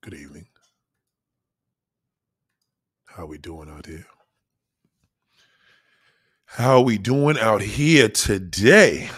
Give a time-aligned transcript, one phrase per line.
[0.00, 0.46] Good evening.
[3.06, 4.06] How are we doing out here?
[6.44, 9.10] How are we doing out here today?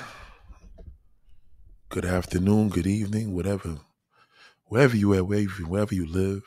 [1.91, 3.81] Good afternoon, good evening, whatever,
[4.67, 6.45] wherever you at, wherever, wherever you live.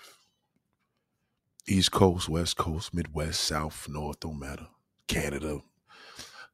[1.68, 4.68] East Coast, West Coast, Midwest, South, North, don't matter.
[5.08, 5.62] Canada,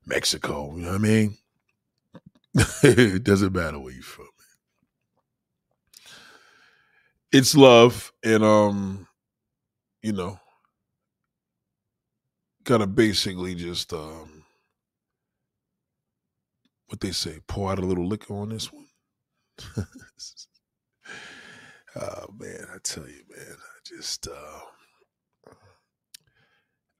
[0.05, 1.37] Mexico, you know what I mean?
[2.83, 4.27] it doesn't matter where you're from.
[7.31, 9.07] It's love, and um,
[10.01, 10.39] you know,
[12.63, 14.45] gotta basically just um
[16.87, 18.87] what they say, pour out a little liquor on this one.
[21.95, 24.59] oh man, I tell you, man, I just uh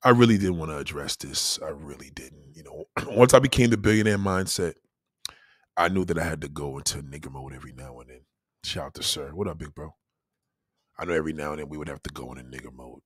[0.03, 1.59] I really didn't want to address this.
[1.61, 2.55] I really didn't.
[2.55, 2.85] You know,
[3.15, 4.75] once I became the billionaire mindset,
[5.77, 8.21] I knew that I had to go into nigger mode every now and then.
[8.63, 9.31] Shout out to Sir.
[9.33, 9.95] What up, big bro?
[10.99, 12.99] I know every now and then we would have to go in a nigger mode.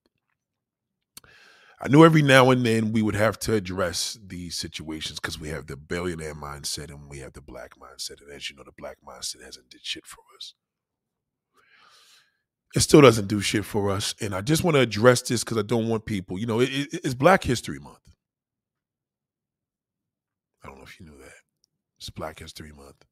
[1.79, 5.49] I knew every now and then we would have to address these situations because we
[5.49, 8.21] have the billionaire mindset and we have the black mindset.
[8.21, 10.55] And as you know, the black mindset hasn't did shit for us.
[12.73, 14.15] It still doesn't do shit for us.
[14.19, 16.69] And I just want to address this because I don't want people, you know, it,
[16.69, 17.99] it, it's Black History Month.
[20.63, 21.33] I don't know if you knew that.
[21.99, 23.05] It's Black History Month.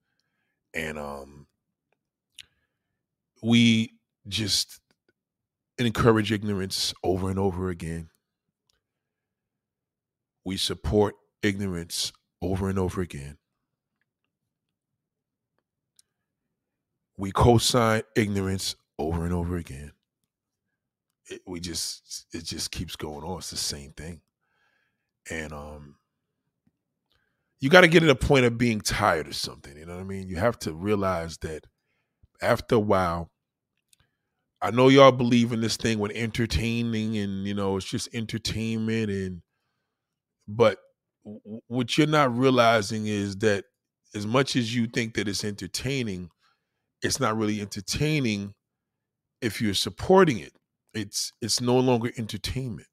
[0.73, 1.47] And um
[3.44, 3.94] we
[4.27, 4.80] just
[5.77, 8.09] encourage ignorance over and over again.
[10.45, 13.38] We support ignorance over and over again.
[17.17, 19.91] We co-sign ignorance over and over again.
[21.30, 23.38] It, we just it just keeps going on.
[23.38, 24.22] It's the same thing.
[25.30, 25.95] And um
[27.59, 30.02] you got to get to the point of being tired of something, you know what
[30.02, 30.28] I mean?
[30.28, 31.67] You have to realize that
[32.41, 33.30] after a while
[34.62, 39.09] I know y'all believe in this thing with entertaining and you know it's just entertainment
[39.09, 39.42] and
[40.47, 40.80] but
[41.68, 43.66] what you're not realizing is that
[44.16, 46.30] as much as you think that it's entertaining,
[47.02, 48.53] it's not really entertaining
[49.41, 50.53] if you're supporting it.
[50.94, 52.88] It's it's no longer entertainment.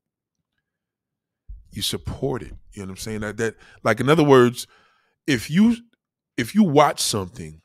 [1.72, 2.54] You support it.
[2.72, 3.21] You know what I'm saying?
[3.21, 4.66] That that like in other words,
[5.26, 5.76] if you
[6.37, 7.62] if you watch something,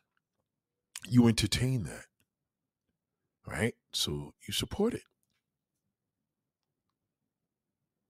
[1.08, 2.06] you entertain that
[3.48, 3.74] right?
[3.94, 5.04] So you support it.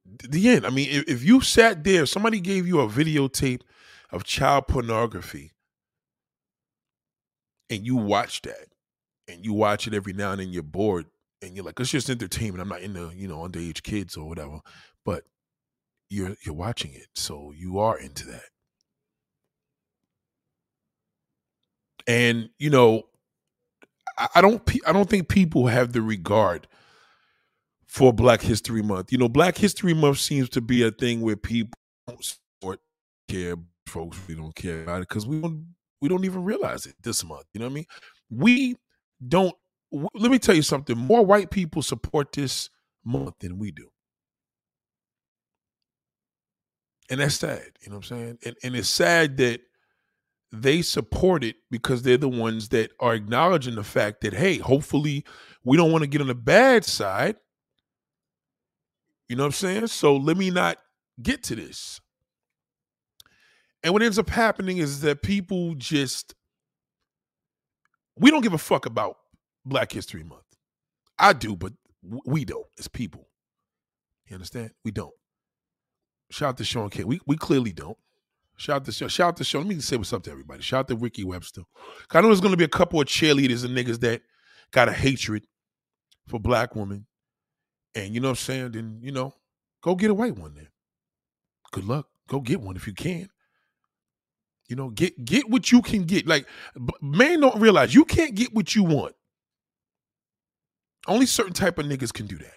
[0.05, 0.65] The end.
[0.65, 3.61] I mean, if, if you sat there, somebody gave you a videotape
[4.11, 5.51] of child pornography,
[7.69, 8.67] and you watch that,
[9.27, 11.05] and you watch it every now and then, you're bored,
[11.41, 12.61] and you're like, it's just entertainment.
[12.61, 14.59] I'm not into, you know, underage kids or whatever.
[15.05, 15.23] But
[16.09, 18.43] you're you're watching it, so you are into that.
[22.05, 23.03] And you know,
[24.17, 26.67] I don't I don't think people have the regard
[27.87, 29.11] for Black History Month.
[29.11, 32.79] You know, Black History Month seems to be a thing where people don't support
[33.29, 33.55] care
[33.87, 37.23] folks we don't care about it because we don't we don't even realize it this
[37.23, 37.45] month.
[37.53, 37.85] You know what I mean?
[38.29, 38.75] We
[39.25, 39.55] don't
[39.91, 40.97] w- let me tell you something.
[40.97, 42.69] More white people support this
[43.05, 43.89] month than we do.
[47.09, 48.37] And that's sad, you know what I'm saying?
[48.45, 49.61] And and it's sad that
[50.53, 55.25] they support it because they're the ones that are acknowledging the fact that hey hopefully
[55.65, 57.37] we don't want to get on the bad side.
[59.27, 59.87] You know what i'm saying?
[59.87, 60.77] So let me not
[61.21, 61.99] get to this.
[63.81, 66.35] And what ends up happening is that people just
[68.15, 69.17] we don't give a fuck about
[69.65, 70.43] black history month.
[71.17, 71.73] I do but
[72.25, 73.27] we don't as people.
[74.27, 74.69] You understand?
[74.85, 75.13] We don't.
[76.29, 77.03] Shout out to sean k.
[77.03, 77.97] We, we clearly don't
[78.57, 79.07] Shout out to show.
[79.07, 79.59] Shout out to show.
[79.59, 80.61] Let me say what's up to everybody.
[80.61, 81.63] Shout out to Ricky Webster.
[82.11, 84.21] I know there's gonna be a couple of cheerleaders and niggas that
[84.71, 85.45] got a hatred
[86.27, 87.05] for black women.
[87.95, 88.71] And you know what I'm saying?
[88.71, 89.33] Then, you know,
[89.81, 90.67] go get a white one then.
[91.71, 92.07] Good luck.
[92.27, 93.29] Go get one if you can.
[94.69, 96.25] You know, get get what you can get.
[96.25, 96.47] Like
[97.01, 99.15] man don't realize you can't get what you want.
[101.07, 102.53] Only certain type of niggas can do that.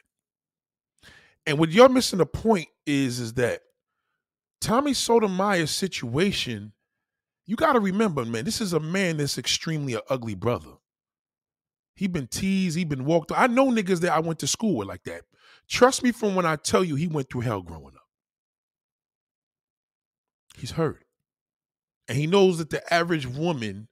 [1.46, 3.62] And what you're missing the point is is that
[4.60, 6.72] Tommy Sotomayor's situation,
[7.46, 10.72] you got to remember, man, this is a man that's extremely an ugly brother.
[11.94, 13.32] He been teased, he been walked.
[13.34, 15.22] I know niggas that I went to school with like that.
[15.68, 18.06] Trust me from when I tell you he went through hell growing up.
[20.56, 21.04] He's hurt.
[22.08, 23.88] And he knows that the average woman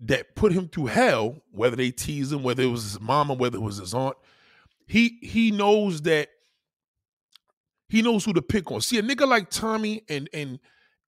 [0.00, 3.56] that put him through hell, whether they tease him, whether it was his mama, whether
[3.56, 4.16] it was his aunt,
[4.86, 6.28] he he knows that
[7.92, 8.80] he knows who to pick on.
[8.80, 10.58] See, a nigga like Tommy and and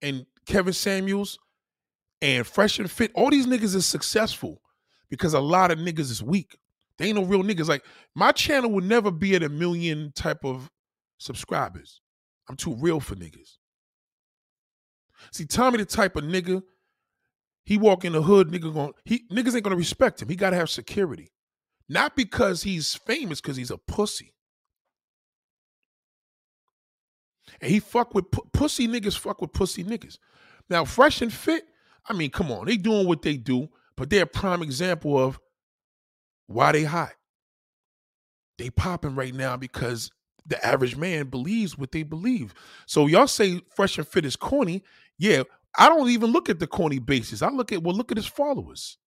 [0.03, 1.39] and Kevin Samuels
[2.21, 4.61] and Fresh and Fit, all these niggas is successful
[5.09, 6.59] because a lot of niggas is weak.
[6.99, 7.67] They ain't no real niggas.
[7.67, 7.83] Like
[8.13, 10.69] my channel would never be at a million type of
[11.17, 12.01] subscribers.
[12.47, 13.57] I'm too real for niggas.
[15.31, 16.61] See, Tommy the type of nigga,
[17.63, 20.29] he walk in the hood, nigga going he niggas ain't gonna respect him.
[20.29, 21.31] He gotta have security.
[21.89, 24.34] Not because he's famous, because he's a pussy.
[27.61, 30.17] And he fuck with pussy niggas, fuck with pussy niggas.
[30.69, 31.65] Now, fresh and fit,
[32.07, 35.39] I mean, come on, they doing what they do, but they're a prime example of
[36.47, 37.13] why they hot.
[38.57, 40.11] They popping right now because
[40.45, 42.53] the average man believes what they believe.
[42.85, 44.83] So y'all say fresh and fit is corny.
[45.17, 45.43] Yeah,
[45.77, 47.41] I don't even look at the corny basis.
[47.41, 48.97] I look at well, look at his followers.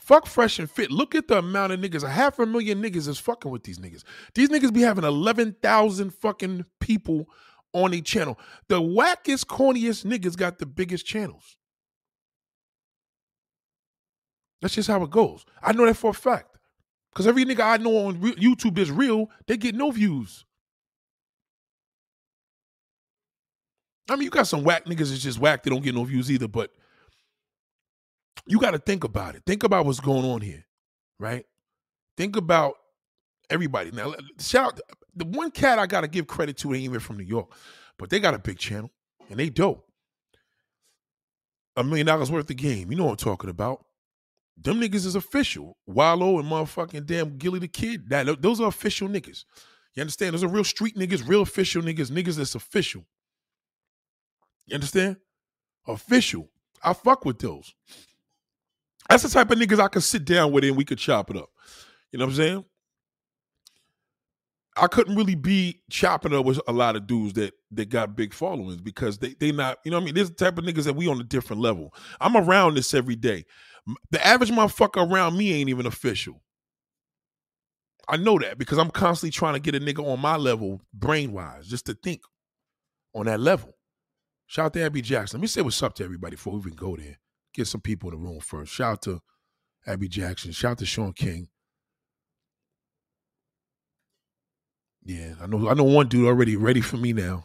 [0.00, 0.90] Fuck fresh and fit.
[0.90, 2.02] Look at the amount of niggas.
[2.02, 4.02] A half a million niggas is fucking with these niggas.
[4.34, 7.28] These niggas be having 11,000 fucking people
[7.74, 8.38] on a channel.
[8.68, 11.56] The wackest, corniest niggas got the biggest channels.
[14.62, 15.44] That's just how it goes.
[15.62, 16.56] I know that for a fact.
[17.12, 20.44] Because every nigga I know on YouTube is real, they get no views.
[24.08, 26.30] I mean, you got some whack niggas that's just whack, they don't get no views
[26.30, 26.72] either, but
[28.46, 29.42] you got to think about it.
[29.46, 30.64] Think about what's going on here,
[31.18, 31.44] right?
[32.16, 32.74] Think about
[33.48, 33.90] everybody.
[33.90, 34.80] Now, shout out
[35.14, 37.52] the one cat I got to give credit to ain't even from New York,
[37.98, 38.90] but they got a big channel
[39.28, 39.86] and they dope.
[41.76, 42.90] A million dollars worth of game.
[42.90, 43.84] You know what I'm talking about.
[44.56, 45.78] Them niggas is official.
[45.86, 48.10] Wallo and motherfucking damn Gillie Da Kid.
[48.10, 49.44] That those are official niggas.
[49.94, 50.34] You understand?
[50.34, 53.04] Those are real street niggas, real official niggas, niggas that's official.
[54.66, 55.16] You understand?
[55.86, 56.48] Official.
[56.82, 57.74] I fuck with those.
[59.10, 61.36] That's the type of niggas I could sit down with and we could chop it
[61.36, 61.50] up.
[62.12, 62.64] You know what I'm saying?
[64.76, 68.32] I couldn't really be chopping up with a lot of dudes that that got big
[68.32, 70.14] followings because they they not, you know what I mean?
[70.14, 71.92] The type of niggas that we on a different level.
[72.20, 73.46] I'm around this every day.
[74.12, 76.40] The average motherfucker around me ain't even official.
[78.08, 81.32] I know that because I'm constantly trying to get a nigga on my level, brain
[81.32, 82.22] wise, just to think
[83.12, 83.76] on that level.
[84.46, 85.38] Shout out to Abby Jackson.
[85.38, 87.18] Let me say what's up to everybody before we even go there
[87.54, 88.72] get some people in the room first.
[88.72, 89.22] Shout out to
[89.86, 90.52] Abby Jackson.
[90.52, 91.48] Shout out to Sean King.
[95.04, 95.68] Yeah, I know.
[95.68, 97.44] I know one dude already ready for me now.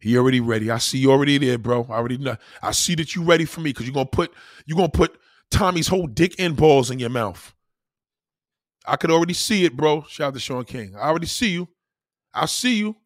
[0.00, 0.70] He already ready.
[0.70, 1.86] I see you already there, bro.
[1.90, 2.36] I already know.
[2.62, 4.32] I see that you ready for me because you're gonna put
[4.64, 5.18] you're gonna put
[5.50, 7.54] Tommy's whole dick and balls in your mouth.
[8.86, 10.02] I could already see it, bro.
[10.08, 10.94] Shout out to Sean King.
[10.96, 11.68] I already see you.
[12.32, 12.96] I see you.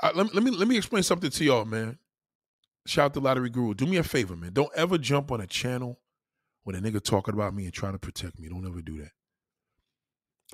[0.00, 1.98] I, let, let me let me explain something to y'all, man.
[2.86, 3.74] Shout out to Lottery Guru.
[3.74, 4.52] Do me a favor, man.
[4.52, 6.00] Don't ever jump on a channel
[6.64, 8.48] when a nigga talking about me and trying to protect me.
[8.48, 9.10] Don't ever do that.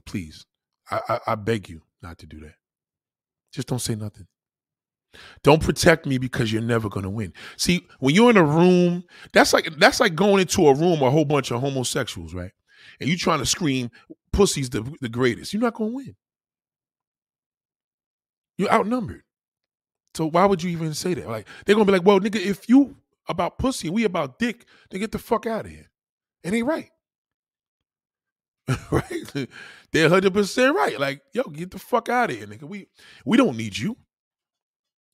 [0.04, 0.44] Please.
[0.90, 2.54] I, I, I beg you not to do that.
[3.52, 4.26] Just don't say nothing.
[5.42, 7.32] Don't protect me because you're never gonna win.
[7.56, 11.10] See, when you're in a room, that's like that's like going into a room a
[11.10, 12.52] whole bunch of homosexuals, right?
[13.00, 13.90] And you trying to scream,
[14.32, 16.14] "Pussy's the the greatest." You're not gonna win.
[18.58, 19.22] You're outnumbered.
[20.14, 21.28] So why would you even say that?
[21.28, 22.96] Like they're gonna be like, well, nigga, if you
[23.28, 25.88] about pussy, we about dick, then get the fuck out of here.
[26.42, 26.90] It ain't right.
[28.90, 29.48] right?
[29.92, 30.98] They're hundred percent right.
[30.98, 32.64] Like, yo, get the fuck out of here, nigga.
[32.64, 32.86] We
[33.24, 33.96] we don't need you.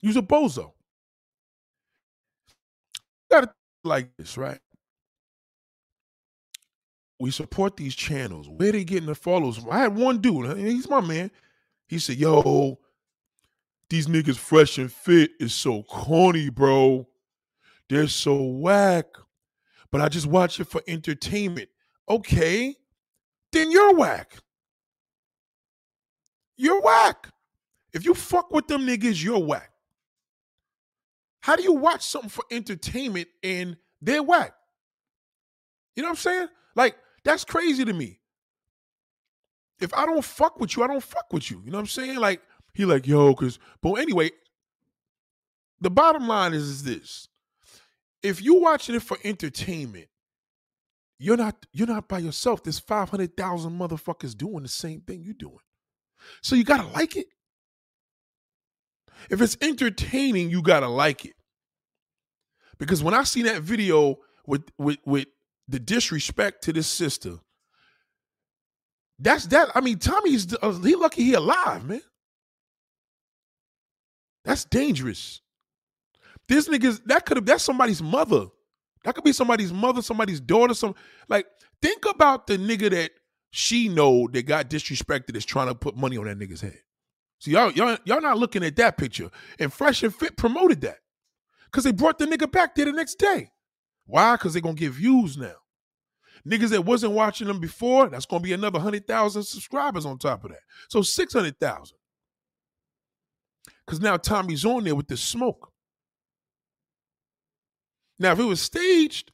[0.01, 0.73] You's a bozo.
[3.31, 3.51] Got it
[3.85, 4.59] like this, right?
[7.21, 8.49] We support these channels.
[8.49, 9.61] Where they getting the follows?
[9.71, 10.59] I had one dude.
[10.59, 11.31] He's my man.
[11.89, 12.79] He said, "Yo,
[13.91, 17.07] these niggas fresh and fit is so corny, bro.
[17.89, 19.07] They're so whack.
[19.91, 21.69] But I just watch it for entertainment.
[22.09, 22.75] Okay,
[23.53, 24.37] then you're whack.
[26.57, 27.29] You're whack.
[27.93, 29.71] If you fuck with them niggas, you're whack.
[31.41, 34.55] How do you watch something for entertainment and they're whack?
[35.95, 36.49] You know what I'm saying?
[36.75, 38.19] Like, that's crazy to me.
[39.81, 41.61] If I don't fuck with you, I don't fuck with you.
[41.65, 42.17] You know what I'm saying?
[42.17, 42.41] Like,
[42.75, 44.31] he like, yo, cause but anyway,
[45.81, 47.29] the bottom line is, is this.
[48.23, 50.09] If you're watching it for entertainment,
[51.19, 52.63] you're not you're not by yourself.
[52.63, 55.59] There's 500,000 motherfuckers doing the same thing you're doing.
[56.43, 57.27] So you gotta like it.
[59.31, 61.35] If it's entertaining, you gotta like it.
[62.79, 64.17] Because when I see that video
[64.47, 65.29] with with with
[65.69, 67.39] the disrespect to this sister,
[69.19, 69.71] that's that.
[69.75, 72.03] I mean, Tommy's uh, he lucky he alive, man.
[74.45, 75.41] That's dangerous.
[76.49, 78.47] This niggas, that could have, that's somebody's mother.
[79.05, 80.95] That could be somebody's mother, somebody's daughter, some
[81.29, 81.47] like
[81.83, 83.13] think about the nigga that
[83.51, 86.79] she know that got disrespected is trying to put money on that nigga's head.
[87.39, 89.31] So y'all, y'all, y'all not looking at that picture.
[89.59, 90.99] And Fresh and Fit promoted that.
[91.71, 93.51] Cause they brought the nigga back there the next day.
[94.07, 94.37] Why?
[94.37, 95.55] Because they gonna get views now.
[96.49, 100.45] Niggas that wasn't watching them before, that's gonna be another hundred thousand subscribers on top
[100.45, 100.61] of that.
[100.89, 101.99] So six hundred thousand.
[103.87, 105.71] Cause now Tommy's on there with the smoke.
[108.19, 109.33] Now, if it was staged,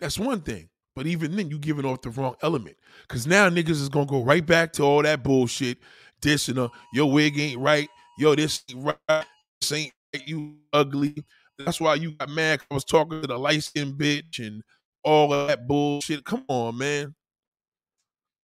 [0.00, 0.68] that's one thing.
[0.96, 2.76] But even then, you giving off the wrong element.
[3.08, 5.78] Cause now niggas is gonna go right back to all that bullshit,
[6.20, 7.88] dissing her, your wig ain't right,
[8.18, 9.24] yo, this ain't right,
[9.60, 11.24] this ain't right, you ugly.
[11.58, 12.60] That's why you got mad.
[12.70, 14.62] I was talking to the skinned bitch and
[15.04, 16.24] all of that bullshit.
[16.24, 17.14] Come on, man.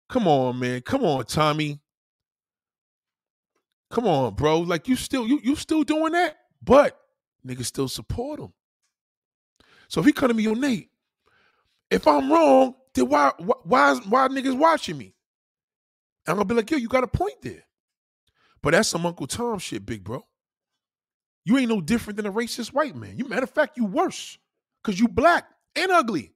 [0.08, 0.80] Come on, man.
[0.82, 1.80] Come on, Tommy.
[3.94, 4.58] Come on, bro.
[4.58, 7.00] Like you still you you still doing that, but
[7.46, 8.52] niggas still support him.
[9.86, 10.90] So if he come to me, yo, Nate,
[11.92, 15.14] if I'm wrong, then why why why, why niggas watching me?
[16.26, 17.62] I'm gonna be like, yo, you got a point there.
[18.62, 20.26] But that's some Uncle Tom shit, big bro.
[21.44, 23.16] You ain't no different than a racist white man.
[23.16, 24.38] You matter of fact, you worse.
[24.82, 25.44] Cause you black
[25.76, 26.32] and ugly.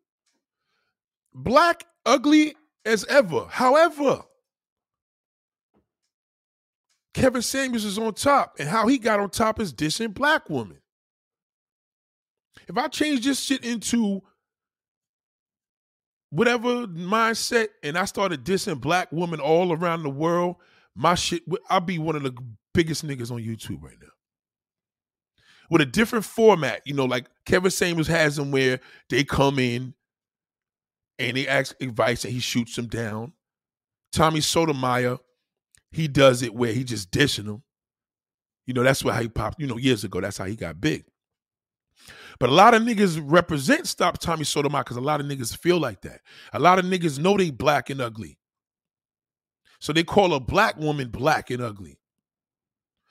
[1.35, 3.47] Black, ugly as ever.
[3.50, 4.23] However,
[7.19, 10.79] Kevin Samuels is on top, and how he got on top is dissing black women.
[12.69, 14.23] If I change this shit into
[16.31, 20.57] whatever mindset and I started dissing black women all around the world,
[20.95, 22.37] my shit, I'll be one of the
[22.73, 24.09] biggest niggas on YouTube right now.
[25.71, 28.79] With a different format, you know, like Kevin Samuels has them where
[29.11, 29.93] they come in
[31.19, 33.33] and they ask advice and he shoots them down.
[34.13, 35.19] Tommy Sotomayor,
[35.90, 37.62] he does it where he just dishing them.
[38.66, 40.21] You know, that's why he popped, you know, years ago.
[40.21, 41.04] That's how he got big.
[42.38, 45.80] But a lot of niggas represent Stop Tommy Sotomayor because a lot of niggas feel
[45.80, 46.21] like that.
[46.52, 48.38] A lot of niggas know they black and ugly.
[49.80, 51.99] So they call a black woman black and ugly.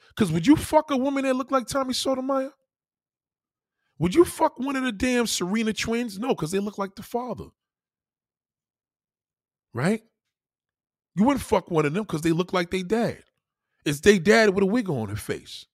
[0.10, 2.52] Because would you fuck a woman that look like Tommy Sotomayor?
[4.00, 6.20] Would you fuck one of the damn Serena twins?
[6.20, 7.46] No, because they look like the father.
[9.74, 10.04] Right?
[11.18, 13.24] You wouldn't fuck one of them because they look like they dad.
[13.86, 15.66] It's they dad with a wig on her face.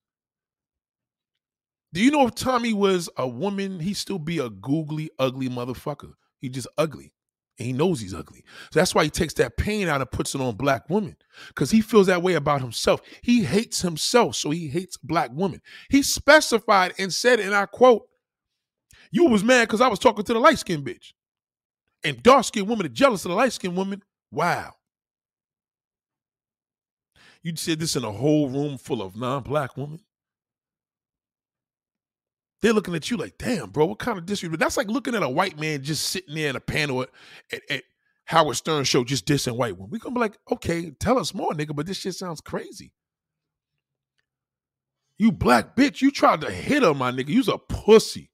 [1.93, 6.13] Do you know if Tommy was a woman, he'd still be a googly, ugly motherfucker.
[6.39, 7.13] He just ugly.
[7.59, 8.43] And he knows he's ugly.
[8.71, 11.17] So that's why he takes that pain out and puts it on black women.
[11.49, 13.01] Because he feels that way about himself.
[13.21, 15.61] He hates himself, so he hates black women.
[15.89, 18.07] He specified and said, and I quote,
[19.11, 21.11] You was mad because I was talking to the light-skinned bitch.
[22.03, 24.01] And dark-skinned women are jealous of the light-skinned woman.
[24.31, 24.73] Wow.
[27.43, 29.99] You said this in a whole room full of non-black women.
[32.61, 34.61] They're looking at you like, damn, bro, what kind of disrespect?
[34.61, 37.09] That's like looking at a white man just sitting there in a panel at,
[37.51, 37.83] at, at
[38.25, 39.89] Howard Stern show just dissing white women.
[39.91, 42.93] We gonna be like, okay, tell us more, nigga, but this shit sounds crazy.
[45.17, 47.27] You black bitch, you tried to hit her, my nigga.
[47.27, 48.31] You's a pussy.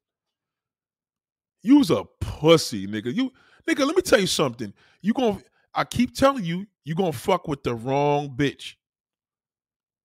[1.64, 3.14] You's a pussy, nigga.
[3.14, 3.32] You
[3.68, 4.74] nigga, let me tell you something.
[5.02, 5.40] You gonna
[5.74, 8.76] I keep telling you, you gonna fuck with the wrong bitch.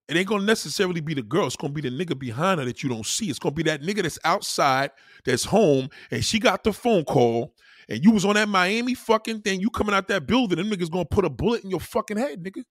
[0.09, 1.47] It ain't gonna necessarily be the girl.
[1.47, 3.31] It's gonna be the nigga behind her that you don't see.
[3.31, 4.91] It's gonna be that nigga that's outside,
[5.25, 7.55] that's home, and she got the phone call,
[7.89, 9.61] and you was on that Miami fucking thing.
[9.61, 12.43] You coming out that building, them niggas gonna put a bullet in your fucking head,
[12.43, 12.65] nigga.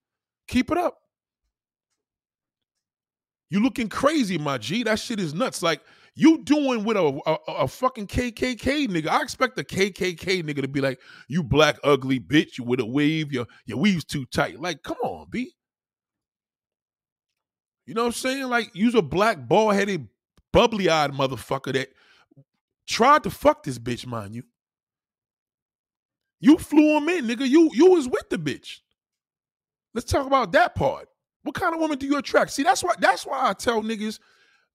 [0.46, 0.98] Keep it up.
[3.50, 4.84] You looking crazy, my G.
[4.84, 5.62] That shit is nuts.
[5.62, 5.80] Like
[6.14, 9.08] you doing with a, a, a fucking KKK nigga.
[9.08, 12.86] I expect a KKK nigga to be like, "You black ugly bitch, you with a
[12.86, 15.52] wave, your your weave's too tight." Like, come on, B.
[17.86, 18.48] You know what I'm saying?
[18.48, 20.08] Like, use a black, bald headed,
[20.52, 21.90] bubbly eyed motherfucker that
[22.86, 24.42] tried to fuck this bitch, mind you.
[26.40, 27.48] You flew him in, nigga.
[27.48, 28.80] You you was with the bitch.
[29.94, 31.08] Let's talk about that part.
[31.42, 32.50] What kind of woman do you attract?
[32.50, 34.18] See, that's why that's why I tell niggas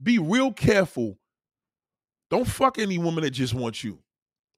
[0.01, 1.17] be real careful.
[2.29, 3.99] Don't fuck any woman that just wants you.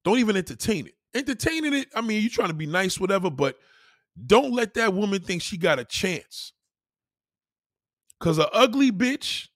[0.04, 0.96] Don't even entertain it.
[1.14, 3.58] Entertaining it, I mean, you trying to be nice, whatever, but
[4.26, 6.54] don't let that woman think she got a chance.
[8.22, 9.48] Cause a ugly bitch,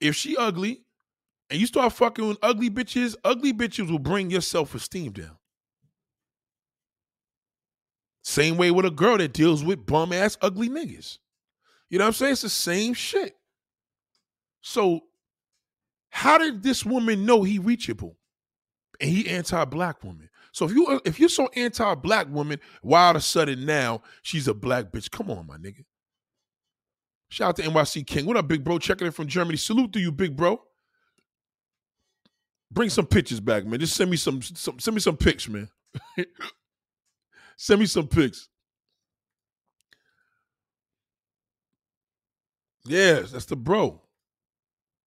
[0.00, 0.82] if she ugly,
[1.50, 5.36] and you start fucking with ugly bitches, ugly bitches will bring your self-esteem down.
[8.22, 11.18] Same way with a girl that deals with bum ass ugly niggas.
[11.90, 12.32] You know what I'm saying?
[12.32, 13.34] It's the same shit.
[14.60, 15.00] So,
[16.10, 18.16] how did this woman know he reachable?
[19.00, 20.30] And he anti-black woman.
[20.52, 24.48] So if you if you're so anti-black woman, why all of a sudden now she's
[24.48, 25.10] a black bitch?
[25.10, 25.84] Come on, my nigga.
[27.28, 28.26] Shout out to NYC King.
[28.26, 28.78] What up, big bro?
[28.78, 29.56] Checking in from Germany.
[29.56, 30.60] Salute to you, big bro.
[32.70, 33.80] Bring some pictures back, man.
[33.80, 35.68] Just send me some, some send me some pics, man.
[37.56, 38.48] send me some pics.
[42.84, 44.00] Yes, that's the bro.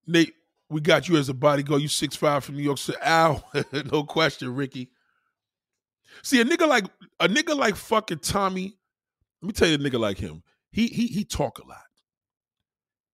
[0.06, 0.34] Nate,
[0.70, 1.82] we got you as a bodyguard.
[1.82, 2.98] You six five from New York City.
[3.06, 3.44] Ow,
[3.92, 4.90] no question, Ricky.
[6.24, 6.86] See, a nigga like
[7.20, 8.78] a nigga like fucking Tommy.
[9.42, 10.44] Let me tell you, a nigga like him.
[10.72, 11.89] He he he talk a lot.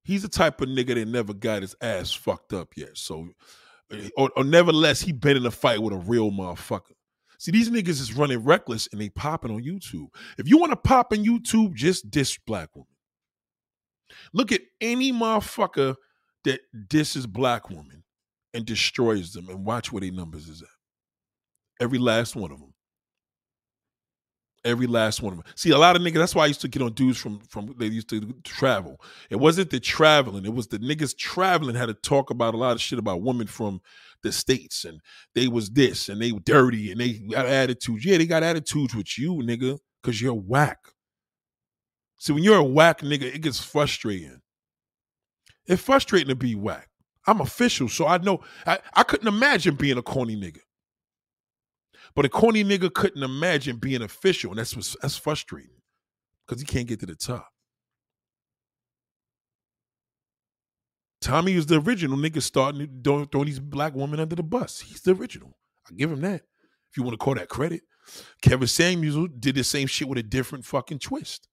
[0.06, 2.96] He's the type of nigga that never got his ass fucked up yet.
[2.96, 3.30] So,
[3.92, 6.94] eh, or, or nevertheless, he been in a fight with a real motherfucker.
[7.40, 10.08] See, these niggas is running reckless and they popping on YouTube.
[10.38, 12.88] If you want to pop on YouTube, just diss black women.
[14.32, 15.96] Look at any motherfucker
[16.44, 18.04] that disses black women
[18.54, 20.68] and destroys them and watch where their numbers is at.
[21.82, 22.75] Every last one of them.
[24.66, 25.54] Every last one of them.
[25.56, 26.16] See, a lot of niggas.
[26.16, 29.00] That's why I used to get on dudes from from they used to travel.
[29.30, 30.44] It wasn't the traveling.
[30.44, 33.46] It was the niggas traveling had to talk about a lot of shit about women
[33.46, 33.80] from
[34.24, 35.00] the states, and
[35.36, 38.04] they was this, and they were dirty, and they got attitudes.
[38.04, 40.80] Yeah, they got attitudes with you, nigga, because you're whack.
[42.18, 44.42] See, when you're a whack nigga, it gets frustrating.
[45.68, 46.90] It's frustrating to be whack.
[47.28, 50.60] I'm official, so I know I, I couldn't imagine being a corny nigga.
[52.16, 55.82] But a corny nigga couldn't imagine being official, and that's what's, that's frustrating
[56.48, 57.50] because he can't get to the top.
[61.22, 64.80] Tommy is the original nigga starting throwing, throwing these black women under the bus.
[64.80, 65.58] He's the original.
[65.90, 66.44] I give him that.
[66.90, 67.82] If you want to call that credit.
[68.42, 71.48] Kevin Samuels did the same shit with a different fucking twist.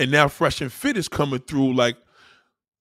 [0.00, 1.96] And now Fresh and Fit is coming through like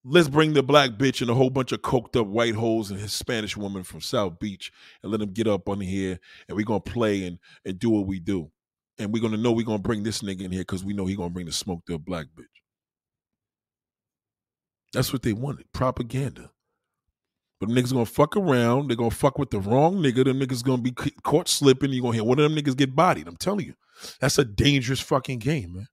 [0.06, 3.00] let's bring the black bitch and a whole bunch of coked up white hoes and
[3.00, 4.72] his Spanish woman from South Beach
[5.02, 8.06] and let them get up on here and we're gonna play and and do what
[8.06, 8.52] we do.
[9.00, 11.16] And we're gonna know we're gonna bring this nigga in here because we know he
[11.16, 12.46] gonna bring the smoke to a black bitch.
[14.94, 15.66] That's what they wanted.
[15.74, 16.52] Propaganda.
[17.60, 18.90] But niggas gonna fuck around.
[18.90, 20.24] They're gonna fuck with the wrong nigga.
[20.24, 20.92] Them niggas gonna be
[21.24, 21.92] caught slipping.
[21.92, 23.28] You're gonna hear one of them niggas get bodied.
[23.28, 23.74] I'm telling you.
[24.20, 25.88] That's a dangerous fucking game, man.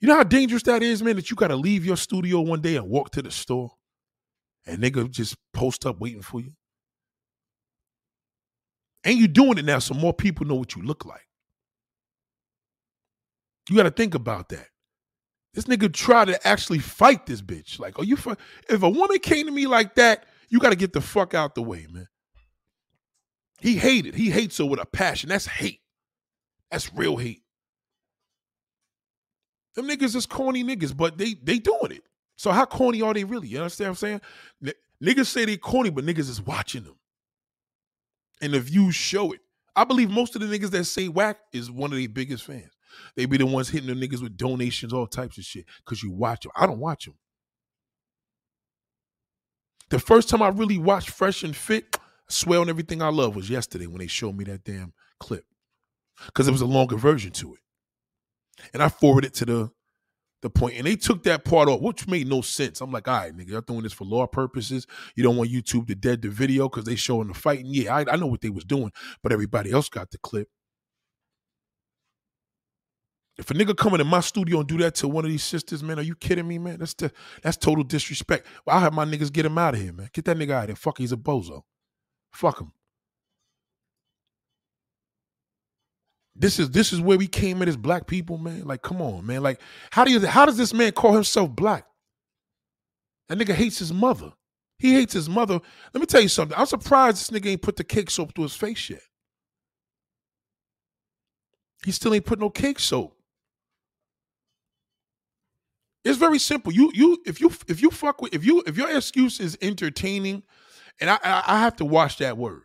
[0.00, 2.60] You know how dangerous that is, man, that you got to leave your studio one
[2.60, 3.72] day and walk to the store
[4.66, 6.52] and nigga just post up waiting for you?
[9.04, 11.26] And you doing it now so more people know what you look like.
[13.68, 14.68] You got to think about that.
[15.54, 17.78] This nigga tried to actually fight this bitch.
[17.78, 18.16] Like, oh, you
[18.68, 21.54] if a woman came to me like that, you got to get the fuck out
[21.54, 22.06] the way, man.
[23.60, 24.14] He hated.
[24.14, 25.30] He hates her with a passion.
[25.30, 25.80] That's hate.
[26.70, 27.42] That's real hate.
[29.74, 32.04] Them niggas is corny niggas, but they they doing it.
[32.36, 33.48] So how corny are they really?
[33.48, 34.20] You understand what I'm saying?
[34.66, 36.96] N- niggas say they corny, but niggas is watching them.
[38.42, 39.40] And the views show it.
[39.76, 42.72] I believe most of the niggas that say whack is one of their biggest fans.
[43.16, 46.10] They be the ones hitting the niggas with donations, all types of shit, because you
[46.10, 46.52] watch them.
[46.56, 47.14] I don't watch them.
[49.90, 51.96] The first time I really watched Fresh and Fit,
[52.28, 55.44] swear on everything I love, was yesterday when they showed me that damn clip.
[56.26, 57.60] Because it was a longer version to it.
[58.72, 59.70] And I forwarded to the
[60.40, 62.80] the point, and they took that part off, which made no sense.
[62.80, 64.86] I'm like, all right, nigga, y'all doing this for law purposes.
[65.16, 67.66] You don't want YouTube to dead the video because they showing the fighting.
[67.68, 68.92] Yeah, I, I know what they was doing,
[69.22, 70.48] but everybody else got the clip.
[73.36, 75.82] If a nigga coming in my studio and do that to one of these sisters,
[75.82, 76.78] man, are you kidding me, man?
[76.78, 78.46] That's the, that's total disrespect.
[78.66, 80.08] Well, I'll have my niggas get him out of here, man.
[80.12, 80.76] Get that nigga out of here.
[80.76, 81.62] Fuck, he's a bozo.
[82.32, 82.72] Fuck him.
[86.38, 88.64] This is this is where we came in as black people, man.
[88.64, 89.42] Like, come on, man.
[89.42, 91.84] Like, how do you how does this man call himself black?
[93.28, 94.32] That nigga hates his mother.
[94.78, 95.60] He hates his mother.
[95.92, 96.56] Let me tell you something.
[96.56, 99.02] I'm surprised this nigga ain't put the cake soap through his face yet.
[101.84, 103.16] He still ain't put no cake soap.
[106.04, 106.72] It's very simple.
[106.72, 110.44] You you if you if you fuck with if you if your excuse is entertaining,
[111.00, 112.62] and I I, I have to watch that word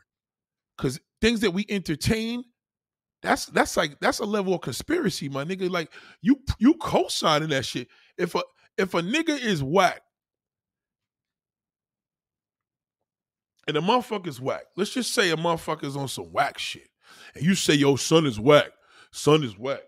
[0.77, 2.43] because things that we entertain
[3.23, 5.69] that's that's like that's a level of conspiracy, my nigga.
[5.69, 7.88] Like you you co-signing that shit.
[8.17, 8.41] If a
[8.77, 10.01] if a nigga is whack
[13.65, 16.89] and a motherfucker's whack, let's just say a motherfucker's on some whack shit,
[17.33, 18.71] and you say yo son is whack,
[19.12, 19.83] son is whack.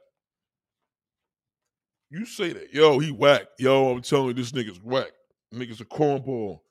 [2.09, 3.47] You say that, yo, he whack.
[3.59, 5.11] Yo, I'm telling you, this nigga's whack.
[5.53, 6.61] Nigga's a cornball.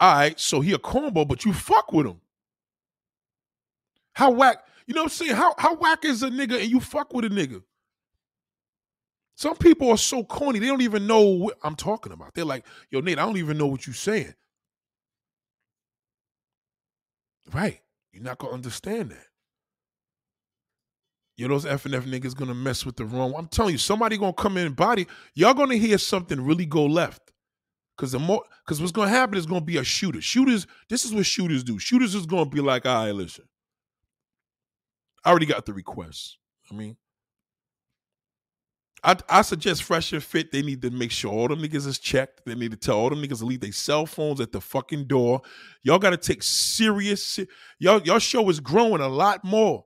[0.00, 2.20] All right, so he a cornball, but you fuck with him.
[4.14, 4.64] How whack?
[4.86, 5.36] You know what I'm saying?
[5.36, 7.62] How how whack is a nigga and you fuck with a nigga?
[9.36, 12.34] Some people are so corny, they don't even know what I'm talking about.
[12.34, 14.34] They're like, yo, Nate, I don't even know what you're saying.
[17.52, 17.80] Right.
[18.12, 19.26] You're not gonna understand that.
[21.36, 23.34] Yo, those F and F niggas gonna mess with the wrong.
[23.36, 25.06] I'm telling you, somebody gonna come in and body.
[25.34, 27.32] Y'all gonna hear something really go left.
[27.96, 30.20] Cause the more, cause what's gonna happen is gonna be a shooter.
[30.20, 31.78] Shooters, this is what shooters do.
[31.78, 33.44] Shooters is gonna be like, all right, listen.
[35.24, 36.38] I already got the request.
[36.70, 36.96] I mean,
[39.04, 40.52] I, I suggest Fresh and Fit.
[40.52, 42.42] They need to make sure all them niggas is checked.
[42.46, 45.06] They need to tell all them niggas to leave their cell phones at the fucking
[45.06, 45.42] door.
[45.82, 47.38] Y'all got to take serious.
[47.78, 49.84] Y'all, y'all show is growing a lot more.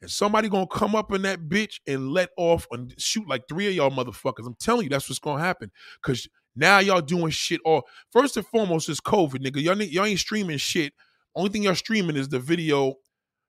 [0.00, 3.68] And somebody gonna come up in that bitch and let off and shoot like three
[3.68, 4.46] of y'all motherfuckers.
[4.46, 5.70] I'm telling you, that's what's gonna happen.
[6.02, 7.60] Cause now y'all doing shit.
[7.66, 7.82] all.
[8.10, 9.62] first and foremost is COVID, nigga.
[9.62, 10.94] Y'all, y'all ain't streaming shit.
[11.36, 12.94] Only thing y'all streaming is the video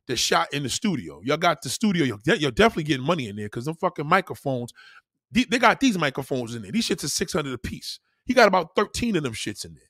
[0.08, 1.22] that shot in the studio.
[1.24, 2.06] Y'all got the studio.
[2.06, 4.74] You're, you're definitely getting money in there because them fucking microphones.
[5.32, 6.72] They, they got these microphones in there.
[6.72, 8.00] These shits are 600 a piece.
[8.26, 9.84] He got about 13 of them shits in there.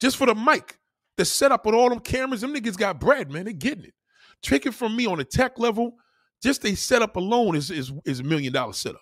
[0.00, 0.78] Just for the mic.
[1.16, 3.44] The setup with all them cameras, them niggas got bread, man.
[3.44, 3.94] They're getting it.
[4.42, 5.94] Take it from me on a tech level,
[6.42, 9.00] just a setup alone is, is, is a million dollar setup.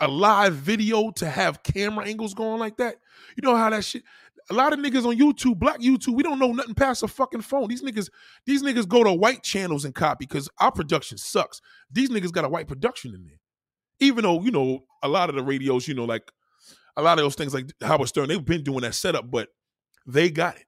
[0.00, 2.96] A live video to have camera angles going like that.
[3.36, 4.02] You know how that shit,
[4.50, 7.42] a lot of niggas on YouTube, black YouTube, we don't know nothing past a fucking
[7.42, 7.68] phone.
[7.68, 8.08] These niggas,
[8.46, 11.60] these niggas go to white channels and copy because our production sucks.
[11.90, 13.40] These niggas got a white production in there.
[14.00, 16.30] Even though, you know, a lot of the radios, you know, like
[16.96, 19.48] a lot of those things like Howard Stern, they've been doing that setup, but
[20.06, 20.66] they got it.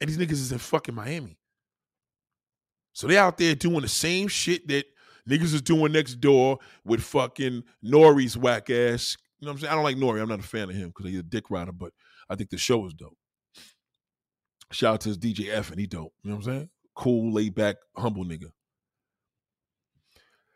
[0.00, 1.38] And these niggas is in fucking Miami.
[2.92, 4.84] So they out there doing the same shit that
[5.28, 9.16] niggas is doing next door with fucking Nori's whack ass.
[9.40, 9.72] You know what I'm saying?
[9.72, 10.22] I don't like Nori.
[10.22, 11.92] I'm not a fan of him because he's a dick rider, but
[12.28, 13.16] I think the show is dope.
[14.70, 16.12] Shout out to his DJ EFN he dope.
[16.22, 16.70] You know what I'm saying?
[16.94, 18.50] Cool, laid back, humble nigga.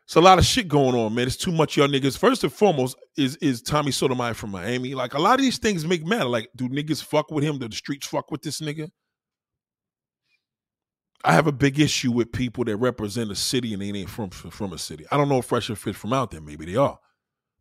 [0.05, 1.27] It's a lot of shit going on, man.
[1.27, 2.17] It's too much y'all niggas.
[2.17, 4.95] First and foremost is is Tommy Sotomayor from Miami.
[4.95, 6.29] Like a lot of these things make matter.
[6.29, 7.59] Like, do niggas fuck with him?
[7.59, 8.89] Do the streets fuck with this nigga?
[11.25, 14.29] I have a big issue with people that represent a city and they ain't from
[14.29, 15.05] from a city.
[15.11, 16.39] I don't know if Fresh and Fit from out there.
[16.39, 16.97] Maybe they are.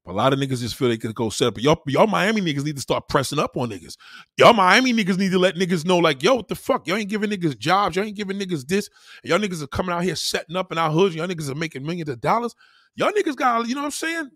[0.09, 1.61] A lot of niggas just feel they could go set up.
[1.61, 3.97] Y'all, y'all Miami niggas need to start pressing up on niggas.
[4.37, 6.87] Y'all Miami niggas need to let niggas know, like, yo, what the fuck?
[6.87, 7.97] Y'all ain't giving niggas jobs.
[7.97, 8.89] Y'all ain't giving niggas this.
[9.25, 11.17] Y'all niggas are coming out here setting up in our hoods.
[11.17, 12.55] Y'all niggas are making millions of dollars.
[12.95, 14.31] Y'all niggas got, you know what I'm saying?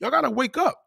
[0.00, 0.78] Y'all gotta wake up.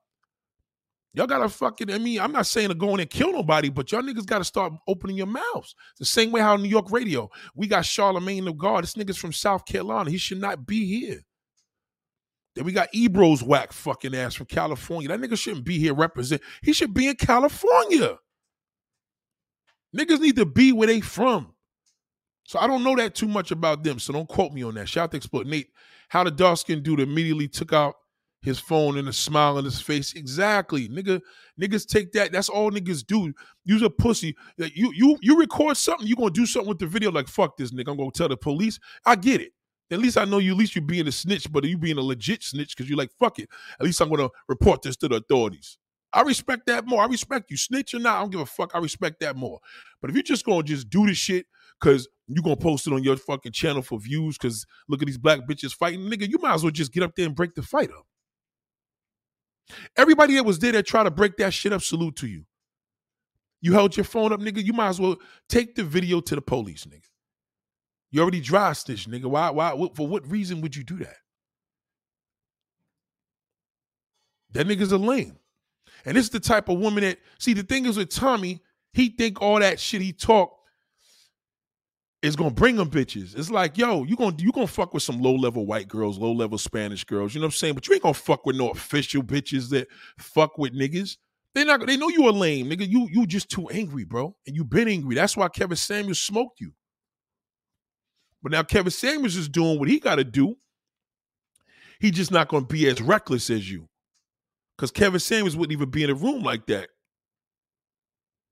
[1.15, 3.91] Y'all gotta fucking, I mean, I'm not saying to go in and kill nobody, but
[3.91, 5.73] y'all niggas gotta start opening your mouths.
[5.97, 8.83] The same way how New York radio, we got Charlamagne tha God.
[8.83, 10.11] This nigga's from South Carolina.
[10.11, 11.21] He should not be here.
[12.55, 15.09] Then we got Ebro's whack fucking ass from California.
[15.09, 16.41] That nigga shouldn't be here represent.
[16.61, 18.17] He should be in California.
[19.95, 21.53] Niggas need to be where they from.
[22.45, 23.99] So I don't know that too much about them.
[23.99, 24.87] So don't quote me on that.
[24.87, 25.69] Shout out to Explode Nate.
[26.09, 27.95] How the dark skinned dude immediately took out
[28.45, 30.13] his phone and a smile on his face.
[30.13, 30.87] Exactly.
[30.87, 31.19] Nigga,
[31.59, 32.31] niggas take that.
[32.31, 33.33] That's all niggas do.
[33.63, 34.35] Use a pussy.
[34.57, 37.71] You you you record something, you gonna do something with the video like fuck this
[37.71, 37.89] nigga.
[37.89, 38.79] I'm gonna tell the police.
[39.03, 39.53] I get it.
[39.91, 42.01] At least I know you, at least you being a snitch, but you being a
[42.01, 43.49] legit snitch because you're like fuck it.
[43.79, 45.77] At least I'm gonna report this to the authorities.
[46.11, 47.03] I respect that more.
[47.03, 47.57] I respect you.
[47.57, 48.71] Snitch or not, I don't give a fuck.
[48.73, 49.59] I respect that more.
[50.01, 51.45] But if you're just gonna just do this shit
[51.79, 55.17] because you're gonna post it on your fucking channel for views because look at these
[55.17, 57.61] black bitches fighting, nigga, you might as well just get up there and break the
[57.61, 58.07] fight up.
[59.97, 62.45] Everybody that was there that tried to break that shit up, salute to you.
[63.61, 64.63] You held your phone up, nigga.
[64.63, 65.17] You might as well
[65.49, 67.01] take the video to the police, nigga.
[68.15, 69.25] You already dry stitch, nigga.
[69.25, 71.17] Why, why, what, for what reason would you do that?
[74.53, 75.35] That nigga's a lame.
[76.05, 78.61] And this is the type of woman that, see, the thing is with Tommy,
[78.93, 80.57] he think all that shit he talk
[82.21, 83.37] is gonna bring them bitches.
[83.37, 86.31] It's like, yo, you gonna you gonna fuck with some low level white girls, low
[86.31, 87.35] level Spanish girls.
[87.35, 87.73] You know what I'm saying?
[87.73, 91.17] But you ain't gonna fuck with no official bitches that fuck with niggas.
[91.53, 92.87] They not they know you a lame nigga.
[92.87, 95.15] You you just too angry, bro, and you been angry.
[95.15, 96.71] That's why Kevin Samuels smoked you.
[98.45, 100.55] But now Kevin Samuels is doing what he got to do.
[101.99, 103.89] He's just not gonna be as reckless as you,
[104.77, 106.89] because Kevin Samuels wouldn't even be in a room like that.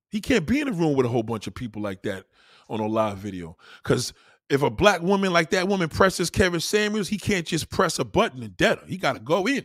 [0.09, 2.25] He can't be in a room with a whole bunch of people like that
[2.69, 3.55] on a live video.
[3.83, 4.13] Because
[4.49, 8.03] if a black woman like that woman presses Kevin Samuels, he can't just press a
[8.03, 8.87] button and dead her.
[8.87, 9.63] He got to go in.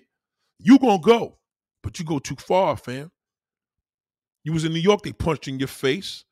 [0.59, 1.39] You gonna go,
[1.83, 3.11] but you go too far, fam.
[4.45, 6.27] You was in New York, they punched in your face.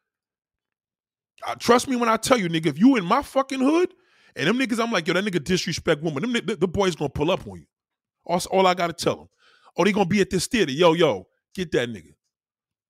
[1.44, 3.92] Uh, trust me when I tell you, nigga, if you in my fucking hood,
[4.36, 6.22] and them niggas, I'm like, yo, that nigga disrespect woman.
[6.22, 7.66] Them, the, the boys gonna pull up on you.
[8.26, 9.28] That's all I gotta tell them.
[9.76, 10.72] Oh, they gonna be at this theater.
[10.72, 12.14] Yo, yo, get that nigga.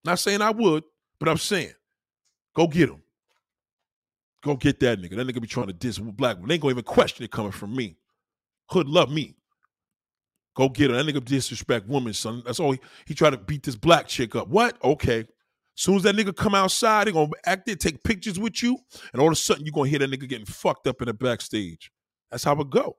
[0.03, 0.83] Not saying I would,
[1.19, 1.73] but I'm saying,
[2.55, 3.01] go get him.
[4.43, 5.15] Go get that nigga.
[5.15, 6.37] That nigga be trying to diss black.
[6.45, 7.97] They ain't gonna even question it coming from me.
[8.69, 9.35] Hood love me.
[10.55, 11.01] Go get her.
[11.01, 12.43] That nigga disrespect women, son.
[12.45, 14.47] That's all he, he tried to beat this black chick up.
[14.47, 14.77] What?
[14.83, 15.25] Okay.
[15.77, 18.77] Soon as that nigga come outside, they gonna act there, take pictures with you,
[19.13, 21.13] and all of a sudden you gonna hear that nigga getting fucked up in the
[21.13, 21.91] backstage.
[22.31, 22.97] That's how it go.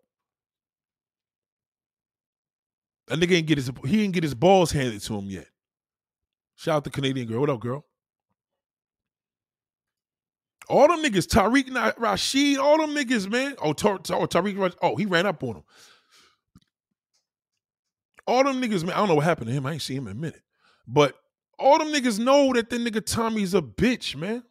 [3.09, 5.49] That nigga ain't get his he ain't get his balls handed to him yet.
[6.57, 7.41] Shout out to Canadian girl.
[7.41, 7.85] What up, girl?
[10.69, 13.57] All them niggas, Tariq Nasheed, all them niggas, man.
[13.63, 15.63] Oh, Tar- Tar- oh, Tariq, oh, he ran up on him.
[18.27, 19.67] all them niggas, man, I don't know what happened to him.
[19.67, 20.43] I ain't seen him in a minute.
[20.87, 21.17] But
[21.59, 24.43] all them niggas know that the nigga Tommy's a bitch, man.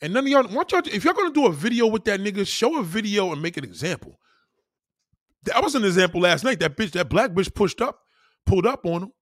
[0.00, 2.46] And none of y'all, want y'all, if y'all gonna do a video with that nigga,
[2.46, 4.20] show a video and make an example.
[5.44, 6.60] That was an example last night.
[6.60, 8.00] That bitch, that black bitch pushed up,
[8.46, 9.12] pulled up on him.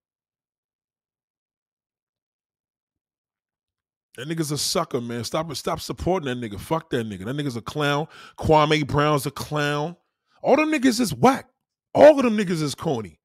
[4.16, 5.24] That nigga's a sucker, man.
[5.24, 6.60] Stop stop supporting that nigga.
[6.60, 7.24] Fuck that nigga.
[7.24, 8.08] That nigga's a clown.
[8.38, 9.96] Kwame Brown's a clown.
[10.42, 11.48] All them niggas is whack.
[11.94, 13.18] All of them niggas is corny.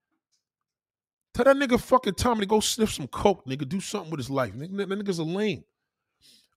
[1.38, 3.68] Tell that nigga fucking Tommy to go sniff some coke, nigga.
[3.68, 4.54] Do something with his life.
[4.54, 5.62] Nigga, that nigga's a lame.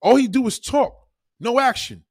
[0.00, 1.06] All he do is talk.
[1.38, 2.02] No action.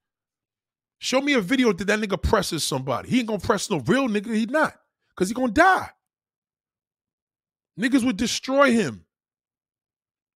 [0.99, 3.09] Show me a video that that nigga presses somebody.
[3.09, 4.33] He ain't gonna press no real nigga.
[4.33, 4.73] He not.
[5.17, 5.89] Cause he gonna die.
[7.77, 9.03] Niggas would destroy him.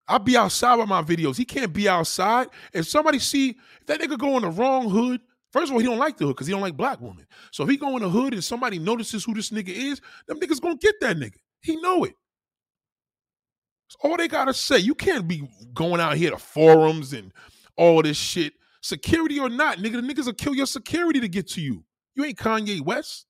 [0.06, 1.38] I'll be outside with my videos.
[1.38, 2.48] He can't be outside.
[2.74, 5.22] If somebody see if that nigga go in the wrong hood,
[5.54, 7.28] first of all, he don't like the hood because he don't like black women.
[7.52, 10.38] So if he go in the hood and somebody notices who this nigga is, them
[10.38, 11.38] niggas gonna get that nigga.
[11.62, 12.14] He know it.
[13.88, 14.78] That's all they gotta say.
[14.80, 17.32] You can't be going out here to forums and
[17.78, 18.54] all this shit.
[18.82, 21.84] Security or not, nigga, the niggas will kill your security to get to you.
[22.16, 23.26] You ain't Kanye West.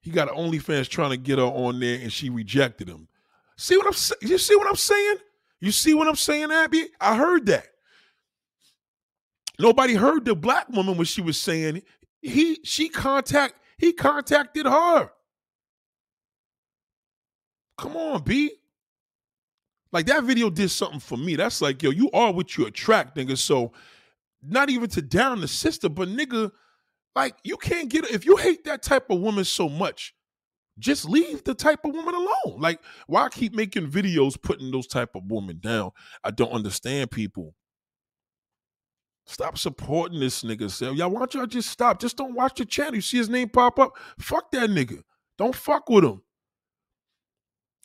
[0.00, 3.08] He got an OnlyFans trying to get her on there, and she rejected him.
[3.56, 4.20] See what I'm saying?
[4.22, 5.16] You see what I'm saying?
[5.60, 6.88] You see what I'm saying, Abby?
[7.00, 7.66] I heard that.
[9.58, 11.82] Nobody heard the black woman when she was saying
[12.20, 15.10] he she contact he contacted her.
[17.78, 18.52] Come on, B.
[19.92, 21.36] Like that video did something for me.
[21.36, 23.38] That's like, yo, you are what you attract, nigga.
[23.38, 23.72] So
[24.42, 26.50] not even to down the sister, but nigga,
[27.14, 30.14] like you can't get if you hate that type of woman so much,
[30.78, 32.60] just leave the type of woman alone.
[32.60, 35.92] Like, why keep making videos putting those type of women down?
[36.22, 37.54] I don't understand people.
[39.26, 40.70] Stop supporting this nigga.
[40.70, 42.00] Say, y'all, why don't y'all just stop?
[42.00, 42.94] Just don't watch the channel.
[42.94, 43.96] You see his name pop up?
[44.20, 45.02] Fuck that nigga.
[45.38, 46.22] Don't fuck with him.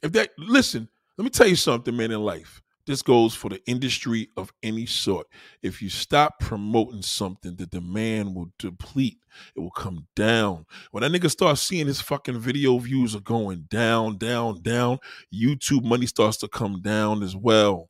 [0.01, 2.61] If that listen, let me tell you something, man, in life.
[2.87, 5.27] This goes for the industry of any sort.
[5.61, 9.19] If you stop promoting something, the demand will deplete.
[9.55, 10.65] It will come down.
[10.89, 14.97] When that nigga starts seeing his fucking video views are going down, down, down,
[15.33, 17.89] YouTube money starts to come down as well.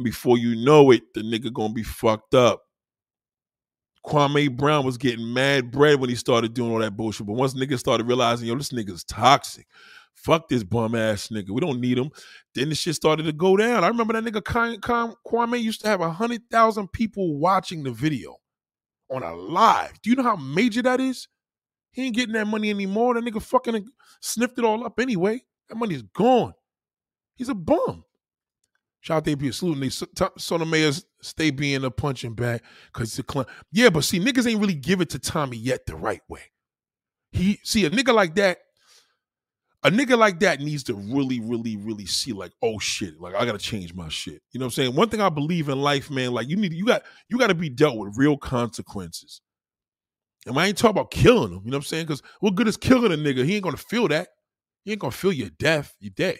[0.00, 2.62] Before you know it, the nigga gonna be fucked up.
[4.06, 7.26] Kwame Brown was getting mad bread when he started doing all that bullshit.
[7.26, 9.66] But once niggas started realizing, yo, this nigga's toxic.
[10.24, 11.50] Fuck this bum ass nigga.
[11.50, 12.10] We don't need him.
[12.54, 13.84] Then the shit started to go down.
[13.84, 14.42] I remember that nigga
[15.24, 18.36] Kwame used to have a hundred thousand people watching the video
[19.10, 20.00] on a live.
[20.02, 21.28] Do you know how major that is?
[21.92, 23.14] He ain't getting that money anymore.
[23.14, 23.80] That nigga fucking uh,
[24.20, 25.40] sniffed it all up anyway.
[25.68, 26.54] That money's gone.
[27.36, 28.04] He's a bum.
[29.00, 29.88] Shout out to AP saluting they
[30.36, 32.60] Sotomayor's stay being a punching bag
[32.92, 33.46] because it's a clown.
[33.70, 36.42] Yeah, but see, niggas ain't really give it to Tommy yet the right way.
[37.30, 38.58] He see a nigga like that
[39.84, 43.44] a nigga like that needs to really, really, really see like, oh shit, like I
[43.44, 44.42] gotta change my shit.
[44.52, 44.94] You know what I'm saying?
[44.94, 47.68] One thing I believe in life, man, like you need you got you gotta be
[47.68, 49.40] dealt with real consequences.
[50.46, 52.06] And I ain't talking about killing him, you know what I'm saying?
[52.06, 53.44] Because what good is killing a nigga?
[53.44, 54.28] He ain't gonna feel that.
[54.84, 55.94] He ain't gonna feel your death.
[56.00, 56.38] You dead.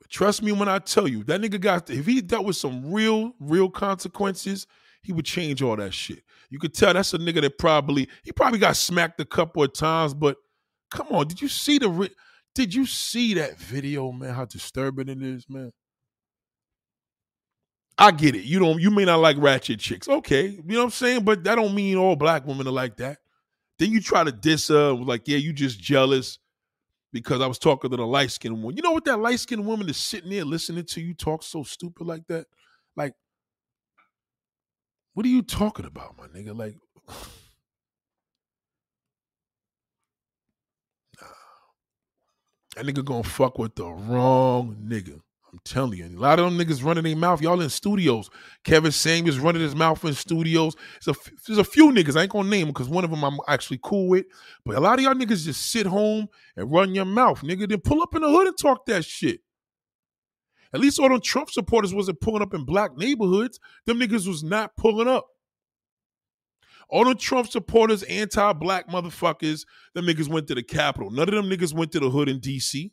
[0.00, 2.92] But trust me when I tell you, that nigga got if he dealt with some
[2.92, 4.66] real, real consequences,
[5.02, 6.22] he would change all that shit.
[6.50, 9.72] You could tell that's a nigga that probably he probably got smacked a couple of
[9.72, 10.36] times, but
[10.90, 12.10] come on, did you see the
[12.54, 14.34] did you see that video, man?
[14.34, 15.72] How disturbing it is, man.
[17.98, 18.44] I get it.
[18.44, 20.08] You don't you may not like ratchet chicks.
[20.08, 20.48] Okay.
[20.48, 21.24] You know what I'm saying?
[21.24, 23.18] But that don't mean all black women are like that.
[23.78, 26.38] Then you try to diss her like, yeah, you just jealous
[27.12, 28.76] because I was talking to the light skinned woman.
[28.76, 31.62] You know what that light skinned woman is sitting there listening to you talk so
[31.62, 32.46] stupid like that?
[32.96, 33.14] Like,
[35.14, 36.56] what are you talking about, my nigga?
[36.56, 36.76] Like,
[41.20, 41.26] nah.
[42.76, 45.20] That nigga gonna fuck with the wrong nigga.
[45.52, 46.06] I'm telling you.
[46.06, 47.42] a lot of them niggas running their mouth.
[47.42, 48.30] Y'all in studios.
[48.64, 50.74] Kevin Samuels running his mouth in studios.
[51.04, 52.16] There's a, there's a few niggas.
[52.16, 54.24] I ain't gonna name them because one of them I'm actually cool with.
[54.64, 57.68] But a lot of y'all niggas just sit home and run your mouth, nigga.
[57.68, 59.40] Then pull up in the hood and talk that shit.
[60.74, 63.60] At least all them Trump supporters wasn't pulling up in black neighborhoods.
[63.86, 65.26] Them niggas was not pulling up.
[66.88, 71.10] All the Trump supporters, anti-black motherfuckers, them niggas went to the Capitol.
[71.10, 72.90] None of them niggas went to the hood in DC.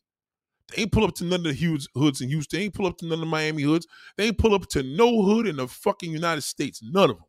[0.70, 2.60] They ain't pull up to none of the huge hoods in Houston.
[2.60, 3.88] They ain't pull up to none of the Miami hoods.
[4.18, 6.82] They ain't pull up to no hood in the fucking United States.
[6.84, 7.26] None of them.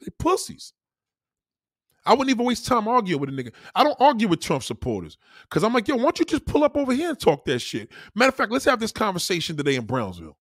[0.00, 0.72] They pussies.
[2.06, 3.52] I wouldn't even waste time arguing with a nigga.
[3.74, 6.64] I don't argue with Trump supporters because I'm like, yo, why don't you just pull
[6.64, 7.90] up over here and talk that shit?
[8.14, 10.36] Matter of fact, let's have this conversation today in Brownsville.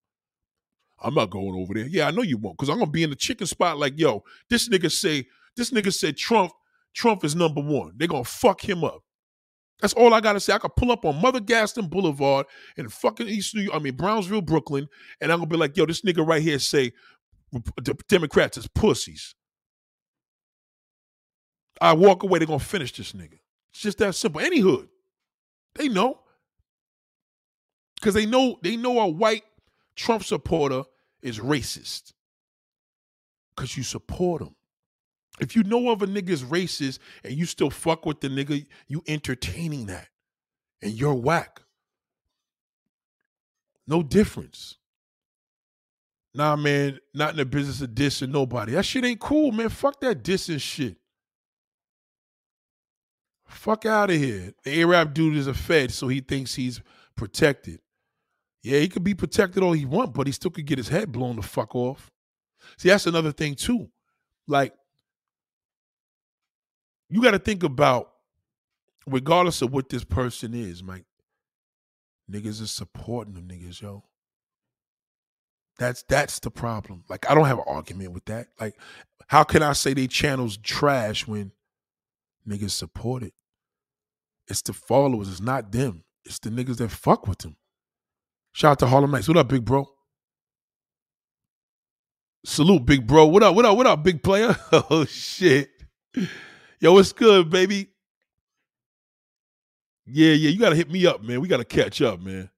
[1.01, 1.87] I'm not going over there.
[1.87, 4.23] Yeah, I know you won't because I'm gonna be in the chicken spot like, yo,
[4.49, 6.51] this nigga say this nigga said Trump,
[6.93, 7.93] Trump is number one.
[7.97, 9.01] They're gonna fuck him up.
[9.81, 10.53] That's all I gotta say.
[10.53, 13.95] I could pull up on Mother Gaston Boulevard in fucking East New York, I mean
[13.95, 14.87] Brownsville, Brooklyn,
[15.21, 16.91] and I'm gonna be like, yo, this nigga right here say
[17.51, 19.35] the Democrats is pussies.
[21.81, 23.39] I walk away, they're gonna finish this nigga.
[23.71, 24.41] It's just that simple.
[24.41, 24.89] Any hood.
[25.75, 26.19] They know.
[28.01, 29.43] Cause they know they know a white
[29.95, 30.83] Trump supporter
[31.21, 32.13] is racist.
[33.55, 34.55] Cause you support him.
[35.39, 39.03] If you know of a nigga's racist and you still fuck with the nigga, you
[39.07, 40.07] entertaining that.
[40.81, 41.61] And you're whack.
[43.87, 44.77] No difference.
[46.33, 48.73] Nah, man, not in the business of dissing nobody.
[48.73, 49.69] That shit ain't cool, man.
[49.69, 50.97] Fuck that dissing shit.
[53.49, 54.53] Fuck out of here.
[54.63, 56.81] The Arab dude is a Fed, so he thinks he's
[57.15, 57.79] protected.
[58.61, 61.11] Yeah, he could be protected all he want, but he still could get his head
[61.11, 62.11] blown the fuck off.
[62.77, 63.89] See, that's another thing too.
[64.47, 64.73] Like,
[67.09, 68.11] you got to think about,
[69.07, 71.05] regardless of what this person is, Mike.
[72.31, 74.03] Niggas is supporting them niggas, yo.
[75.79, 77.03] That's that's the problem.
[77.09, 78.49] Like, I don't have an argument with that.
[78.59, 78.75] Like,
[79.27, 81.51] how can I say they channels trash when
[82.47, 83.33] niggas support it?
[84.49, 85.29] It's the followers.
[85.29, 86.03] It's not them.
[86.25, 87.55] It's the niggas that fuck with them.
[88.51, 89.27] Shout out to Harlem Nights.
[89.27, 89.87] What up, big bro?
[92.45, 93.27] Salute, big bro.
[93.27, 93.55] What up?
[93.55, 93.77] What up?
[93.77, 94.55] What up, big player?
[94.71, 95.69] oh shit.
[96.79, 97.89] Yo, what's good, baby?
[100.05, 100.49] Yeah, yeah.
[100.49, 101.41] You gotta hit me up, man.
[101.41, 102.49] We gotta catch up, man.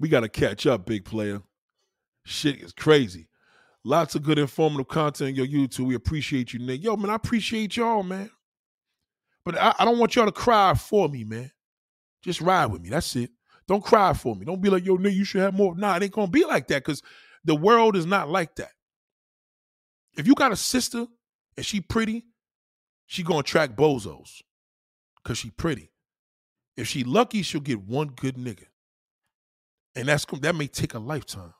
[0.00, 1.42] We gotta catch up, big player.
[2.24, 3.28] Shit is crazy.
[3.84, 5.86] Lots of good informative content on your YouTube.
[5.86, 6.82] We appreciate you, Nick.
[6.82, 8.30] Yo, man, I appreciate y'all, man.
[9.48, 11.50] But I, I don't want y'all to cry for me, man.
[12.22, 12.90] Just ride with me.
[12.90, 13.30] That's it.
[13.66, 14.44] Don't cry for me.
[14.44, 15.74] Don't be like, yo, nigga, you should have more.
[15.74, 17.02] Nah, it ain't gonna be like that because
[17.46, 18.72] the world is not like that.
[20.18, 21.06] If you got a sister
[21.56, 22.26] and she pretty,
[23.06, 24.42] she gonna track bozos
[25.16, 25.92] because she pretty.
[26.76, 28.66] If she lucky, she'll get one good nigga.
[29.96, 31.54] And that's that may take a lifetime.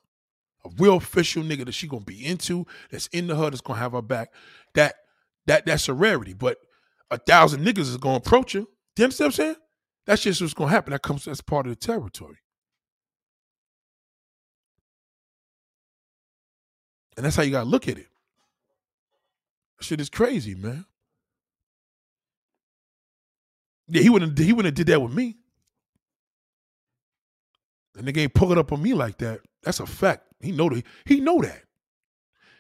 [0.66, 3.92] A real official nigga that she gonna be into, that's into her, that's gonna have
[3.92, 4.34] her back.
[4.74, 4.96] That
[5.46, 6.34] that that's a rarity.
[6.34, 6.58] But
[7.10, 8.68] a thousand niggas is gonna approach you.
[8.96, 9.56] Do you understand what I'm saying?
[10.06, 10.92] That's just what's gonna happen.
[10.92, 12.38] That comes as part of the territory.
[17.16, 18.08] And that's how you gotta look at it.
[19.80, 20.86] Shit is crazy, man.
[23.88, 25.36] Yeah, he wouldn't he wouldn't have did that with me.
[27.94, 29.40] The nigga ain't pulling up on me like that.
[29.62, 30.24] That's a fact.
[30.40, 31.62] He know that he know that.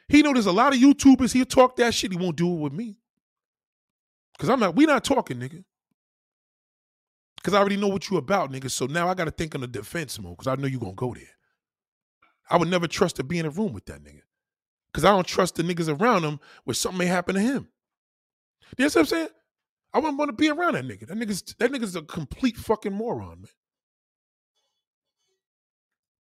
[0.08, 2.12] He know there's a lot of YouTubers he'll talk that shit.
[2.12, 2.96] He won't do it with me.
[4.38, 5.64] Cause I'm not, we not talking, nigga.
[7.42, 8.70] Cause I already know what you about, nigga.
[8.70, 11.14] So now I gotta think on the defense mode, cause I know you gonna go
[11.14, 11.24] there.
[12.50, 14.22] I would never trust to be in a room with that nigga.
[14.94, 17.68] Cause I don't trust the niggas around him where something may happen to him.
[18.76, 19.28] You know what I'm saying?
[19.92, 21.06] I wouldn't want to be around that nigga.
[21.06, 23.50] That nigga's that nigga's a complete fucking moron, man.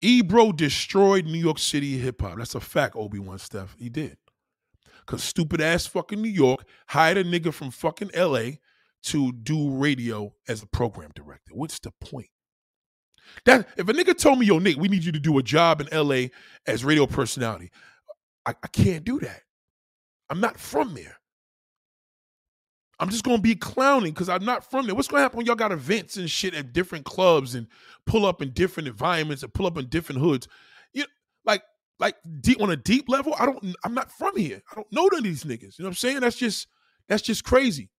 [0.02, 2.38] Ebro destroyed New York City hip hop.
[2.38, 3.76] That's a fact, Obi-Wan Steph.
[3.78, 4.18] He did.
[5.06, 8.52] Cause stupid ass fucking New York hired a nigga from fucking LA
[9.04, 11.54] to do radio as a program director.
[11.54, 12.30] What's the point?
[13.46, 15.82] That if a nigga told me, yo, Nick, we need you to do a job
[15.82, 16.28] in LA
[16.68, 17.72] as radio personality,
[18.46, 19.42] I, I can't do that.
[20.30, 21.18] I'm not from there.
[23.00, 24.94] I'm just gonna be clowning because I'm not from there.
[24.94, 27.68] What's gonna happen when y'all got events and shit at different clubs and
[28.06, 30.48] pull up in different environments and pull up in different hoods?
[32.02, 33.36] Like deep on a deep level.
[33.40, 33.76] I don't.
[33.86, 34.62] I'm not from here.
[34.72, 35.78] I don't know none of these niggas.
[35.78, 36.20] You know what I'm saying?
[36.22, 36.68] That's just
[37.08, 37.92] that's just crazy.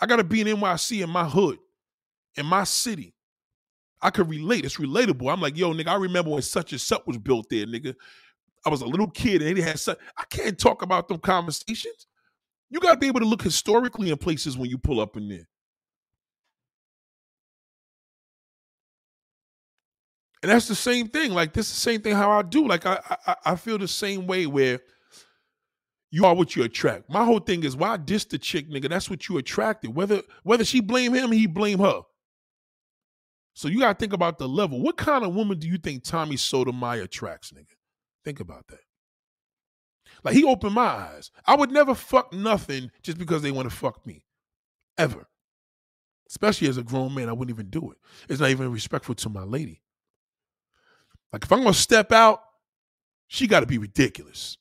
[0.00, 1.58] I gotta be in NYC in my hood,
[2.36, 3.14] in my city.
[4.02, 4.66] I could relate.
[4.66, 5.32] It's relatable.
[5.32, 7.94] I'm like, yo, nigga, I remember when such and such was built there, nigga.
[8.66, 9.98] I was a little kid and they had such.
[10.16, 12.06] I can't talk about them conversations.
[12.70, 15.28] You got to be able to look historically in places when you pull up in
[15.28, 15.48] there.
[20.42, 21.32] And that's the same thing.
[21.32, 22.66] Like this, is the same thing how I do.
[22.66, 24.80] Like I, I, I feel the same way where
[26.10, 27.10] you are what you attract.
[27.10, 28.88] My whole thing is why diss the chick, nigga?
[28.88, 29.94] That's what you attracted.
[29.94, 32.02] Whether whether she blame him, he blame her.
[33.54, 34.80] So you gotta think about the level.
[34.80, 37.74] What kind of woman do you think Tommy Sotomayor attracts, nigga?
[38.24, 38.80] Think about that.
[40.24, 41.30] Like he opened my eyes.
[41.46, 44.24] I would never fuck nothing just because they want to fuck me.
[44.96, 45.28] Ever.
[46.28, 47.98] Especially as a grown man, I wouldn't even do it.
[48.28, 49.82] It's not even respectful to my lady.
[51.32, 52.40] Like if I'm gonna step out,
[53.26, 54.56] she gotta be ridiculous.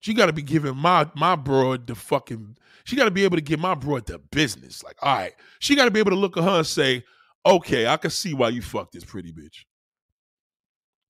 [0.00, 3.60] She gotta be giving my my broad the fucking she gotta be able to give
[3.60, 4.82] my broad the business.
[4.84, 5.34] Like, all right.
[5.58, 7.04] She gotta be able to look at her and say,
[7.44, 9.64] okay, I can see why you fucked this pretty bitch.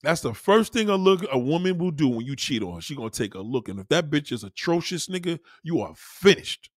[0.03, 2.81] That's the first thing a look a woman will do when you cheat on her.
[2.81, 6.69] She gonna take a look, and if that bitch is atrocious, nigga, you are finished.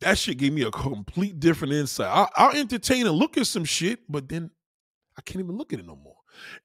[0.00, 2.06] That shit gave me a complete different insight.
[2.06, 4.50] I, I'll entertain and look at some shit, but then
[5.16, 6.14] I can't even look at it no more.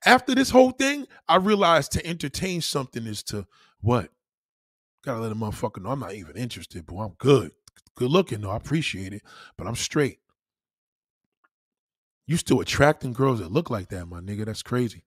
[0.05, 3.47] After this whole thing, I realized to entertain something is to
[3.81, 4.09] what?
[5.03, 7.51] Gotta let a motherfucker know I'm not even interested, but I'm good.
[7.95, 8.51] Good looking though.
[8.51, 9.23] I appreciate it,
[9.57, 10.19] but I'm straight.
[12.25, 14.45] You still attracting girls that look like that, my nigga.
[14.45, 15.03] That's crazy.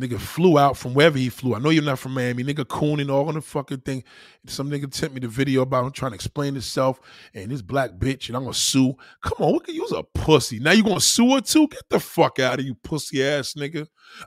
[0.00, 1.54] Nigga flew out from wherever he flew.
[1.54, 2.42] I know you're not from Miami.
[2.42, 4.02] Nigga cooning all on the fucking thing.
[4.46, 7.00] Some nigga sent me the video about him trying to explain himself
[7.32, 8.94] and this black bitch, and I'm gonna sue.
[9.22, 10.58] Come on, look at you a pussy.
[10.58, 11.68] Now you gonna sue her too?
[11.68, 13.86] Get the fuck out of you, pussy ass nigga.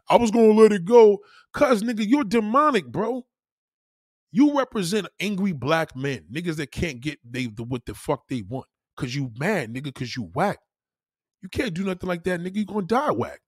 [0.10, 1.20] I was gonna let it go.
[1.54, 3.26] Cause nigga, you're demonic, bro.
[4.32, 8.42] You represent angry black men, niggas that can't get they the, what the fuck they
[8.42, 8.68] want.
[8.96, 10.60] Cause you mad, nigga, cause you whack.
[11.42, 12.56] You can't do nothing like that, nigga.
[12.56, 13.42] You gonna die whack.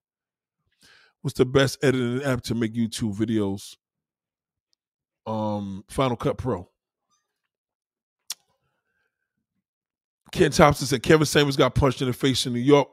[1.21, 3.75] What's the best editing app to make YouTube videos?
[5.25, 6.69] Um, Final Cut Pro.
[10.31, 12.87] Ken Thompson said Kevin Samuels got punched in the face in New York.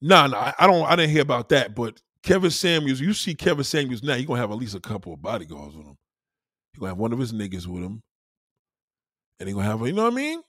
[0.00, 0.86] Nah, nah, I don't.
[0.86, 1.74] I didn't hear about that.
[1.74, 5.12] But Kevin Samuels, you see Kevin Samuels now, you're gonna have at least a couple
[5.12, 5.96] of bodyguards with him.
[6.72, 8.02] He gonna have one of his niggas with him,
[9.40, 10.42] and he gonna have, you know what I mean?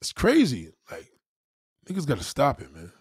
[0.00, 0.72] It's crazy.
[0.90, 1.10] Like
[1.88, 2.92] niggas got to stop it, man.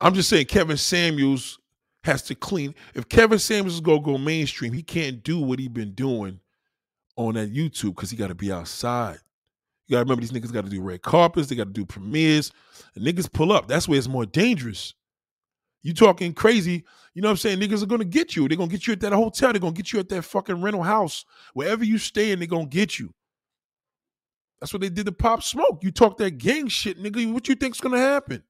[0.00, 1.58] I'm just saying Kevin Samuels
[2.04, 2.74] has to clean.
[2.94, 6.40] If Kevin Samuels is gonna go mainstream, he can't do what he been doing
[7.16, 9.18] on that YouTube because he got to be outside.
[9.86, 12.52] You gotta remember these niggas got to do red carpets, they got to do premieres,
[12.94, 13.68] and niggas pull up.
[13.68, 14.94] That's where it's more dangerous.
[15.82, 17.60] You talking crazy, you know what I'm saying?
[17.60, 18.48] Niggas are gonna get you.
[18.48, 20.82] They're gonna get you at that hotel, they're gonna get you at that fucking rental
[20.82, 21.24] house.
[21.52, 23.12] Wherever you stay in, they're gonna get you.
[24.60, 25.80] That's what they did to Pop Smoke.
[25.82, 27.30] You talk that gang shit, nigga.
[27.30, 28.42] What you think's gonna happen?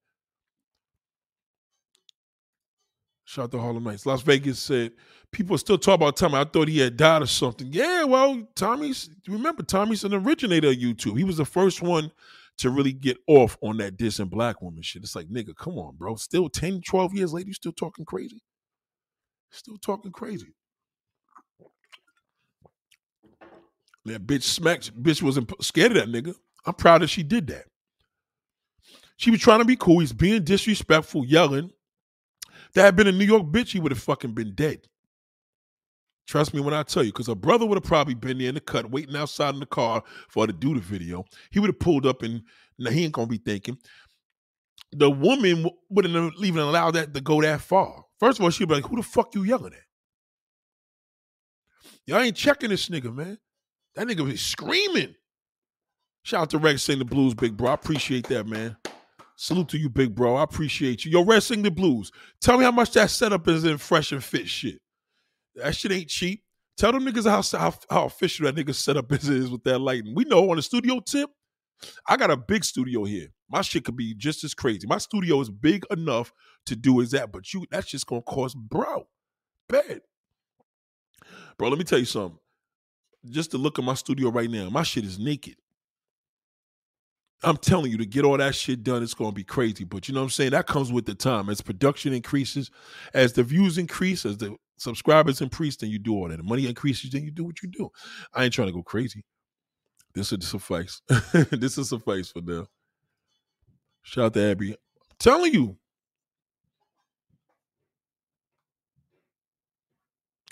[3.25, 4.07] Shout out to Harlem Nights.
[4.07, 4.93] Las Vegas said
[5.33, 6.37] people still talk about Tommy.
[6.37, 7.73] I thought he had died or something.
[7.73, 11.17] Yeah, well, Tommy's remember Tommy's an originator of YouTube.
[11.17, 12.13] He was the first one
[12.59, 15.03] to really get off on that dissing black woman shit.
[15.03, 16.17] It's like, nigga, come on, bro.
[16.17, 18.43] Still 10, 12 years later, you still talking crazy.
[19.51, 20.55] Still talking crazy.
[24.05, 25.03] That bitch smacked.
[25.03, 26.35] Bitch wasn't scared of that nigga.
[26.67, 27.65] I'm proud that she did that.
[29.17, 30.01] She was trying to be cool.
[30.01, 31.71] He's being disrespectful, yelling.
[32.75, 34.89] That had been a New York bitch, he would have fucking been dead.
[36.27, 38.55] Trust me when I tell you, because her brother would have probably been there in
[38.55, 41.25] the cut, waiting outside in the car for her to do the video.
[41.51, 42.43] He would have pulled up and
[42.79, 43.79] now he ain't gonna be thinking.
[44.93, 48.05] The woman wouldn't even allow that to go that far.
[48.19, 49.85] First of all, she'd be like, "Who the fuck you yelling at?"
[52.07, 53.39] Y'all ain't checking this nigga, man.
[53.95, 55.15] That nigga was screaming.
[56.23, 57.71] Shout out to Rex Sing the Blues, big bro.
[57.71, 58.77] I appreciate that, man.
[59.37, 60.37] Salute to you, big bro.
[60.37, 61.11] I appreciate you.
[61.11, 62.13] Yo, Red Sing the Blues.
[62.41, 64.81] Tell me how much that setup is in fresh and fit shit.
[65.57, 66.43] That shit ain't cheap.
[66.77, 70.15] Tell them niggas how, how, how official that nigga setup is, is with that lighting.
[70.15, 71.31] We know on the studio tip,
[72.09, 73.29] I got a big studio here.
[73.49, 74.87] My shit could be just as crazy.
[74.87, 76.33] My studio is big enough
[76.67, 79.07] to do as that, but you that's just gonna cost bro.
[79.69, 80.01] Bad.
[81.59, 82.39] Bro, let me tell you something
[83.31, 85.57] just to look at my studio right now, my shit is naked.
[87.45, 89.85] I'm telling you, to get all that shit done, it's gonna be crazy.
[89.85, 90.51] But you know what I'm saying?
[90.51, 91.49] That comes with the time.
[91.49, 92.71] As production increases,
[93.13, 96.39] as the views increase, as the subscribers increase, then you do all that.
[96.39, 97.91] The money increases, then you do what you do.
[98.33, 99.25] I ain't trying to go crazy.
[100.15, 101.03] This will suffice.
[101.51, 102.67] this will suffice for now.
[104.03, 104.73] Shout out to Abby.
[104.73, 105.77] I'm telling you,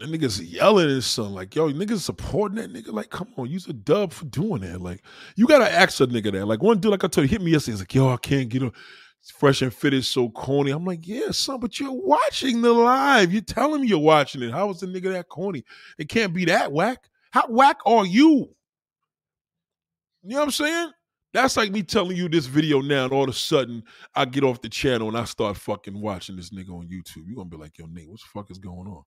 [0.02, 2.92] And niggas yelling and son, like, yo, niggas supporting that nigga.
[2.92, 4.80] Like, come on, use a dub for doing that.
[4.80, 5.02] Like,
[5.36, 6.46] you gotta ask a nigga that.
[6.46, 7.72] Like, one dude, like I told you, hit me yesterday.
[7.74, 8.72] He's like, yo, I can't get a
[9.30, 10.72] fresh and fit is so corny.
[10.72, 13.32] I'm like, yeah, son, but you're watching the live.
[13.32, 14.50] You're telling me you're watching it.
[14.50, 15.64] How is the nigga that corny?
[15.98, 17.08] It can't be that whack.
[17.30, 18.48] How whack are you?
[20.24, 20.90] You know what I'm saying?
[21.32, 23.84] That's like me telling you this video now, and all of a sudden
[24.14, 27.26] I get off the channel and I start fucking watching this nigga on YouTube.
[27.26, 29.02] You're gonna be like, yo, Nate, what the fuck is going on?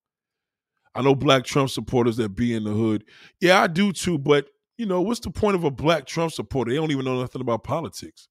[0.95, 3.03] I know black Trump supporters that be in the hood.
[3.41, 6.71] Yeah, I do too, but you know, what's the point of a black Trump supporter?
[6.71, 8.27] They don't even know nothing about politics.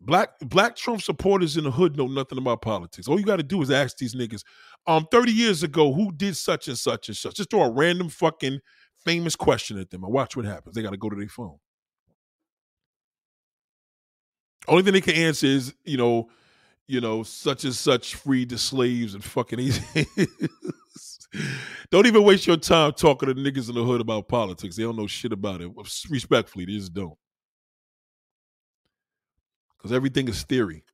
[0.00, 3.08] Black black Trump supporters in the hood know nothing about politics.
[3.08, 4.42] All you got to do is ask these niggas,
[4.86, 7.36] um, 30 years ago, who did such and such and such?
[7.36, 8.60] Just throw a random fucking
[9.04, 10.74] famous question at them and watch what happens.
[10.74, 11.58] They got to go to their phone.
[14.68, 16.28] Only thing they can answer is, you know,
[16.86, 20.06] you know, such and such freed the slaves and fucking easy.
[21.90, 24.76] don't even waste your time talking to niggas in the hood about politics.
[24.76, 25.70] They don't know shit about it.
[26.10, 27.16] Respectfully, they just don't.
[29.78, 30.84] Because everything is theory.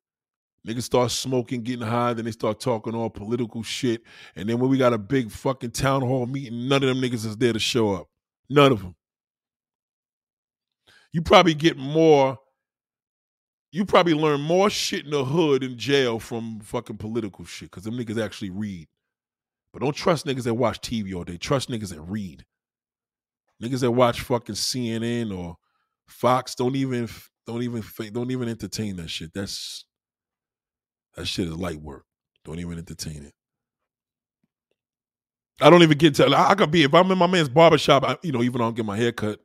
[0.66, 4.02] Niggas start smoking, getting high, then they start talking all political shit.
[4.36, 7.24] And then when we got a big fucking town hall meeting, none of them niggas
[7.24, 8.08] is there to show up.
[8.50, 8.94] None of them.
[11.12, 12.38] You probably get more,
[13.72, 17.84] you probably learn more shit in the hood in jail from fucking political shit, because
[17.84, 18.88] them niggas actually read.
[19.72, 21.36] But don't trust niggas that watch TV all day.
[21.36, 22.44] Trust niggas that read.
[23.62, 25.56] Niggas that watch fucking CNN or
[26.06, 27.08] Fox don't even
[27.46, 29.32] don't even don't even entertain that shit.
[29.32, 29.84] That's
[31.14, 32.04] that shit is light work.
[32.44, 33.34] Don't even entertain it.
[35.60, 36.26] I don't even get to.
[36.34, 38.04] I could be if I'm in my man's barbershop.
[38.04, 39.40] I, you know, even I don't get my hair cut,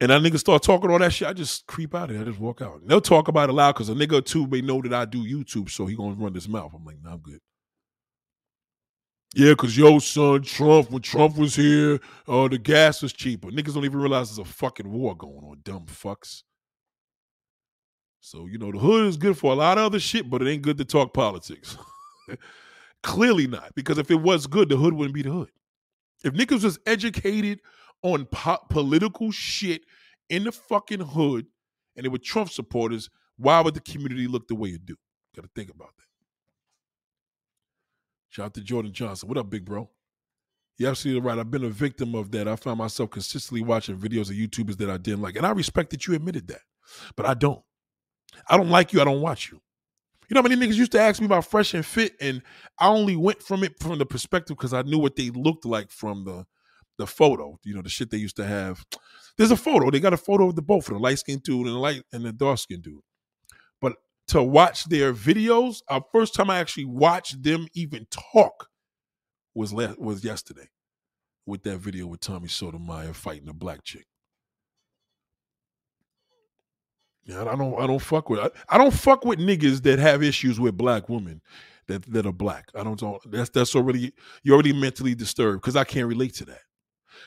[0.00, 2.24] and that nigga start talking all that shit, I just creep out of there.
[2.24, 2.80] I just walk out.
[2.80, 5.22] And they'll talk about it loud because a nigga two may know that I do
[5.22, 6.72] YouTube, so he gonna run his mouth.
[6.74, 7.40] I'm like, nah, I'm good.
[9.34, 13.48] Yeah, because yo, son, Trump, when Trump was here, uh, the gas was cheaper.
[13.48, 16.42] Niggas don't even realize there's a fucking war going on, dumb fucks.
[18.20, 20.48] So, you know, the hood is good for a lot of other shit, but it
[20.48, 21.76] ain't good to talk politics.
[23.02, 25.50] Clearly not, because if it was good, the hood wouldn't be the hood.
[26.24, 27.60] If niggas was educated
[28.04, 29.82] on po- political shit
[30.28, 31.46] in the fucking hood
[31.96, 34.94] and they were Trump supporters, why would the community look the way it do?
[35.34, 36.04] Gotta think about that.
[38.28, 39.28] Shout out to Jordan Johnson.
[39.28, 39.90] What up, big bro?
[40.76, 41.38] You're absolutely right.
[41.38, 42.46] I've been a victim of that.
[42.46, 45.36] I found myself consistently watching videos of YouTubers that I didn't like.
[45.36, 46.62] And I respect that you admitted that,
[47.16, 47.62] but I don't.
[48.48, 49.00] I don't like you.
[49.00, 49.60] I don't watch you.
[50.28, 52.42] You know how many niggas used to ask me about Fresh and Fit, and
[52.78, 55.90] I only went from it from the perspective because I knew what they looked like
[55.90, 56.44] from the
[56.98, 57.58] the photo.
[57.64, 58.84] You know, the shit they used to have.
[59.36, 59.90] There's a photo.
[59.90, 62.02] They got a photo of the both of the light skinned dude and the light
[62.12, 63.00] and the dark skinned dude.
[63.80, 63.96] But
[64.28, 68.68] to watch their videos, our first time I actually watched them even talk
[69.54, 70.68] was last, was yesterday
[71.46, 74.06] with that video with Tommy Sotomayor fighting a black chick.
[77.24, 80.22] Yeah, I don't I don't fuck with I, I don't fuck with niggas that have
[80.22, 81.40] issues with black women
[81.86, 82.68] that that are black.
[82.74, 86.44] I don't, don't that's that's already you're already mentally disturbed because I can't relate to
[86.46, 86.60] that.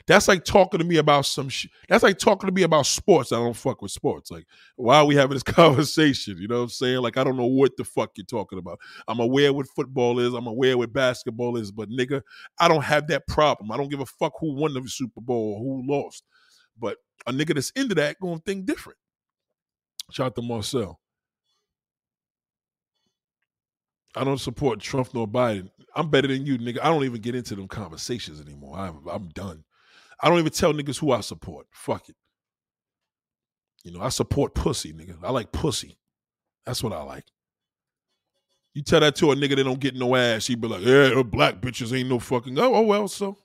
[0.05, 1.49] That's like talking to me about some.
[1.89, 3.31] That's like talking to me about sports.
[3.31, 4.29] I don't fuck with sports.
[4.29, 4.45] Like,
[4.75, 6.37] why are we having this conversation?
[6.39, 6.99] You know what I'm saying?
[6.99, 8.79] Like, I don't know what the fuck you're talking about.
[9.07, 10.33] I'm aware what football is.
[10.33, 11.71] I'm aware what basketball is.
[11.71, 12.21] But nigga,
[12.59, 13.71] I don't have that problem.
[13.71, 16.23] I don't give a fuck who won the Super Bowl or who lost.
[16.79, 18.99] But a nigga that's into that gonna think different.
[20.11, 20.99] Shout out to Marcel.
[24.15, 25.69] I don't support Trump nor Biden.
[25.95, 26.79] I'm better than you, nigga.
[26.81, 28.77] I don't even get into them conversations anymore.
[28.77, 29.63] I'm, I'm done.
[30.21, 31.67] I don't even tell niggas who I support.
[31.71, 32.15] Fuck it.
[33.83, 35.17] You know, I support pussy, nigga.
[35.23, 35.97] I like pussy.
[36.65, 37.25] That's what I like.
[38.73, 41.21] You tell that to a nigga that don't get no ass, he be like, yeah,
[41.23, 42.57] black bitches ain't no fucking.
[42.59, 43.37] Oh, oh well, so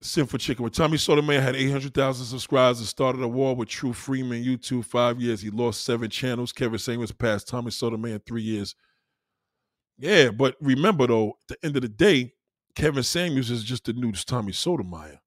[0.00, 0.62] Sinful Chicken.
[0.62, 5.20] When Tommy Sotomayor had 800,000 subscribers and started a war with True Freeman YouTube five
[5.20, 6.52] years, he lost seven channels.
[6.52, 8.76] Kevin Samuels passed Tommy Sotomayor three years.
[9.98, 12.34] Yeah, but remember though, at the end of the day,
[12.78, 15.18] Kevin Samuels is just the new Tommy Sotomayor.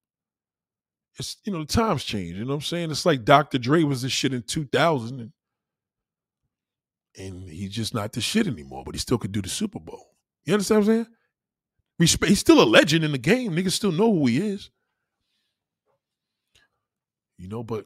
[1.19, 2.37] It's you know the times change.
[2.37, 2.91] You know what I'm saying?
[2.91, 3.57] It's like Dr.
[3.57, 5.31] Dre was the shit in 2000, and,
[7.17, 8.83] and he's just not the shit anymore.
[8.85, 10.15] But he still could do the Super Bowl.
[10.45, 11.05] You understand what I'm
[11.99, 12.19] saying?
[12.29, 13.51] He's still a legend in the game.
[13.51, 14.71] Niggas still know who he is.
[17.37, 17.85] You know, but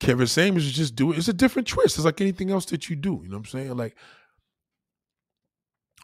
[0.00, 1.98] Kevin Samuels is just doing it's a different twist.
[1.98, 3.20] It's like anything else that you do.
[3.22, 3.76] You know what I'm saying?
[3.76, 3.98] Like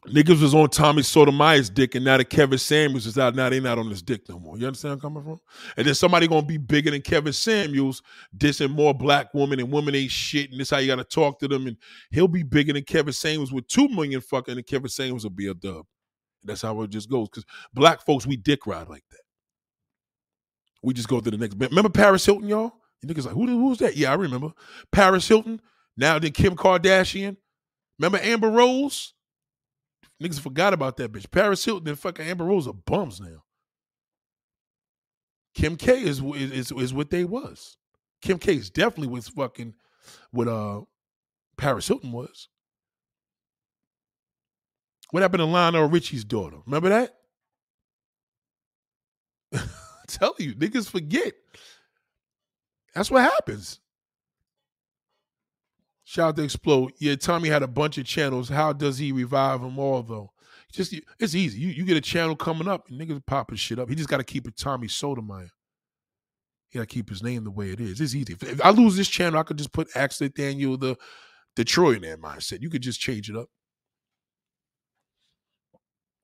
[0.08, 3.60] niggas was on Tommy Sotomayor's dick, and now that Kevin Samuels is out, now they
[3.60, 4.56] not on his dick no more.
[4.56, 5.40] You understand I'm coming from?
[5.76, 8.02] And then somebody gonna be bigger than Kevin Samuels,
[8.36, 11.48] dissing more black women and women ain't shit, and this how you gotta talk to
[11.48, 11.76] them, and
[12.10, 15.48] he'll be bigger than Kevin Samuels with two million fucking, and Kevin Samuels will be
[15.48, 15.84] a dub.
[16.44, 17.28] That's how it just goes.
[17.28, 17.44] Because
[17.74, 19.20] black folks, we dick ride like that.
[20.82, 21.56] We just go to the next.
[21.58, 22.72] Remember Paris Hilton, y'all?
[23.02, 23.96] You niggas like, who, who's that?
[23.96, 24.52] Yeah, I remember.
[24.92, 25.60] Paris Hilton.
[25.96, 27.36] Now then Kim Kardashian.
[27.98, 29.12] Remember Amber Rose?
[30.22, 31.30] Niggas forgot about that bitch.
[31.30, 33.44] Paris Hilton and fucking Amber Rose are bums now.
[35.54, 37.76] Kim K is is is what they was.
[38.20, 39.74] Kim K is definitely was fucking
[40.30, 40.82] what uh
[41.56, 42.48] Paris Hilton was.
[45.10, 46.58] What happened to Lionel Richie's daughter?
[46.66, 47.16] Remember that?
[50.10, 51.32] tell you, niggas forget.
[52.94, 53.80] That's what happens.
[56.10, 56.90] Shout out to Explode.
[56.98, 58.48] Yeah, Tommy had a bunch of channels.
[58.48, 60.32] How does he revive them all though?
[60.72, 61.60] Just it's easy.
[61.60, 63.88] You you get a channel coming up, and niggas popping shit up.
[63.88, 65.50] He just got to keep it Tommy Sotomayor.
[66.68, 68.00] He got to keep his name the way it is.
[68.00, 68.32] It's easy.
[68.32, 70.96] If, if I lose this channel, I could just put Axel Daniel the
[71.54, 72.60] Detroit that mindset.
[72.60, 73.46] You could just change it up.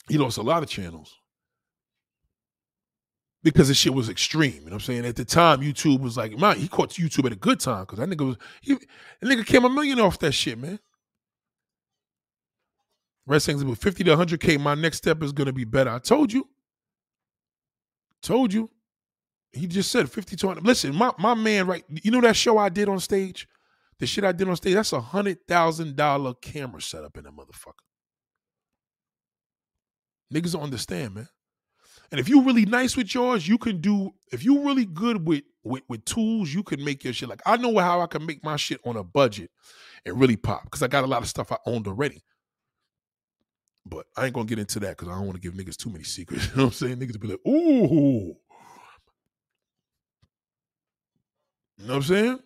[0.08, 1.14] He lost a lot of channels
[3.46, 4.54] because the shit was extreme.
[4.54, 5.06] You know what I'm saying?
[5.06, 8.00] At the time, YouTube was like, man, he caught YouTube at a good time because
[8.00, 8.80] that nigga was, he, that
[9.22, 10.80] nigga came a million off that shit, man.
[13.24, 14.58] Wrestling's about 50 to 100K.
[14.58, 15.90] My next step is going to be better.
[15.90, 16.48] I told you.
[18.20, 18.68] Told you.
[19.52, 20.66] He just said 50 to 100.
[20.66, 21.84] Listen, my, my man, right?
[21.88, 23.46] You know that show I did on stage?
[24.00, 27.74] The shit I did on stage, that's a $100,000 camera setup in that motherfucker.
[30.34, 31.28] Niggas don't understand, man.
[32.10, 34.12] And if you really nice with yours, you can do.
[34.32, 37.28] If you really good with with with tools, you can make your shit.
[37.28, 39.50] Like I know how I can make my shit on a budget
[40.04, 42.22] and really pop because I got a lot of stuff I owned already.
[43.84, 45.90] But I ain't gonna get into that because I don't want to give niggas too
[45.90, 46.46] many secrets.
[46.50, 46.96] You know what I'm saying?
[46.96, 48.36] Niggas be like, ooh.
[51.78, 52.38] You know what I'm saying?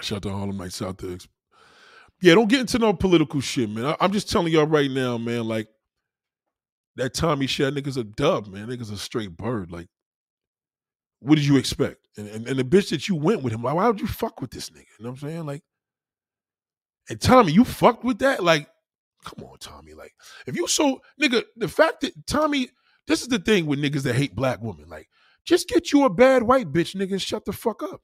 [0.00, 1.16] Shout out to Harlem Nights out there.
[2.22, 3.86] Yeah, don't get into no political shit, man.
[3.86, 5.44] I, I'm just telling y'all right now, man.
[5.44, 5.68] Like
[6.96, 8.68] that Tommy Shed nigga's a dub, man.
[8.68, 9.70] Nigga's a straight bird.
[9.70, 9.88] Like,
[11.20, 12.08] what did you expect?
[12.16, 14.40] And, and, and the bitch that you went with him, like, why would you fuck
[14.40, 14.86] with this nigga?
[14.98, 15.46] You know what I'm saying?
[15.46, 15.62] Like,
[17.08, 18.42] and Tommy, you fucked with that?
[18.42, 18.68] Like,
[19.24, 19.94] come on, Tommy.
[19.94, 20.14] Like,
[20.46, 22.68] if you so nigga, the fact that Tommy,
[23.06, 24.88] this is the thing with niggas that hate black women.
[24.88, 25.08] Like,
[25.44, 28.00] just get you a bad white bitch, nigga, and shut the fuck up.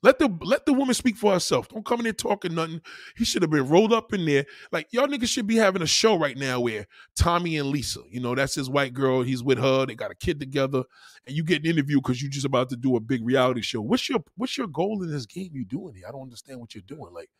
[0.00, 1.68] Let the let the woman speak for herself.
[1.68, 2.80] Don't come in there talking nothing.
[3.16, 4.46] He should have been rolled up in there.
[4.70, 6.86] Like y'all niggas should be having a show right now where
[7.16, 9.22] Tommy and Lisa, you know, that's his white girl.
[9.22, 9.86] He's with her.
[9.86, 10.84] They got a kid together,
[11.26, 13.80] and you get an interview because you're just about to do a big reality show.
[13.80, 15.50] What's your what's your goal in this game?
[15.52, 16.04] You doing here?
[16.06, 17.12] I don't understand what you're doing.
[17.12, 17.30] Like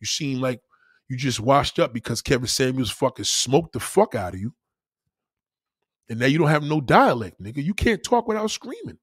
[0.00, 0.62] you seem like
[1.08, 4.54] you just washed up because Kevin Samuels fucking smoked the fuck out of you,
[6.08, 7.62] and now you don't have no dialect, nigga.
[7.62, 8.98] You can't talk without screaming.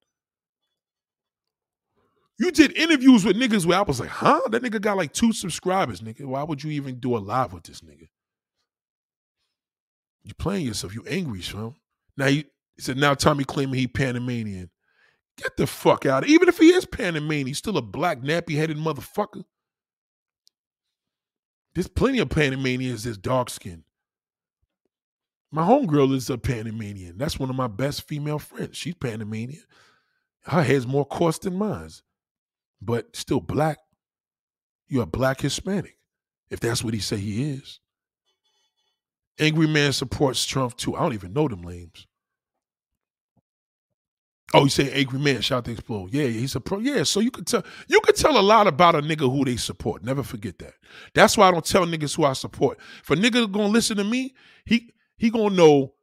[2.44, 4.42] You did interviews with niggas where I was like, huh?
[4.50, 6.26] That nigga got like two subscribers, nigga.
[6.26, 8.10] Why would you even do a live with this nigga?
[10.26, 10.94] You playing yourself.
[10.94, 11.76] You angry, son.
[12.18, 12.44] Now you
[12.76, 14.70] he said now Tommy claiming he Panamanian.
[15.38, 16.28] Get the fuck out.
[16.28, 19.46] Even if he is Panamanian, he's still a black nappy headed motherfucker.
[21.76, 23.86] There's plenty of Panamanians that's dark skinned.
[25.50, 27.18] My homegirl is a Panamanian.
[27.18, 28.76] That's one of my best female friends.
[28.76, 29.64] She's Panamanian.
[30.42, 31.90] Her hair's more coarse than mine
[32.86, 33.80] but still black.
[34.88, 35.98] You're a black Hispanic,
[36.50, 37.80] if that's what he say he is.
[39.40, 40.96] Angry man supports Trump too.
[40.96, 42.06] I don't even know them names.
[44.56, 46.14] Oh, you say angry man, shout to explode.
[46.14, 46.78] Yeah, he's a pro.
[46.78, 49.56] Yeah, so you could tell you could tell a lot about a nigga who they
[49.56, 50.04] support.
[50.04, 50.74] Never forget that.
[51.16, 52.78] That's why I don't tell niggas who I support.
[53.02, 55.94] If a nigga gonna listen to me, he he gonna know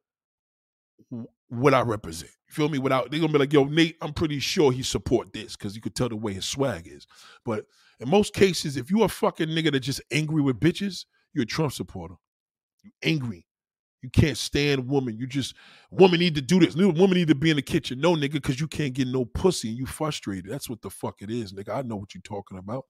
[1.51, 2.30] what I represent.
[2.48, 2.78] You feel me?
[2.78, 5.82] Without they're gonna be like, yo, Nate, I'm pretty sure he support this because you
[5.82, 7.07] could tell the way his swag is.
[7.44, 7.66] But
[7.98, 11.46] in most cases, if you a fucking nigga that just angry with bitches, you're a
[11.46, 12.14] Trump supporter.
[12.82, 13.46] You angry.
[14.03, 15.18] You can't stand woman.
[15.18, 15.55] You just
[15.90, 16.74] woman need to do this.
[16.74, 18.01] Woman need to be in the kitchen.
[18.01, 20.51] No, nigga, because you can't get no pussy and you frustrated.
[20.51, 21.70] That's what the fuck it is, nigga.
[21.70, 22.86] I know what you're talking about.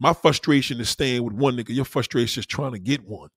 [0.00, 1.74] My frustration is staying with one nigga.
[1.74, 3.28] Your frustration is trying to get one.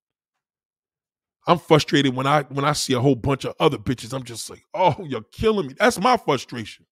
[1.47, 4.13] I'm frustrated when I when I see a whole bunch of other bitches.
[4.13, 5.75] I'm just like, oh, you're killing me.
[5.77, 6.85] That's my frustration.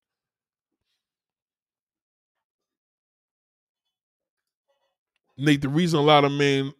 [5.38, 6.72] Nate, the reason a lot of men,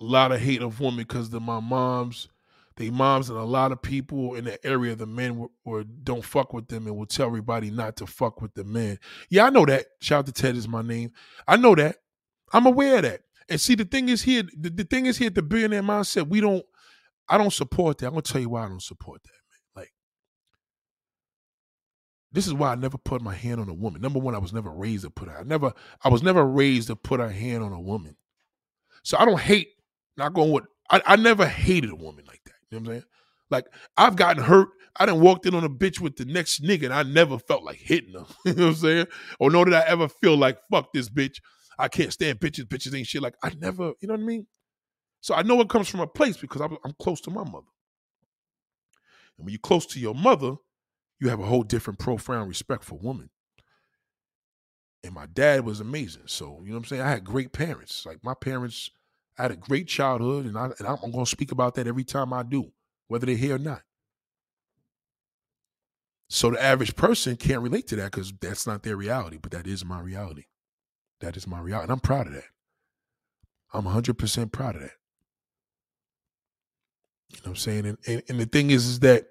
[0.00, 2.28] a lot of hate of women, because of my moms,
[2.76, 6.54] they moms and a lot of people in the area, the men were, don't fuck
[6.54, 8.98] with them and will tell everybody not to fuck with the men.
[9.28, 9.86] Yeah, I know that.
[10.00, 11.12] Shout out to Ted is my name.
[11.46, 11.96] I know that.
[12.52, 13.22] I'm aware of that.
[13.48, 16.40] And see, the thing is here, the, the thing is here, the billionaire mindset, we
[16.40, 16.64] don't,
[17.28, 18.06] I don't support that.
[18.06, 19.82] I'm gonna tell you why I don't support that, man.
[19.82, 19.92] Like,
[22.32, 24.02] this is why I never put my hand on a woman.
[24.02, 25.38] Number one, I was never raised to put her.
[25.38, 25.72] I never,
[26.02, 28.16] I was never raised to put a hand on a woman.
[29.02, 29.68] So I don't hate,
[30.16, 32.54] not going with, I, I never hated a woman like that.
[32.70, 33.04] You know what I'm saying?
[33.50, 34.68] Like, I've gotten hurt.
[34.96, 37.62] I done walked in on a bitch with the next nigga and I never felt
[37.62, 38.26] like hitting her.
[38.44, 39.06] you know what I'm saying?
[39.38, 41.38] Or nor did I ever feel like, fuck this bitch.
[41.78, 42.64] I can't stand bitches.
[42.64, 43.22] Bitches ain't shit.
[43.22, 44.46] Like I never, you know what I mean?
[45.20, 47.66] So I know it comes from a place because I'm, close to my mother.
[49.36, 50.56] And when you're close to your mother,
[51.20, 53.30] you have a whole different profound respect for women.
[55.04, 56.22] And my dad was amazing.
[56.26, 57.02] So, you know what I'm saying?
[57.02, 58.04] I had great parents.
[58.06, 58.90] Like my parents,
[59.38, 62.04] I had a great childhood, and, I, and I'm going to speak about that every
[62.04, 62.72] time I do,
[63.06, 63.82] whether they're here or not.
[66.30, 69.66] So the average person can't relate to that because that's not their reality, but that
[69.66, 70.44] is my reality.
[71.20, 71.84] That is my reality.
[71.84, 72.44] And I'm proud of that.
[73.72, 74.92] I'm 100% proud of that.
[77.30, 77.86] You know what I'm saying?
[77.86, 79.26] And, and, and the thing is, is that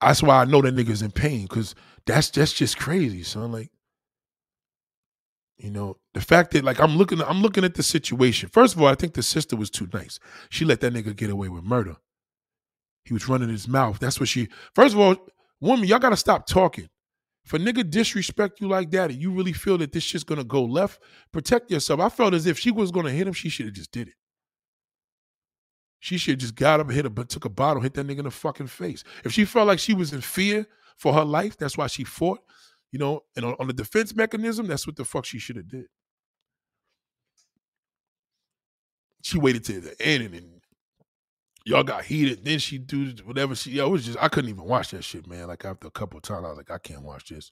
[0.00, 1.74] that's why I know that nigga's in pain because
[2.06, 3.52] that's that's just crazy, son.
[3.52, 3.70] Like,
[5.58, 8.48] You know, the fact that like I'm looking, I'm looking at the situation.
[8.52, 10.18] First of all, I think the sister was too nice.
[10.50, 11.96] She let that nigga get away with murder.
[13.04, 13.98] He was running his mouth.
[14.00, 14.48] That's what she.
[14.74, 15.16] First of all,
[15.60, 16.88] woman, y'all gotta stop talking.
[17.44, 20.44] If a nigga disrespect you like that, and you really feel that this shit's gonna
[20.44, 22.00] go left, protect yourself.
[22.00, 24.14] I felt as if she was gonna hit him, she should have just did it.
[26.00, 28.18] She should have just got up, and hit but took a bottle, hit that nigga
[28.18, 29.04] in the fucking face.
[29.24, 30.66] If she felt like she was in fear
[30.96, 32.40] for her life, that's why she fought.
[32.92, 35.68] You know, and on, on the defense mechanism, that's what the fuck she should have
[35.68, 35.86] did.
[39.22, 40.60] She waited to the end and, and
[41.64, 42.44] y'all got heated.
[42.44, 43.72] Then she do whatever she.
[43.72, 45.48] Yo, it was just I couldn't even watch that shit, man.
[45.48, 47.50] Like after a couple times, I was like, I can't watch this.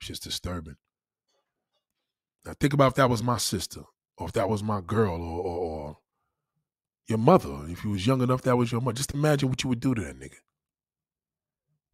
[0.00, 0.76] It's just disturbing.
[2.44, 3.82] Now think about if that was my sister,
[4.18, 5.98] or if that was my girl, or, or, or
[7.08, 7.60] your mother.
[7.68, 8.96] If you was young enough, that was your mother.
[8.96, 10.36] Just imagine what you would do to that nigga.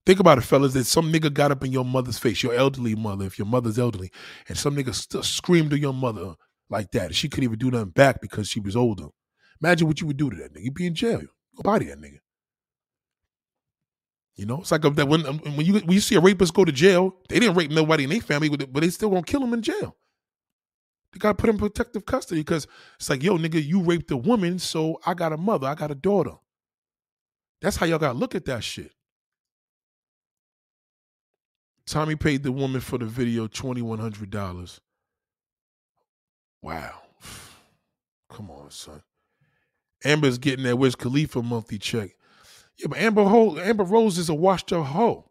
[0.07, 2.95] Think about it, fellas, that some nigga got up in your mother's face, your elderly
[2.95, 4.11] mother, if your mother's elderly,
[4.49, 6.35] and some nigga st- screamed to your mother
[6.71, 7.15] like that.
[7.15, 9.09] She couldn't even do nothing back because she was older.
[9.63, 10.65] Imagine what you would do to that nigga.
[10.65, 11.21] You'd be in jail.
[11.57, 12.19] Go body that nigga.
[14.37, 16.65] You know, it's like that when um, when you when you see a rapist go
[16.65, 19.53] to jail, they didn't rape nobody in their family, but they still gonna kill him
[19.53, 19.97] in jail.
[21.13, 24.17] They gotta put him in protective custody because it's like, yo, nigga, you raped a
[24.17, 26.37] woman, so I got a mother, I got a daughter.
[27.61, 28.93] That's how y'all gotta look at that shit.
[31.85, 34.81] Tommy paid the woman for the video $2,100.
[36.63, 37.01] Wow.
[38.31, 39.03] Come on, son.
[40.05, 42.11] Amber's getting that Wiz Khalifa monthly check.
[42.79, 45.31] Yeah, but Amber Ho, Amber Rose is a washed up hoe.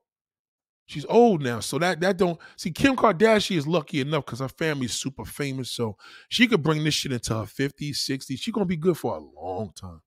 [0.85, 4.47] She's old now, so that that don't see Kim Kardashian is lucky enough because her
[4.47, 5.97] family's super famous, so
[6.29, 8.39] she could bring this shit into her 50s, 60s.
[8.39, 10.01] She's gonna be good for a long time.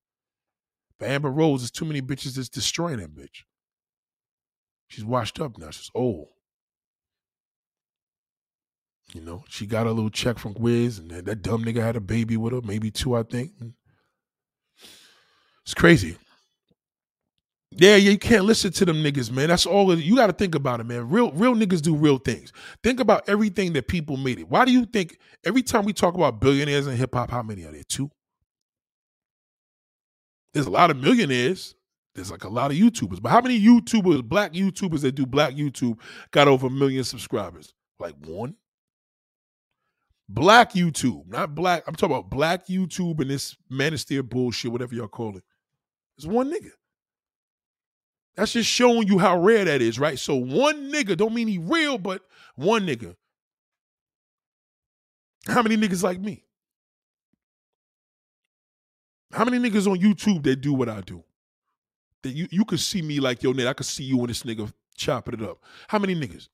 [0.98, 3.44] But Amber Rose is too many bitches that's destroying that bitch.
[4.88, 5.70] She's washed up now.
[5.70, 6.28] She's old.
[9.14, 11.96] You know, she got a little check from Wiz, and that, that dumb nigga had
[11.96, 13.52] a baby with her, maybe two, I think.
[15.64, 16.16] It's crazy.
[17.74, 19.48] Yeah, yeah, you can't listen to them niggas, man.
[19.48, 21.08] That's all you got to think about it, man.
[21.08, 22.52] Real, real niggas do real things.
[22.82, 24.48] Think about everything that people made it.
[24.48, 27.64] Why do you think every time we talk about billionaires in hip hop, how many
[27.64, 27.82] are there?
[27.88, 28.10] Two.
[30.52, 31.74] There's a lot of millionaires.
[32.14, 35.54] There's like a lot of YouTubers, but how many YouTubers, black YouTubers that do black
[35.54, 35.98] YouTube,
[36.30, 37.72] got over a million subscribers?
[37.98, 38.54] Like one.
[40.28, 41.84] Black YouTube, not black.
[41.86, 45.44] I'm talking about black YouTube and this manosphere bullshit, whatever y'all call it.
[46.16, 46.70] It's one nigga.
[48.36, 50.18] That's just showing you how rare that is, right?
[50.18, 52.22] So one nigga don't mean he real, but
[52.54, 53.16] one nigga.
[55.46, 56.44] How many niggas like me?
[59.32, 61.24] How many niggas on YouTube that do what I do?
[62.22, 64.44] That you you could see me like yo, Nate, I could see you and this
[64.44, 65.58] nigga chopping it up.
[65.88, 66.48] How many niggas?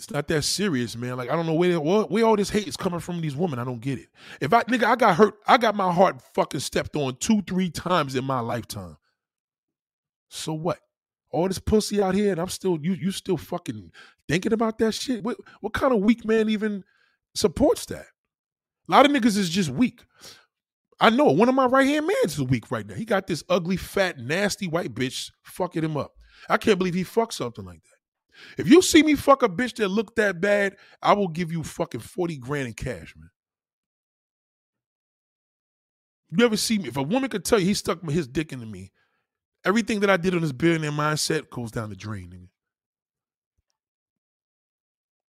[0.00, 1.18] It's not that serious, man.
[1.18, 3.58] Like I don't know where where all this hate is coming from these women.
[3.58, 4.08] I don't get it.
[4.40, 5.34] If I nigga, I got hurt.
[5.46, 8.96] I got my heart fucking stepped on two, three times in my lifetime.
[10.30, 10.78] So what?
[11.30, 12.94] All this pussy out here, and I'm still you.
[12.94, 13.92] You still fucking
[14.26, 15.22] thinking about that shit?
[15.22, 16.82] What what kind of weak man even
[17.34, 18.06] supports that?
[18.88, 20.00] A lot of niggas is just weak.
[20.98, 22.94] I know one of my right hand mans is weak right now.
[22.94, 26.12] He got this ugly, fat, nasty white bitch fucking him up.
[26.48, 27.89] I can't believe he fucked something like that.
[28.58, 31.62] If you see me fuck a bitch that look that bad, I will give you
[31.62, 33.30] fucking 40 grand in cash, man.
[36.30, 36.88] You ever see me?
[36.88, 38.92] If a woman could tell you he stuck his dick into me,
[39.64, 42.30] everything that I did on this billionaire mindset goes down the drain.
[42.30, 42.48] Nigga.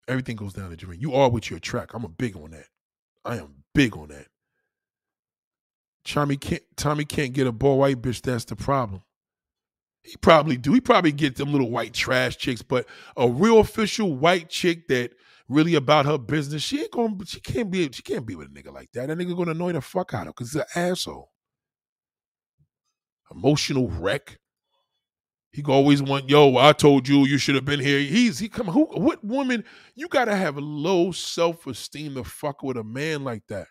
[0.08, 1.00] Everything goes down the drain.
[1.00, 1.94] You are what you attract.
[1.94, 2.68] I'm a big on that.
[3.26, 4.28] I am big on that.
[6.06, 8.22] Tommy can't Tommy can't get a boy white bitch.
[8.22, 9.02] That's the problem.
[10.04, 10.74] He probably do.
[10.74, 12.86] He probably get them little white trash chicks, but
[13.18, 15.12] a real official white chick that
[15.50, 17.18] really about her business, she ain't gonna.
[17.26, 17.90] She can't be.
[17.92, 19.08] She can't be with a nigga like that.
[19.08, 21.32] That nigga gonna annoy the fuck out of her because he's an asshole.
[23.32, 24.40] Emotional wreck.
[25.52, 28.00] He always want, yo, I told you you should have been here.
[28.00, 29.64] He's he come who what woman
[29.96, 33.68] you gotta have low self-esteem to fuck with a man like that.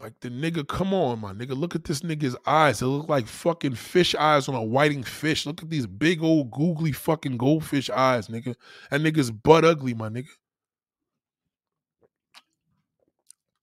[0.00, 1.58] Like the nigga, come on, my nigga.
[1.58, 2.78] Look at this nigga's eyes.
[2.78, 5.44] They look like fucking fish eyes on a whiting fish.
[5.44, 8.54] Look at these big old googly fucking goldfish eyes, nigga.
[8.90, 10.28] That nigga's butt ugly, my nigga.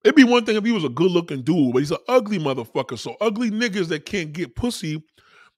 [0.04, 2.38] It'd be one thing if he was a good looking dude, but he's an ugly
[2.38, 3.00] motherfucker.
[3.00, 5.02] So ugly niggas that can't get pussy,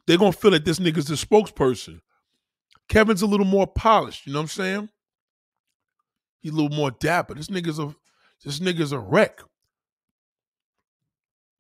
[0.05, 1.99] they're gonna feel that this nigga's the spokesperson.
[2.87, 4.89] Kevin's a little more polished, you know what I'm saying?
[6.39, 7.33] He's a little more dapper.
[7.33, 7.93] This nigga's a
[8.45, 9.41] this nigga's a wreck.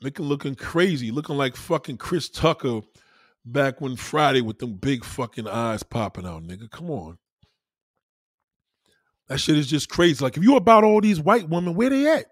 [0.01, 2.81] Looking looking crazy, looking like fucking Chris Tucker
[3.43, 6.69] back when Friday with them big fucking eyes popping out, nigga.
[6.69, 7.17] Come on.
[9.27, 10.23] That shit is just crazy.
[10.23, 12.25] Like, if you about all these white women, where they at?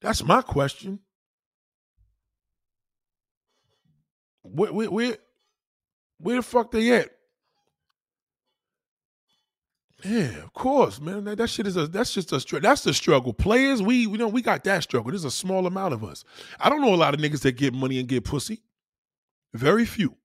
[0.00, 1.00] That's my question.
[4.42, 5.16] Where, where, where,
[6.18, 7.10] where the fuck they at?
[10.04, 11.24] Yeah, of course, man.
[11.24, 13.32] That, that shit is a that's just a that's the struggle.
[13.34, 15.10] Players, we we know we got that struggle.
[15.10, 16.24] There's a small amount of us.
[16.58, 18.62] I don't know a lot of niggas that get money and get pussy.
[19.54, 20.16] Very few.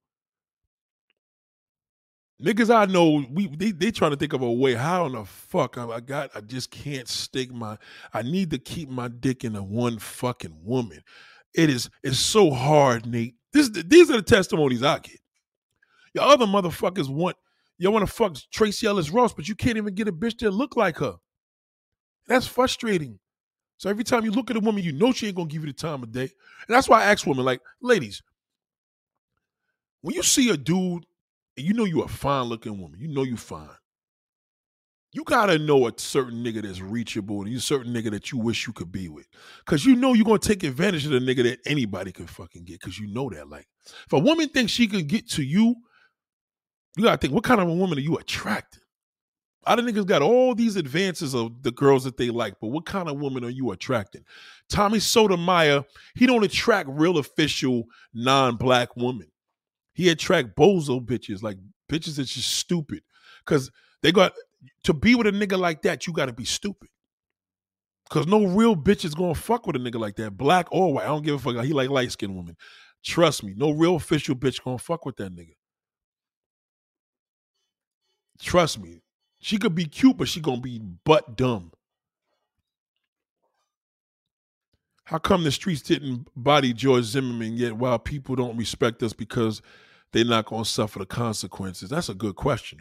[2.42, 4.74] Niggas I know, we they, they trying to think of a way.
[4.74, 6.30] How in the fuck I, I got?
[6.34, 7.78] I just can't stick my.
[8.12, 11.02] I need to keep my dick in a one fucking woman.
[11.54, 13.36] It is it's so hard, Nate.
[13.52, 15.18] This these are the testimonies I get.
[16.14, 17.36] Your other motherfuckers want
[17.78, 20.50] you want to fuck Tracee Ellis Ross, but you can't even get a bitch that
[20.50, 21.16] look like her.
[22.26, 23.18] That's frustrating.
[23.78, 25.72] So every time you look at a woman, you know she ain't gonna give you
[25.72, 26.22] the time of day.
[26.22, 26.30] And
[26.68, 28.22] that's why I ask women, like, ladies,
[30.00, 31.04] when you see a dude
[31.56, 33.68] and you know you a fine looking woman, you know you fine.
[35.12, 38.66] You gotta know a certain nigga that's reachable and you certain nigga that you wish
[38.66, 39.26] you could be with.
[39.66, 42.80] Cause you know you're gonna take advantage of the nigga that anybody can fucking get.
[42.80, 43.48] Cause you know that.
[43.48, 43.66] Like,
[44.06, 45.76] if a woman thinks she can get to you,
[46.96, 48.82] you gotta think, what kind of a woman are you attracting?
[49.66, 52.68] A lot of niggas got all these advances of the girls that they like, but
[52.68, 54.22] what kind of woman are you attracting?
[54.68, 55.84] Tommy Sotomayor,
[56.14, 57.84] he don't attract real official
[58.14, 59.26] non-black women.
[59.92, 61.56] He attract bozo bitches, like
[61.90, 63.02] bitches that's just stupid.
[63.44, 63.70] Cause
[64.02, 64.34] they got
[64.84, 66.88] to be with a nigga like that, you gotta be stupid.
[68.08, 71.04] Cause no real bitch is gonna fuck with a nigga like that, black or white.
[71.04, 71.64] I don't give a fuck.
[71.64, 72.56] He like light skinned women.
[73.04, 75.54] Trust me, no real official bitch gonna fuck with that nigga.
[78.38, 79.02] Trust me,
[79.40, 81.72] she could be cute, but she gonna be butt dumb.
[85.04, 89.62] How come the streets didn't body George Zimmerman yet while people don't respect us because
[90.12, 91.90] they're not gonna suffer the consequences?
[91.90, 92.80] That's a good question.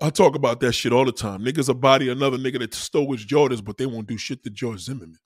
[0.00, 1.40] I talk about that shit all the time.
[1.44, 4.50] Niggas a body another nigga that stole his Jordans, but they won't do shit to
[4.50, 5.18] George Zimmerman.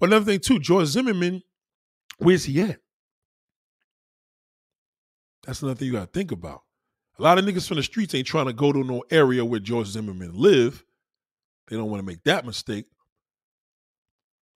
[0.00, 1.42] But another thing too, George Zimmerman,
[2.18, 2.80] where's he at?
[5.44, 6.62] That's another thing you gotta think about.
[7.18, 9.60] A lot of niggas from the streets ain't trying to go to no area where
[9.60, 10.84] George Zimmerman live.
[11.68, 12.86] They don't want to make that mistake.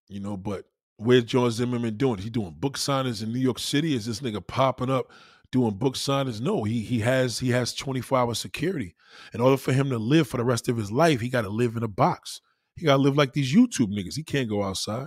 [0.08, 0.64] You know, but
[0.96, 2.18] where's George Zimmerman doing?
[2.18, 3.94] He doing book signings in New York City?
[3.94, 5.10] Is this nigga popping up
[5.50, 6.40] doing book signings?
[6.40, 8.94] No, he he has he has 24 hour security.
[9.32, 11.48] In order for him to live for the rest of his life, he got to
[11.48, 12.40] live in a box.
[12.76, 14.16] He got to live like these YouTube niggas.
[14.16, 15.06] He can't go outside.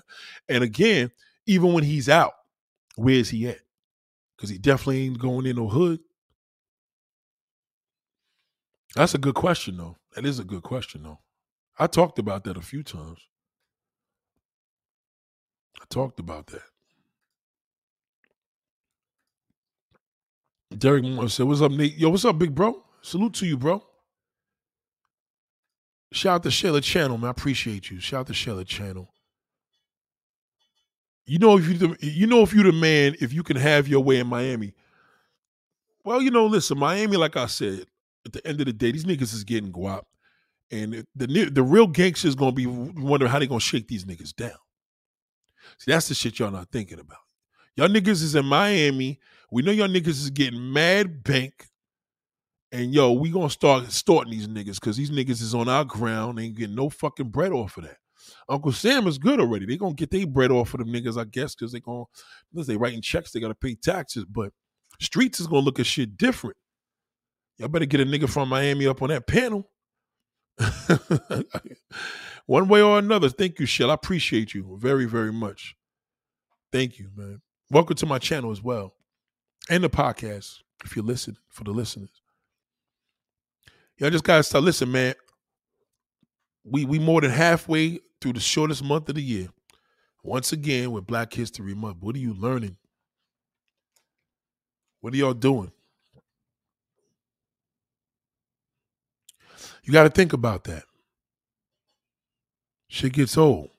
[0.49, 1.11] And again,
[1.45, 2.33] even when he's out,
[2.95, 3.59] where's he at?
[4.35, 5.99] Because he definitely ain't going in no hood.
[8.95, 9.97] That's a good question, though.
[10.15, 11.19] That is a good question, though.
[11.79, 13.19] I talked about that a few times.
[15.81, 16.61] I talked about that.
[20.77, 21.95] Derek Moore said, What's up, Nate?
[21.95, 22.83] Yo, what's up, big bro?
[23.01, 23.83] Salute to you, bro.
[26.11, 27.27] Shout out to Sheila Channel, man.
[27.27, 27.99] I appreciate you.
[27.99, 29.11] Shout out to Sheila Channel.
[31.25, 34.03] You know if you you know if you the man, if you can have your
[34.03, 34.73] way in Miami.
[36.03, 37.85] Well, you know, listen, Miami, like I said,
[38.25, 40.03] at the end of the day, these niggas is getting guap,
[40.71, 44.57] and the the real gangsters gonna be wondering how they gonna shake these niggas down.
[45.77, 47.19] See, that's the shit y'all not thinking about.
[47.75, 49.19] Y'all niggas is in Miami.
[49.51, 51.67] We know y'all niggas is getting mad bank.
[52.71, 56.39] And yo, we gonna start starting these niggas because these niggas is on our ground.
[56.39, 57.97] Ain't getting no fucking bread off of that.
[58.49, 59.65] Uncle Sam is good already.
[59.65, 62.05] They gonna get their bread off of them niggas, I guess, because they gonna
[62.51, 64.25] because they writing checks, they gotta pay taxes.
[64.25, 64.51] But
[64.99, 66.57] streets is gonna look at shit different.
[67.57, 69.69] Y'all better get a nigga from Miami up on that panel.
[72.45, 73.29] One way or another.
[73.29, 73.91] Thank you, Shell.
[73.91, 75.75] I appreciate you very, very much.
[76.71, 77.41] Thank you, man.
[77.69, 78.93] Welcome to my channel as well.
[79.69, 82.09] And the podcast, if you listen, for the listeners.
[83.97, 84.63] Y'all just gotta start.
[84.63, 85.13] Listen, man.
[86.63, 89.49] We we more than halfway through the shortest month of the year.
[90.23, 91.97] Once again, with Black History Month.
[91.99, 92.77] What are you learning?
[95.01, 95.71] What are y'all doing?
[99.83, 100.83] You got to think about that.
[102.87, 103.69] Shit gets old.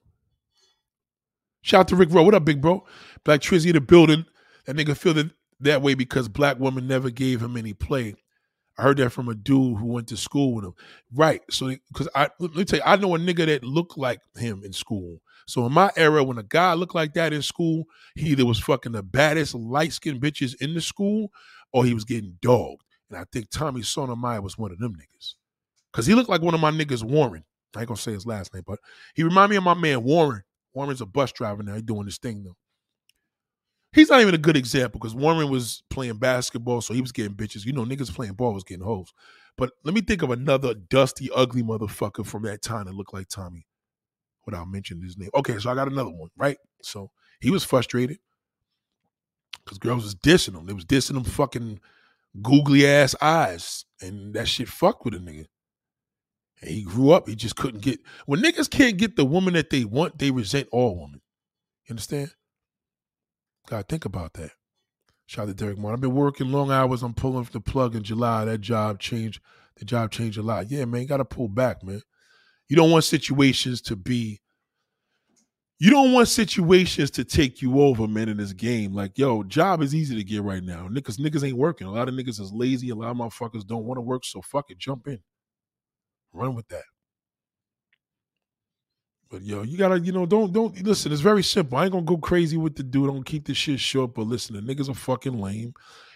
[1.63, 2.25] Shout out to Rick Rowe.
[2.25, 2.85] What up, big bro?
[3.25, 4.27] Black Trizzy the building.
[4.67, 5.31] That nigga feel that,
[5.61, 8.17] that way because black women never gave him any play.
[8.77, 10.75] I heard that from a dude who went to school with him.
[11.15, 11.41] Right.
[11.51, 14.63] So, because I let me tell you, I know a nigga that looked like him
[14.65, 15.21] in school.
[15.47, 17.85] So in my era, when a guy looked like that in school,
[18.15, 21.31] he either was fucking the baddest light skinned bitches in the school,
[21.73, 22.83] or he was getting dogged.
[23.11, 25.35] And I think Tommy Sotomayor was one of them niggas.
[25.95, 27.45] Cause he looked like one of my niggas, Warren.
[27.76, 28.80] I ain't gonna say his last name, but
[29.14, 30.42] he remind me of my man Warren.
[30.74, 31.74] Warren's a bus driver now.
[31.76, 32.57] He doing this thing though.
[33.92, 37.34] he's not even a good example because Warren was playing basketball, so he was getting
[37.34, 37.64] bitches.
[37.64, 39.12] You know, niggas playing ball was getting hoes.
[39.57, 43.28] But let me think of another dusty, ugly motherfucker from that time that looked like
[43.28, 43.66] Tommy
[44.47, 45.30] without mentioning his name.
[45.34, 46.59] Okay, so I got another one, right?
[46.82, 48.18] So he was frustrated
[49.64, 50.66] because girls was dissing him.
[50.66, 51.80] They was dissing him fucking
[52.42, 53.84] googly ass eyes.
[54.01, 55.47] And that shit fucked with a nigga.
[56.61, 59.71] And he grew up, he just couldn't get when niggas can't get the woman that
[59.71, 61.21] they want, they resent all women.
[61.87, 62.31] You understand?
[63.69, 64.53] Gotta think about that.
[65.27, 65.95] Shout out to Derek Martin.
[65.95, 67.03] I've been working long hours.
[67.03, 68.45] I'm pulling the plug in July.
[68.45, 69.41] That job changed.
[69.77, 70.71] The job changed a lot.
[70.71, 72.03] Yeah, man, gotta pull back, man.
[72.69, 74.41] You don't want situations to be
[75.79, 78.95] you don't want situations to take you over, man, in this game.
[78.95, 80.89] Like, yo, job is easy to get right now.
[80.89, 81.87] Niggas, niggas ain't working.
[81.87, 82.91] A lot of niggas is lazy.
[82.91, 84.25] A lot of motherfuckers don't want to work.
[84.25, 84.79] So fuck it.
[84.79, 85.19] Jump in.
[86.35, 86.82] Run with that.
[89.30, 91.12] But yo, you gotta, you know, don't don't listen.
[91.12, 91.78] It's very simple.
[91.78, 93.09] I ain't gonna go crazy with the dude.
[93.09, 94.14] Don't keep this shit short.
[94.14, 95.72] But listen, the niggas are fucking lame.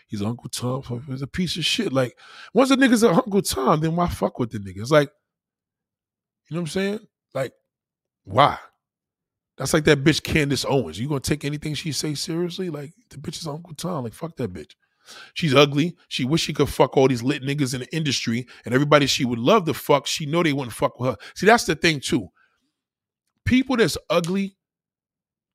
[0.07, 0.83] He's Uncle Tom.
[1.07, 1.93] He's a piece of shit.
[1.93, 2.17] Like,
[2.55, 4.91] once the niggas are Uncle Tom, then why fuck with the niggas?
[4.91, 5.11] Like,
[6.49, 7.01] you know what I'm saying?
[7.35, 7.53] Like,
[8.25, 8.59] why?
[9.59, 10.99] That's like that bitch Candace Owens.
[10.99, 12.71] You gonna take anything she say seriously?
[12.71, 14.05] Like the bitch is Uncle Tom.
[14.05, 14.75] Like fuck that bitch.
[15.35, 15.97] She's ugly.
[16.09, 19.25] She wish she could fuck all these lit niggas in the industry and everybody she
[19.25, 20.07] would love to fuck.
[20.07, 21.17] She know they wouldn't fuck with her.
[21.35, 22.29] See, that's the thing too.
[23.45, 24.57] People that's ugly,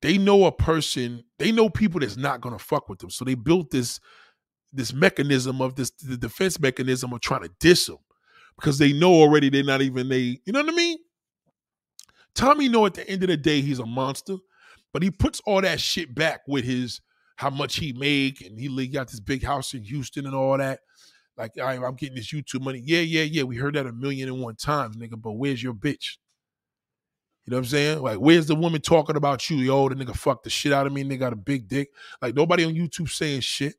[0.02, 1.24] they know a person.
[1.38, 3.10] They know people that's not gonna fuck with them.
[3.10, 4.00] So they built this
[4.72, 7.98] this mechanism of this the defense mechanism of trying to diss them
[8.56, 10.40] because they know already they're not even they.
[10.44, 10.98] You know what I mean?
[12.34, 14.36] Tommy know at the end of the day he's a monster,
[14.92, 17.00] but he puts all that shit back with his
[17.36, 20.80] how much he make and he got this big house in Houston and all that.
[21.36, 22.80] Like I, am getting this YouTube money.
[22.84, 23.42] Yeah, yeah, yeah.
[23.42, 25.20] We heard that a million and one times, nigga.
[25.20, 26.18] But where's your bitch?
[27.44, 28.02] You know what I'm saying?
[28.02, 29.56] Like, where's the woman talking about you?
[29.56, 31.02] Yo, the nigga fucked the shit out of me.
[31.02, 31.90] Nigga got a big dick.
[32.22, 33.74] Like nobody on YouTube saying shit.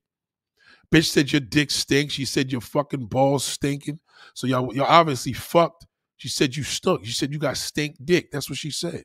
[0.93, 2.13] Bitch said your dick stinks.
[2.13, 3.99] She said your fucking balls stinking.
[4.33, 5.87] So y'all, y'all obviously fucked.
[6.17, 7.05] She said you stunk.
[7.05, 8.31] She said you got stink dick.
[8.31, 9.03] That's what she said.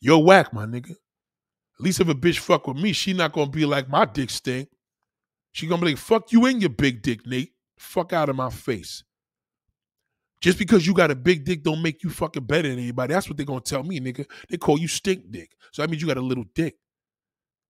[0.00, 0.94] You're whack, my nigga.
[1.78, 4.30] At least if a bitch fuck with me, she not gonna be like my dick
[4.30, 4.68] stink.
[5.52, 7.52] She gonna be like, fuck you and your big dick, Nate.
[7.78, 9.04] Fuck out of my face.
[10.40, 13.12] Just because you got a big dick don't make you fucking better than anybody.
[13.12, 14.26] That's what they gonna tell me, nigga.
[14.48, 15.52] They call you stink dick.
[15.72, 16.76] So that means you got a little dick.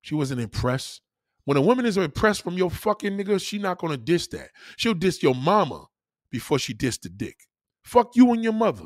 [0.03, 1.03] She wasn't impressed.
[1.45, 4.51] When a woman is impressed from your fucking nigga, she not gonna diss that.
[4.77, 5.87] She'll diss your mama
[6.31, 7.37] before she diss the dick.
[7.83, 8.85] Fuck you and your mother.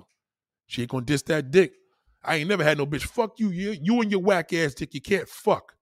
[0.66, 1.72] She ain't gonna diss that dick.
[2.24, 3.02] I ain't never had no bitch.
[3.02, 4.94] Fuck you, you, you and your whack ass dick.
[4.94, 5.74] You can't fuck.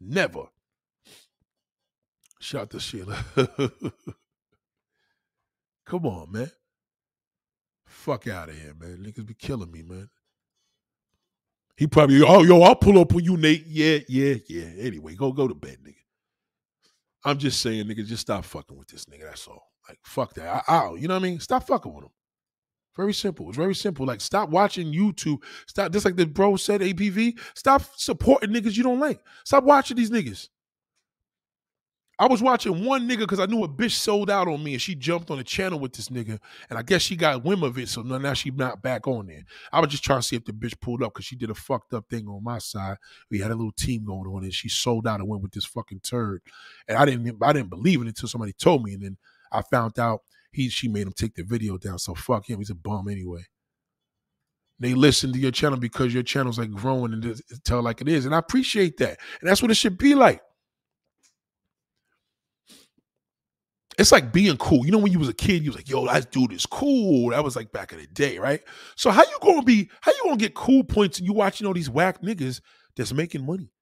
[0.00, 0.44] Never.
[2.40, 3.22] Shout to Sheila.
[5.84, 6.50] Come on, man.
[7.86, 8.98] Fuck out of here, man.
[8.98, 10.08] Niggas be killing me, man.
[11.76, 13.64] He probably, oh, yo, I'll pull up on you, Nate.
[13.66, 14.66] Yeah, yeah, yeah.
[14.78, 15.94] Anyway, go go to bed, nigga.
[17.24, 19.24] I'm just saying, nigga, just stop fucking with this nigga.
[19.24, 19.72] That's all.
[19.88, 20.64] Like, fuck that.
[20.68, 21.40] I, I, you know what I mean?
[21.40, 22.10] Stop fucking with him.
[22.96, 23.48] Very simple.
[23.48, 24.06] It's very simple.
[24.06, 25.38] Like, stop watching YouTube.
[25.66, 27.38] Stop, just like the bro said, APV.
[27.54, 29.20] Stop supporting niggas you don't like.
[29.44, 30.48] Stop watching these niggas.
[32.20, 34.82] I was watching one nigga because I knew a bitch sold out on me and
[34.82, 36.40] she jumped on the channel with this nigga.
[36.68, 37.88] And I guess she got whim of it.
[37.88, 39.44] So now she not back on there.
[39.72, 41.54] I was just trying to see if the bitch pulled up because she did a
[41.54, 42.96] fucked up thing on my side.
[43.30, 45.64] We had a little team going on and she sold out and went with this
[45.64, 46.42] fucking turd.
[46.88, 48.94] And I didn't I didn't believe it until somebody told me.
[48.94, 49.16] And then
[49.52, 51.98] I found out he she made him take the video down.
[51.98, 52.58] So fuck him.
[52.58, 53.44] He's a bum anyway.
[54.80, 58.26] They listen to your channel because your channel's like growing and tell like it is.
[58.26, 59.18] And I appreciate that.
[59.40, 60.40] And that's what it should be like.
[63.98, 64.86] It's like being cool.
[64.86, 67.30] You know, when you was a kid, you was like, yo, that dude is cool.
[67.30, 68.60] That was like back in the day, right?
[68.94, 71.74] So how you gonna be, how you gonna get cool points and you watching all
[71.74, 72.60] these whack niggas
[72.96, 73.72] that's making money?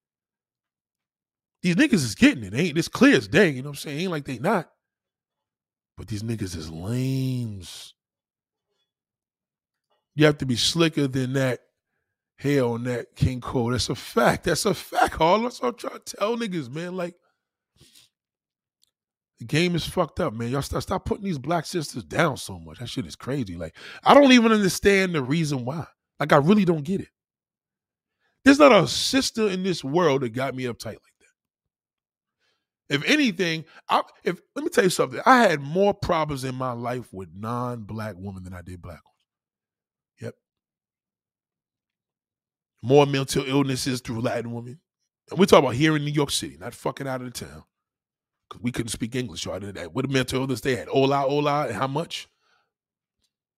[1.62, 2.54] These niggas is getting it.
[2.54, 4.00] Ain't this clear as day, you know what I'm saying?
[4.00, 4.70] Ain't like they not.
[5.96, 7.94] But these niggas is lames.
[10.14, 11.60] You have to be slicker than that
[12.38, 13.70] hair on that King Cole.
[13.70, 14.44] That's a fact.
[14.44, 15.20] That's a fact.
[15.20, 16.96] All that's what I'm trying to tell niggas, man.
[16.96, 17.14] Like,
[19.38, 20.50] the game is fucked up, man.
[20.50, 22.78] Y'all stop, stop putting these black sisters down so much.
[22.78, 23.56] That shit is crazy.
[23.56, 25.86] Like, I don't even understand the reason why.
[26.18, 27.08] Like, I really don't get it.
[28.44, 31.00] There's not a sister in this world that got me uptight like
[32.88, 36.72] if anything, I, if let me tell you something, I had more problems in my
[36.72, 39.16] life with non-black women than I did black ones.
[40.20, 40.34] Yep.
[42.82, 44.80] More mental illnesses through Latin women.
[45.30, 47.64] And we're talking about here in New York City, not fucking out of the town.
[48.48, 49.42] Because we couldn't speak English.
[49.42, 49.92] So I did that.
[49.92, 50.86] What a mental illness they had.
[50.86, 52.28] Hola, hola, and how much?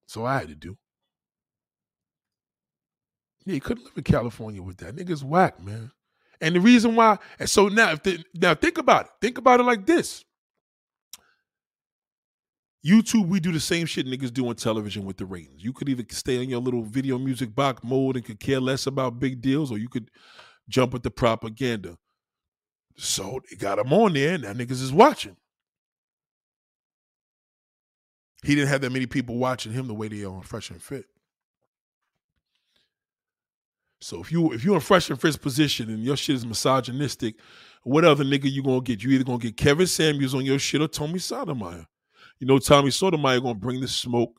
[0.06, 0.78] So I had to do.
[3.44, 4.96] Yeah, you couldn't live in California with that.
[4.96, 5.92] Niggas whack, man.
[6.40, 9.10] And the reason why, and so now, if the, now think about it.
[9.20, 10.24] Think about it like this.
[12.86, 15.64] YouTube, we do the same shit niggas do on television with the ratings.
[15.64, 18.86] You could either stay on your little video music box mode and could care less
[18.86, 20.10] about big deals, or you could
[20.68, 21.98] jump at the propaganda.
[22.96, 25.36] So they got him on there, and now niggas is watching.
[28.44, 30.80] He didn't have that many people watching him the way they are on Fresh and
[30.80, 31.06] Fit.
[34.00, 37.36] So if you if you're in Fresh and Fit's position and your shit is misogynistic,
[37.82, 39.02] what other nigga you gonna get?
[39.02, 41.86] You either gonna get Kevin Samuels on your shit or Tommy Sotomayor.
[42.38, 44.38] You know Tommy Sotomayor gonna bring the smoke,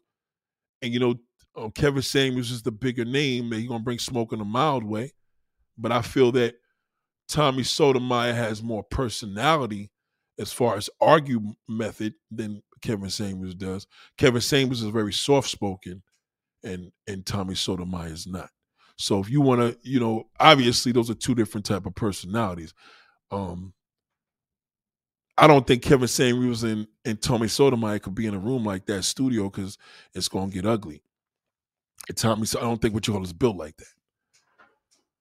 [0.82, 1.16] and you know
[1.56, 5.14] um, Kevin Samuels is the bigger name, he gonna bring smoke in a mild way.
[5.78, 6.56] But I feel that
[7.28, 9.92] Tommy Sotomayor has more personality
[10.38, 13.88] as far as argue method than Kevin Samuels does.
[14.18, 16.02] Kevin Samuels is very soft spoken,
[16.64, 18.50] and and Tommy Sotomayor is not.
[19.00, 22.74] So if you want to, you know, obviously those are two different type of personalities.
[23.32, 23.74] Um,
[25.38, 28.86] I don't think Kevin Samuels and, and Tommy Sotomayor could be in a room like
[28.88, 29.78] that studio because
[30.14, 31.02] it's gonna get ugly.
[32.10, 33.88] And Tommy, I don't think what you all is built like that.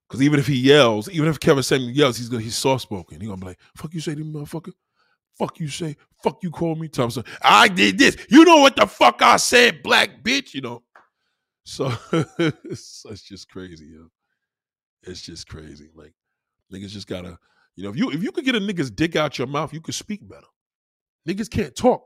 [0.09, 3.21] Because even if he yells, even if Kevin Samuels yells, he's gonna he's soft spoken.
[3.21, 4.73] He's gonna be like, "Fuck you say to me, motherfucker."
[5.39, 7.23] Fuck you say, fuck you call me Thompson.
[7.41, 8.17] I did this.
[8.29, 10.83] You know what the fuck I said, black bitch, you know.
[11.69, 11.93] So
[12.39, 14.09] it's, it's just crazy, yo.
[15.03, 15.91] It's just crazy.
[15.95, 16.15] Like
[16.73, 17.39] niggas just gotta,
[17.77, 19.83] you know, if you if you could get a nigga's dick out your mouth, you
[19.83, 20.47] could speak better.
[21.29, 22.05] Niggas can't talk.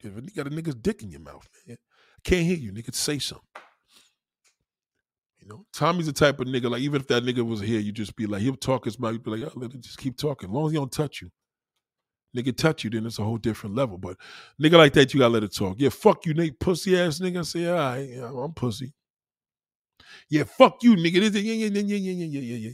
[0.00, 1.78] If you got a nigga's dick in your mouth, man.
[2.22, 2.70] Can't hear you.
[2.70, 3.46] Nigga, say something.
[5.38, 7.96] You know, Tommy's the type of nigga, like, even if that nigga was here, you'd
[7.96, 10.16] just be like, he'll talk his mouth, you'd be like, oh, let him just keep
[10.16, 10.50] talking.
[10.50, 11.30] As long as he don't touch you.
[12.36, 13.98] Nigga touch you, then it's a whole different level.
[13.98, 14.16] But
[14.60, 15.76] nigga like that, you gotta let it talk.
[15.78, 17.40] Yeah, fuck you, Nate, pussy ass nigga.
[17.40, 18.94] I say, all right, yeah, I'm pussy.
[20.30, 21.14] Yeah, fuck you, nigga.
[21.14, 22.70] Yeah, yeah, yeah, yeah, yeah, yeah, yeah, yeah.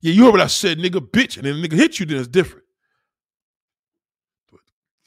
[0.00, 1.38] Yeah, you heard what I said, nigga, bitch.
[1.38, 2.64] And then nigga hit you, then it's different.
[4.52, 4.60] But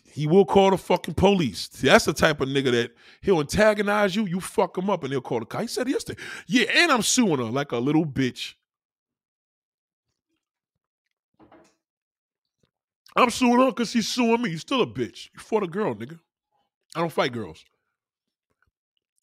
[0.04, 1.70] he will call the fucking police.
[1.72, 5.14] See, that's the type of nigga that he'll antagonize you, you fuck him up, and
[5.14, 5.62] he'll call the cops.
[5.62, 8.56] He said yesterday, yeah, and I'm suing her like a little bitch.
[13.18, 14.52] I'm suing her because she's suing me.
[14.52, 15.30] You still a bitch.
[15.34, 16.20] You fought a girl, nigga.
[16.96, 17.66] I don't fight girls.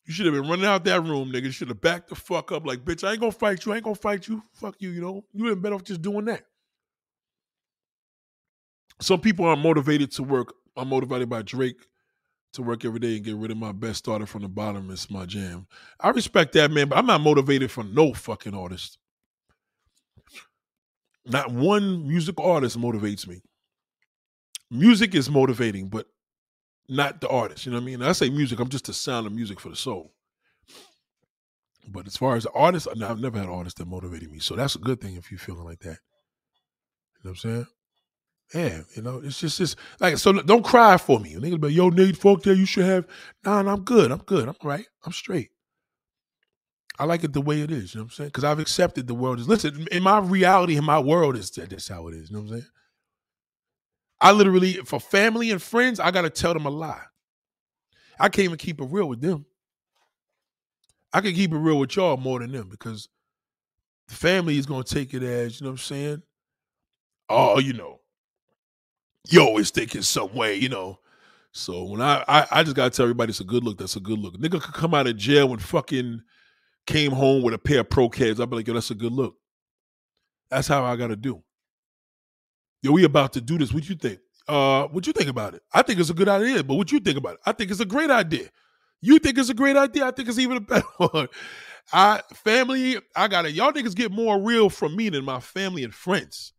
[0.05, 1.45] You should have been running out that room, nigga.
[1.45, 3.73] You should have backed the fuck up like, bitch, I ain't gonna fight you.
[3.73, 4.43] I ain't gonna fight you.
[4.53, 5.25] Fuck you, you know?
[5.33, 6.43] You been better off just doing that.
[9.01, 10.55] Some people are motivated to work.
[10.77, 11.87] I'm motivated by Drake
[12.55, 14.91] to work every day and get rid of my best starter from the bottom.
[14.91, 15.67] It's my jam.
[16.01, 18.99] I respect that, man, but I'm not motivated for no fucking artist.
[21.27, 23.41] Not one music artist motivates me
[24.75, 26.07] music is motivating, but
[26.89, 27.67] not the artist.
[27.67, 28.03] You know what I mean?
[28.03, 30.13] I say music, I'm just a sound of music for the soul.
[31.89, 34.39] But as far as the artist, I've never had an artist that motivated me.
[34.39, 35.99] So that's a good thing if you're feeling like that.
[37.23, 37.67] You know what I'm saying?
[38.55, 41.35] Yeah, you know, it's just this like so don't cry for me.
[41.35, 43.07] Niggas be yo, Nate, fuck that, you should have
[43.45, 44.13] nah, nah, I'm good.
[44.13, 44.49] I'm good.
[44.49, 44.87] I'm right.
[45.05, 45.51] I'm straight.
[46.99, 48.29] I like it the way it is, you know what I'm saying?
[48.29, 51.89] Because I've accepted the world is listen, in my reality, in my world, is that's
[51.89, 52.31] how it is.
[52.31, 52.71] You know what I'm saying?
[54.25, 57.05] I literally, for family and friends, I gotta tell them a lie.
[58.19, 59.45] I can't even keep it real with them.
[61.13, 63.11] I can keep it real with y'all more than them because
[64.09, 66.23] the family is gonna take it as, you know what I'm saying?
[67.29, 68.01] Oh, you know,
[69.29, 71.01] you always think in some way, you know.
[71.53, 74.01] So when I, I I just gotta tell everybody it's a good look, that's a
[74.01, 74.39] good look.
[74.39, 76.23] nigga could come out of jail and fucking
[76.87, 78.41] came home with a pair of Pro-Keds.
[78.41, 79.37] I'd be like, yo, that's a good look.
[80.49, 81.44] That's how I gotta do
[82.85, 83.73] yo, we about to do this.
[83.73, 84.21] What you think?
[84.47, 85.63] Uh, what you think about it?
[85.73, 87.41] I think it's a good idea, but what you think about it?
[87.47, 88.51] I think it's a great idea.
[89.01, 90.05] You think it's a great idea?
[90.05, 91.29] I think it's even a better one.
[91.93, 93.55] I family, I got it.
[93.55, 96.53] Y'all niggas get more real from me than my family and friends.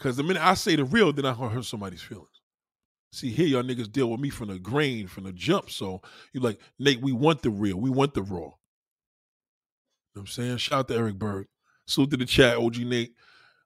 [0.00, 2.28] Cause the minute I say the real, then I hurt somebody's feelings.
[3.12, 5.70] See, here y'all niggas deal with me from the grain, from the jump.
[5.70, 6.02] So
[6.32, 8.40] you like, Nate, we want the real, we want the raw.
[8.40, 8.50] You know
[10.14, 10.56] what I'm saying?
[10.58, 11.46] Shout out to Eric Berg.
[11.86, 13.14] Salute to the chat, OG Nate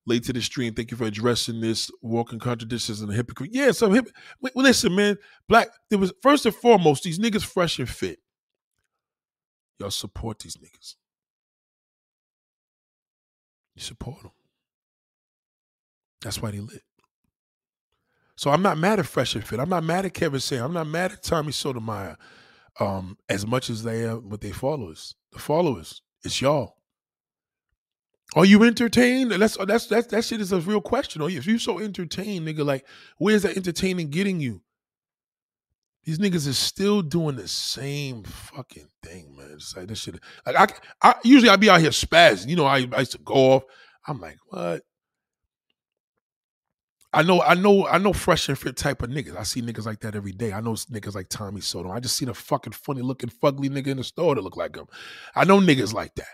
[0.09, 0.75] late to the stream.
[0.75, 3.51] Thank you for addressing this walking contradictions and a hypocrite.
[3.53, 4.11] Yeah, so hip-
[4.55, 5.17] listen, man.
[5.49, 5.69] Black.
[5.91, 8.19] There was first and foremost these niggas fresh and fit.
[9.79, 10.97] Y'all support these niggas.
[13.77, 14.33] You support them.
[16.23, 16.83] That's why they lit.
[18.37, 19.61] So I'm not mad at Fresh and Fit.
[19.61, 20.65] I'm not mad at Kevin Sam.
[20.65, 22.17] I'm not mad at Tommy Sotomayor
[22.81, 25.15] um, as much as they are with their followers.
[25.33, 26.03] The followers.
[26.25, 26.78] It's y'all.
[28.37, 29.33] Are you entertained?
[29.33, 31.23] That's uh, that's that's that shit is a real question.
[31.23, 32.87] Are you if you so entertained, nigga, like
[33.19, 34.63] where's that entertaining getting you?
[36.05, 39.51] These niggas is still doing the same fucking thing, man.
[39.55, 40.19] It's like this shit.
[40.47, 40.57] Like
[41.03, 42.49] I, I usually I be out here spazzing.
[42.49, 43.65] You know, I, I used to go off.
[44.07, 44.83] I'm like, what?
[47.13, 49.37] I know, I know, I know fresh and fit type of niggas.
[49.37, 50.53] I see niggas like that every day.
[50.53, 51.91] I know niggas like Tommy Soto.
[51.91, 54.77] I just seen a fucking funny looking fugly nigga in the store that look like
[54.77, 54.87] him.
[55.35, 56.27] I know niggas like that.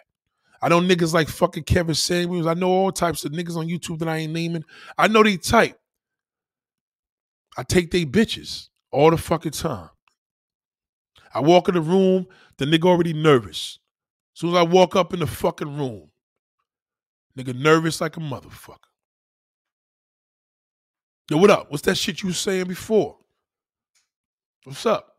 [0.64, 2.46] I know niggas like fucking Kevin Samuels.
[2.46, 4.64] I know all types of niggas on YouTube that I ain't naming.
[4.96, 5.78] I know they type.
[7.58, 9.90] I take they bitches all the fucking time.
[11.34, 12.26] I walk in the room,
[12.56, 13.78] the nigga already nervous.
[14.34, 16.08] As soon as I walk up in the fucking room,
[17.38, 18.78] nigga nervous like a motherfucker.
[21.30, 21.70] Yo, what up?
[21.70, 23.18] What's that shit you was saying before?
[24.64, 25.13] What's up?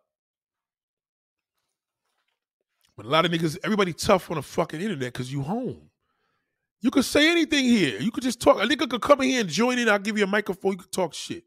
[2.98, 5.90] But a lot of niggas, everybody tough on the fucking internet because you home.
[6.82, 8.00] You could say anything here.
[8.00, 8.58] You could just talk.
[8.62, 9.90] A nigga could come in here and join in.
[9.90, 10.74] I'll give you a microphone.
[10.74, 11.44] You could talk shit.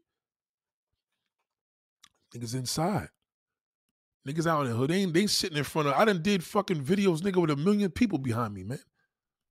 [2.35, 3.09] Niggas inside.
[4.27, 4.89] Niggas out in the hood.
[4.89, 5.95] They ain't, they sitting in front of.
[5.95, 8.79] I done did fucking videos, nigga, with a million people behind me, man.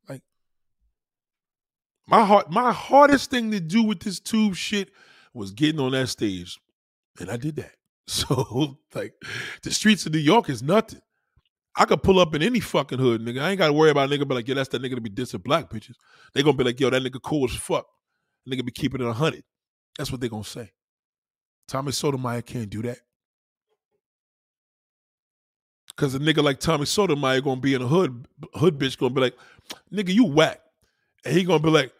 [0.09, 0.23] Like,
[2.07, 4.91] my heart, my hardest thing to do with this tube shit
[5.35, 6.59] was getting on that stage.
[7.19, 7.73] And I did that.
[8.11, 9.13] So, like,
[9.63, 11.03] the streets of New York is nothing.
[11.79, 13.41] I could pull up in any fucking hood, nigga.
[13.41, 15.43] I ain't gotta worry about nigga be like, yo, that's that nigga to be dissing
[15.43, 15.95] black bitches.
[16.35, 17.87] They gonna be like, yo, that nigga cool as fuck.
[18.51, 19.45] Nigga be keeping it a hundred.
[19.97, 20.73] That's what they gonna say.
[21.69, 22.99] Tommy Sotomayor can't do that.
[25.97, 29.21] Cause a nigga like Tommy Sotomayor gonna be in a hood, hood bitch gonna be
[29.21, 29.37] like,
[29.93, 30.61] nigga, you whack.
[31.25, 31.93] And he gonna be like,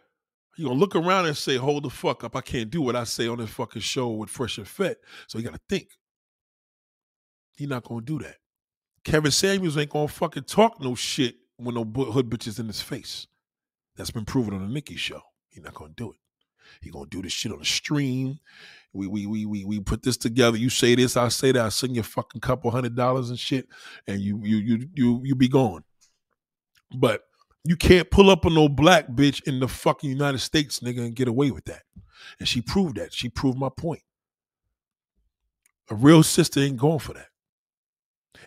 [0.57, 2.35] he gonna look around and say, hold the fuck up.
[2.35, 4.99] I can't do what I say on this fucking show with Fresh and Fit.
[5.29, 5.89] So he gotta think.
[7.57, 8.37] He not gonna do that.
[9.09, 13.27] Kevin Samuels ain't gonna fucking talk no shit when no hood bitches in his face.
[13.97, 15.23] That's been proven on the Nikki show.
[15.49, 16.19] He not gonna do it.
[16.83, 18.39] He gonna do this shit on the stream.
[18.93, 20.59] We we we we we put this together.
[20.59, 21.65] You say this, I say that.
[21.65, 23.67] I send you a fucking couple hundred dollars and shit,
[24.07, 25.85] and you you you you you be gone.
[26.95, 27.23] But
[27.65, 31.17] you can't pull up on no black bitch in the fucking United States, nigga, and
[31.17, 31.85] get away with that.
[32.39, 33.15] And she proved that.
[33.15, 34.03] She proved my point.
[35.91, 37.28] A real sister ain't going for that.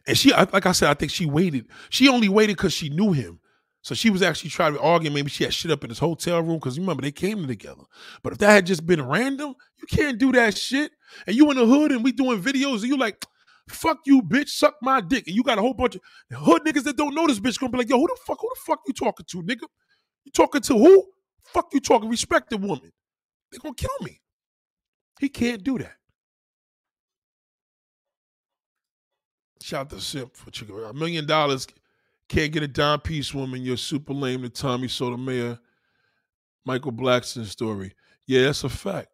[0.08, 1.68] And she, like I said, I think she waited.
[1.90, 3.40] She only waited because she knew him.
[3.84, 5.10] So she was actually trying to argue.
[5.10, 7.84] Maybe she had shit up in his hotel room because remember they came together.
[8.22, 10.92] But if that had just been random, you can't do that shit.
[11.26, 13.26] And you in the hood and we doing videos and you like,
[13.68, 15.26] fuck you, bitch, suck my dick.
[15.28, 16.02] And you got a whole bunch of
[16.32, 18.50] hood niggas that don't know this bitch gonna be like, yo, who the fuck, who
[18.54, 19.68] the fuck you talking to, nigga?
[20.26, 21.06] You talking to who?
[21.44, 22.92] Fuck you talking, respect the woman.
[23.52, 24.22] They gonna kill me.
[25.20, 25.96] He can't do that.
[29.62, 30.76] Shout out to Simp for chicken.
[30.84, 31.68] A million dollars
[32.30, 33.62] can't get a dime piece, woman.
[33.62, 34.42] You're super lame.
[34.42, 35.60] The Tommy Sotomayor,
[36.66, 37.94] Michael Blackson story.
[38.28, 39.10] Yeah, that's a fact.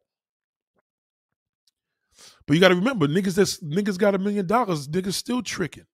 [2.45, 5.85] But you got to remember, niggas that's niggas got a million dollars, niggas still tricking.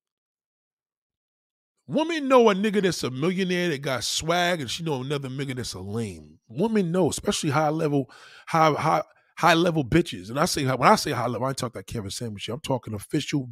[1.88, 5.56] Women know a nigga that's a millionaire that got swag, and she know another nigga
[5.56, 6.40] that's a lame.
[6.48, 8.10] Women know, especially high level,
[8.48, 9.04] high high
[9.38, 10.30] high level bitches.
[10.30, 12.50] And I say when I say high level, I ain't talking Kevin Sandwich.
[12.50, 13.50] I'm talking official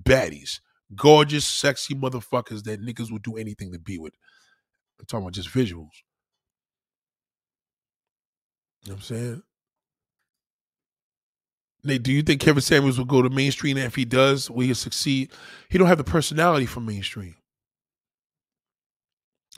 [0.00, 0.60] baddies
[0.94, 4.14] gorgeous, sexy motherfuckers that niggas would do anything to be with.
[5.00, 5.90] I'm talking about just visuals.
[8.84, 9.42] You know what I'm saying?
[11.82, 13.76] Nate, do you think Kevin Samuels will go to mainstream?
[13.76, 15.30] And if he does, will he succeed?
[15.68, 17.36] He don't have the personality for mainstream.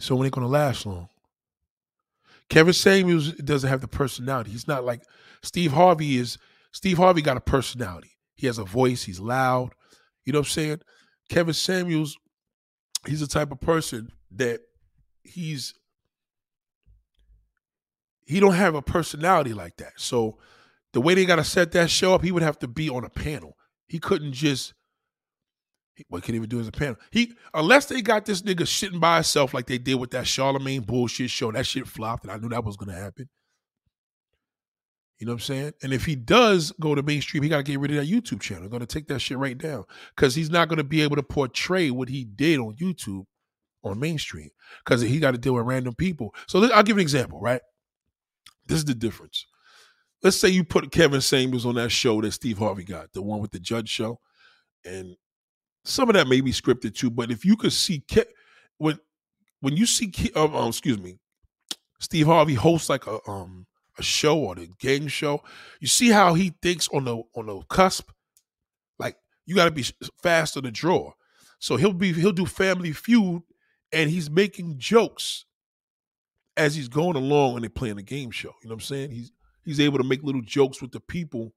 [0.00, 1.08] So it ain't gonna last long.
[2.48, 4.50] Kevin Samuels doesn't have the personality.
[4.50, 5.02] He's not like
[5.42, 6.38] Steve Harvey is.
[6.72, 8.12] Steve Harvey got a personality.
[8.34, 9.04] He has a voice.
[9.04, 9.74] He's loud.
[10.28, 10.80] You know what I'm saying?
[11.30, 12.18] Kevin Samuels,
[13.06, 14.60] he's the type of person that
[15.22, 15.72] he's
[18.26, 19.92] he don't have a personality like that.
[19.96, 20.36] So
[20.92, 23.04] the way they got to set that show up, he would have to be on
[23.04, 23.56] a panel.
[23.86, 24.74] He couldn't just
[26.08, 26.96] what he even do as a panel?
[27.10, 30.84] He unless they got this nigga shitting by himself like they did with that Charlamagne
[30.84, 31.50] bullshit show.
[31.52, 33.30] That shit flopped, and I knew that was gonna happen.
[35.18, 35.72] You know what I'm saying?
[35.82, 38.40] And if he does go to mainstream, he got to get rid of that YouTube
[38.40, 38.68] channel.
[38.68, 39.84] Going to take that shit right down
[40.14, 43.24] because he's not going to be able to portray what he did on YouTube
[43.82, 44.50] on mainstream
[44.84, 46.34] because he got to deal with random people.
[46.46, 47.60] So I'll give an example, right?
[48.66, 49.46] This is the difference.
[50.22, 53.40] Let's say you put Kevin Samuels on that show that Steve Harvey got, the one
[53.40, 54.20] with the judge show,
[54.84, 55.16] and
[55.84, 57.10] some of that may be scripted too.
[57.10, 58.28] But if you could see Ke-
[58.78, 58.98] when
[59.60, 61.18] when you see, um, um, excuse me,
[62.00, 63.66] Steve Harvey hosts like a um
[63.98, 65.42] a show or the game show,
[65.80, 68.10] you see how he thinks on the on the cusp.
[68.98, 69.16] Like
[69.46, 69.84] you got to be
[70.22, 71.12] fast on the draw.
[71.58, 73.42] So he'll be he'll do Family Feud,
[73.92, 75.44] and he's making jokes
[76.56, 78.52] as he's going along and they're playing a game show.
[78.62, 79.10] You know what I'm saying?
[79.10, 79.32] He's
[79.64, 81.52] he's able to make little jokes with the people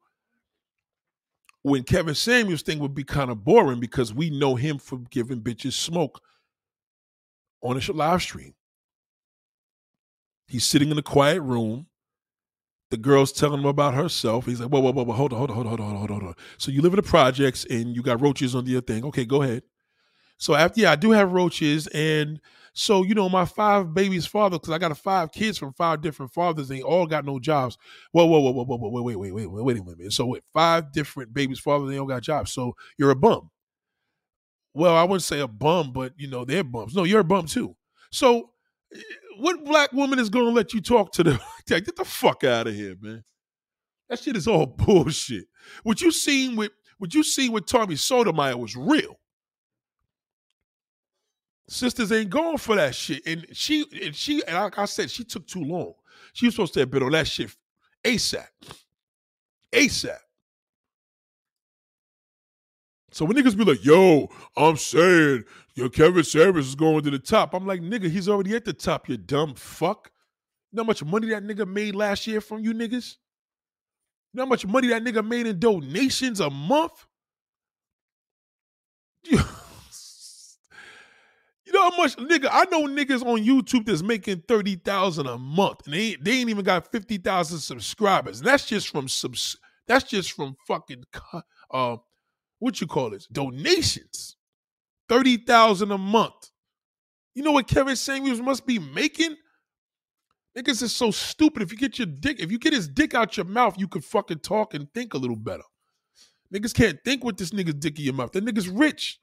[1.64, 5.42] when Kevin Samuels thing would be kind of boring because we know him for giving
[5.42, 6.20] bitches smoke
[7.62, 8.54] on a live stream.
[10.48, 11.88] He's sitting in a quiet room.
[12.92, 14.46] The girl's telling him about herself.
[14.46, 16.12] He's like, whoa, whoa, whoa, whoa, hold on, hold on, hold on, hold on, hold
[16.12, 16.36] on, hold on.
[16.58, 19.06] So you live in the projects and you got roaches under your thing.
[19.06, 19.64] Okay, go ahead.
[20.38, 21.88] So after, yeah, I do have roaches.
[21.88, 22.42] And
[22.74, 26.34] so, you know, my five babies' father, because I got five kids from five different
[26.34, 27.78] fathers, they all got no jobs.
[28.12, 30.14] Whoa, whoa, whoa, whoa, whoa, whoa, wait, wait, wait, wait, wait a minute.
[30.14, 32.52] So with five different babies' fathers, they all got jobs.
[32.52, 33.50] So you're a bum.
[34.74, 36.96] Well, I wouldn't say a bum, but you know, they're bums.
[36.96, 37.76] No, you're a bum too.
[38.12, 38.52] So
[38.96, 39.00] eh,
[39.38, 41.24] what black woman is gonna let you talk to
[41.68, 43.24] Get the fuck out of here, man.
[44.10, 45.46] That shit is all bullshit.
[45.84, 49.18] What you seen with what you seen with Tommy Sotomayor was real.
[51.68, 53.26] Sisters ain't going for that shit.
[53.26, 55.94] And she and she and like I said, she took too long.
[56.34, 57.56] She was supposed to have been on that shit
[58.04, 58.46] ASAP.
[59.72, 60.18] ASAP.
[63.12, 65.44] So when niggas be like, yo, I'm saying
[65.76, 67.54] your Kevin Samuels is going to the top.
[67.54, 70.12] I'm like, nigga, he's already at the top, you dumb fuck.
[70.72, 73.18] You know how much money that nigga made last year from you niggas?
[74.34, 77.06] You know how much money that nigga made in donations a month?
[81.64, 82.50] You, know how much nigga?
[82.52, 86.66] I know niggas on YouTube that's making 30,000 a month and they, they ain't even
[86.66, 88.40] got 50,000 subscribers.
[88.40, 89.56] And that's just from subs
[89.88, 91.06] that's just from fucking
[91.72, 91.98] uh
[92.60, 93.26] what you call it?
[93.32, 94.36] Donations.
[95.10, 96.52] 30,000 a month.
[97.36, 99.36] You know what Kevin Samuels must be making?
[100.58, 101.64] Niggas is so stupid.
[101.64, 104.04] If you get your dick, if you get his dick out your mouth, you could
[104.04, 105.64] fucking talk and think a little better.
[106.54, 108.34] Niggas can't think with this nigga's dick in your mouth.
[108.34, 109.20] That nigga's rich.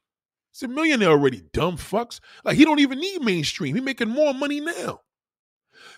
[0.53, 2.21] He's a millionaire already, dumb fucks.
[2.45, 3.75] Like he don't even need mainstream.
[3.75, 5.01] He making more money now.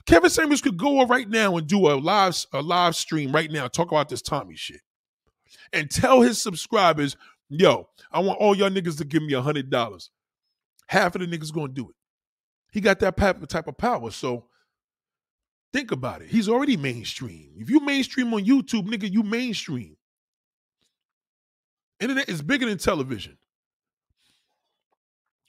[0.06, 3.68] Kevin Samuels could go right now and do a live a live stream right now,
[3.68, 4.80] talk about this Tommy shit
[5.72, 7.16] and tell his subscribers,
[7.48, 10.10] yo, I want all y'all niggas to give me a hundred dollars.
[10.88, 11.96] Half of the niggas gonna do it.
[12.72, 13.16] He got that
[13.48, 14.10] type of power.
[14.10, 14.46] So
[15.72, 16.28] think about it.
[16.28, 17.52] He's already mainstream.
[17.56, 19.96] If you mainstream on YouTube, nigga, you mainstream.
[22.00, 23.36] Internet is bigger than television.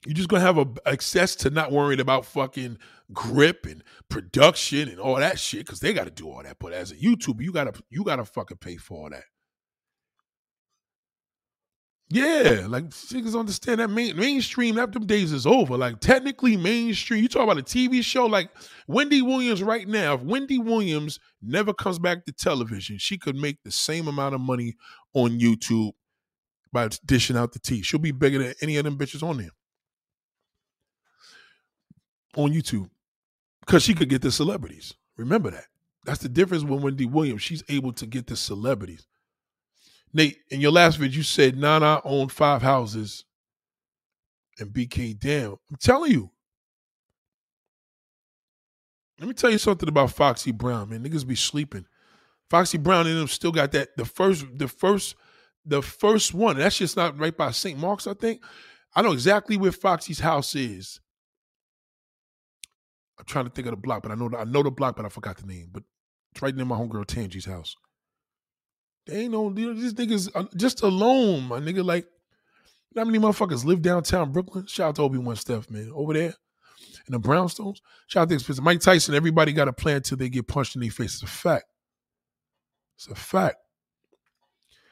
[0.04, 2.76] You're just gonna have a access to not worrying about fucking
[3.12, 6.56] grip and production and all that shit because they got to do all that.
[6.58, 9.24] But as a YouTuber, you gotta you gotta fucking pay for all that.
[12.14, 15.78] Yeah, like niggas understand that main, mainstream, that them days is over.
[15.78, 18.50] Like technically mainstream, you talk about a TV show like
[18.86, 20.12] Wendy Williams right now.
[20.12, 24.42] If Wendy Williams never comes back to television, she could make the same amount of
[24.42, 24.74] money
[25.14, 25.92] on YouTube
[26.70, 27.80] by dishing out the tea.
[27.80, 29.52] She'll be bigger than any of them bitches on there.
[32.36, 32.90] On YouTube.
[33.64, 34.92] Because she could get the celebrities.
[35.16, 35.64] Remember that.
[36.04, 37.40] That's the difference with Wendy Williams.
[37.40, 39.06] She's able to get the celebrities.
[40.14, 43.24] Nate, in your last video, you said Nana owned five houses
[44.58, 45.52] and BK Damn.
[45.52, 46.30] I'm telling you.
[49.18, 51.04] Let me tell you something about Foxy Brown, man.
[51.04, 51.86] Niggas be sleeping.
[52.50, 53.96] Foxy Brown and them still got that.
[53.96, 55.14] The first, the first,
[55.64, 56.58] the first one.
[56.58, 57.78] That's just not right by St.
[57.78, 58.42] Mark's, I think.
[58.94, 61.00] I know exactly where Foxy's house is.
[63.18, 65.06] I'm trying to think of the block, but I know I know the block, but
[65.06, 65.68] I forgot the name.
[65.72, 65.84] But
[66.32, 67.76] it's right near my homegirl Tangie's house.
[69.06, 71.84] They ain't no these niggas uh, just alone, my nigga.
[71.84, 72.06] Like,
[72.96, 74.66] how many motherfuckers live downtown Brooklyn?
[74.66, 76.34] Shout out to Obi Wan Steph, man, over there
[77.06, 77.78] in the brownstones.
[78.06, 79.14] Shout out to Mike Tyson.
[79.14, 81.14] Everybody got a plan until they get punched in their face.
[81.14, 81.64] It's a fact.
[82.96, 83.56] It's a fact.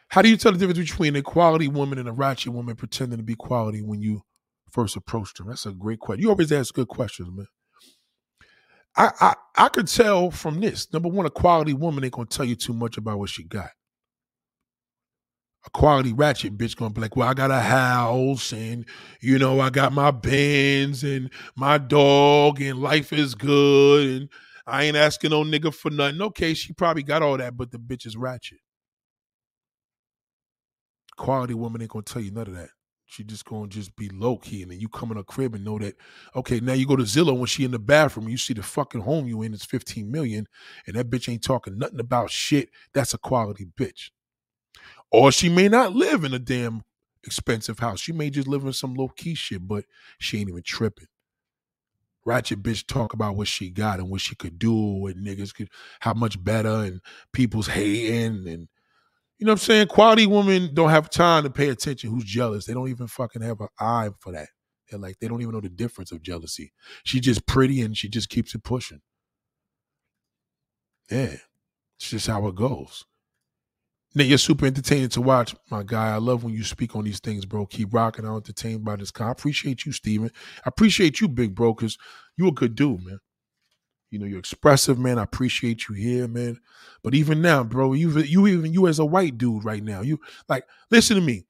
[0.08, 3.18] How do you tell the difference between a quality woman and a ratchet woman pretending
[3.18, 4.22] to be quality when you
[4.72, 5.46] first approached them?
[5.46, 6.22] That's a great question.
[6.22, 7.46] You always ask good questions, man.
[8.96, 10.92] I, I I could tell from this.
[10.92, 13.70] Number one, a quality woman ain't gonna tell you too much about what she got
[15.66, 18.84] a quality ratchet bitch gonna be like, well, I got a house and
[19.20, 24.28] you know, I got my Benz and my dog and life is good and
[24.66, 26.22] I ain't asking no nigga for nothing.
[26.22, 28.58] Okay, she probably got all that, but the bitch is ratchet.
[31.16, 32.70] Quality woman ain't gonna tell you none of that.
[33.04, 35.64] She just gonna just be low key, and then you come in her crib and
[35.64, 35.96] know that.
[36.36, 39.00] Okay, now you go to Zillow when she in the bathroom, you see the fucking
[39.00, 40.46] home you in is fifteen million,
[40.86, 42.70] and that bitch ain't talking nothing about shit.
[42.94, 44.10] That's a quality bitch.
[45.10, 46.82] Or she may not live in a damn
[47.24, 48.00] expensive house.
[48.00, 49.84] She may just live in some low key shit, but
[50.18, 51.08] she ain't even tripping.
[52.24, 55.68] Ratchet bitch talk about what she got and what she could do and niggas could
[56.00, 57.00] how much better and
[57.32, 58.68] people's hating and
[59.38, 59.86] you know what I'm saying?
[59.86, 62.66] Quality women don't have time to pay attention who's jealous.
[62.66, 64.48] They don't even fucking have an eye for that.
[64.90, 66.72] They're like, they don't even know the difference of jealousy.
[67.04, 69.00] She's just pretty and she just keeps it pushing.
[71.10, 71.36] Yeah.
[71.98, 73.06] It's just how it goes.
[74.14, 76.12] Nate, you're super entertaining to watch, my guy.
[76.14, 77.66] I love when you speak on these things, bro.
[77.66, 78.24] Keep rocking.
[78.24, 79.12] I'm entertained by this.
[79.20, 80.30] I appreciate you, Steven.
[80.64, 81.96] I appreciate you, big bro, because
[82.36, 83.20] you a good dude, man.
[84.10, 85.18] You know, you're expressive, man.
[85.18, 86.58] I appreciate you here, man.
[87.04, 90.18] But even now, bro, you you even you as a white dude right now, you
[90.48, 91.44] like listen to me.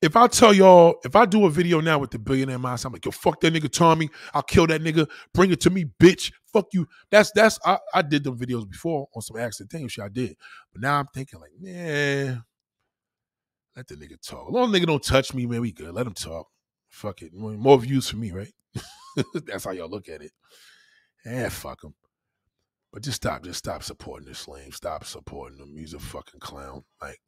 [0.00, 2.92] If I tell y'all, if I do a video now with the billionaire mindset, I'm
[2.92, 4.08] like, yo, fuck that nigga Tommy.
[4.32, 5.08] I'll kill that nigga.
[5.34, 6.32] Bring it to me, bitch.
[6.52, 6.86] Fuck you.
[7.10, 10.36] That's that's I, I did them videos before on some accidental shit I did.
[10.72, 12.44] But now I'm thinking like, man,
[13.74, 14.48] let the nigga talk.
[14.48, 15.92] As long as nigga don't touch me, man, we good.
[15.92, 16.46] Let him talk.
[16.88, 17.34] Fuck it.
[17.34, 18.52] More views for me, right?
[19.46, 20.32] that's how y'all look at it.
[21.26, 21.94] Eh, fuck him.
[22.92, 24.72] But just stop, just stop supporting this lame.
[24.72, 25.76] Stop supporting him.
[25.76, 26.84] He's a fucking clown.
[27.02, 27.20] Like,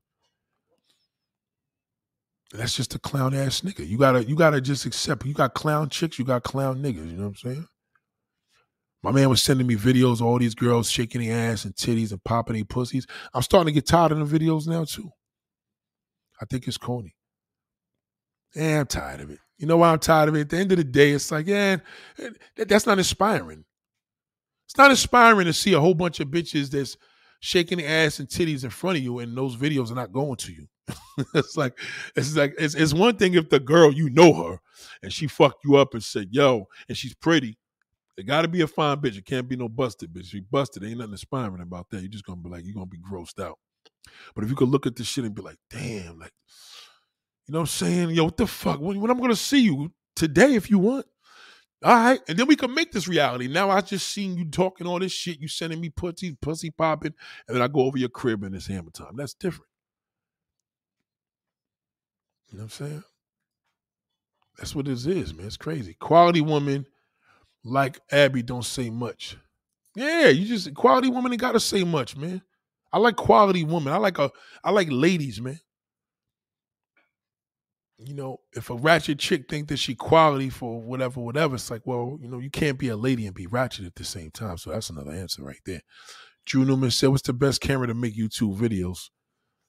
[2.53, 3.87] that's just a clown ass nigga.
[3.87, 5.25] You gotta, you gotta just accept.
[5.25, 7.11] You got clown chicks, you got clown niggas.
[7.11, 7.67] You know what I'm saying?
[9.03, 12.11] My man was sending me videos, of all these girls shaking their ass and titties
[12.11, 13.07] and popping their pussies.
[13.33, 15.11] I'm starting to get tired of the videos now too.
[16.41, 17.15] I think it's corny.
[18.55, 19.39] Yeah, I'm tired of it.
[19.59, 20.41] You know why I'm tired of it?
[20.41, 21.77] At the end of the day, it's like, yeah,
[22.57, 23.65] that's not inspiring.
[24.67, 26.97] It's not inspiring to see a whole bunch of bitches that's
[27.41, 30.37] shaking their ass and titties in front of you, and those videos are not going
[30.37, 30.67] to you.
[31.35, 31.79] it's like
[32.17, 34.61] it's like it's, it's one thing if the girl you know her
[35.03, 37.57] and she fucked you up and said yo, and she's pretty.
[38.17, 39.17] It got to be a fine bitch.
[39.17, 40.27] It can't be no busted bitch.
[40.27, 40.85] She busted.
[40.85, 42.01] Ain't nothing inspiring about that.
[42.01, 43.59] You're just gonna be like, you're gonna be grossed out.
[44.35, 46.33] But if you could look at this shit and be like, damn, like,
[47.47, 48.11] you know what I'm saying?
[48.11, 48.81] Yo, what the fuck?
[48.81, 51.07] When, when I'm gonna see you today, if you want.
[51.83, 53.49] All right, and then we can make this reality.
[53.49, 55.41] Now I just seen you talking all this shit.
[55.41, 57.15] You sending me pussy, pussy popping,
[57.49, 59.17] and then I go over your crib and it's hammer time.
[59.17, 59.70] That's different.
[62.51, 63.05] You know what I'm saying?
[64.59, 65.47] That's what this is, man.
[65.47, 65.95] It's crazy.
[65.95, 66.87] Quality woman
[67.65, 69.37] like Abby don't say much.
[69.95, 72.43] Yeah, you just quality woman ain't gotta say much, man.
[72.93, 73.93] I like quality woman.
[73.93, 74.31] I like a
[74.63, 75.61] I like ladies, man
[78.03, 81.83] you know, if a ratchet chick think that she quality for whatever, whatever, it's like,
[81.85, 84.57] well, you know, you can't be a lady and be ratchet at the same time.
[84.57, 85.83] So that's another answer right there.
[86.47, 89.11] Drew Newman said, "What's the best camera to make YouTube videos?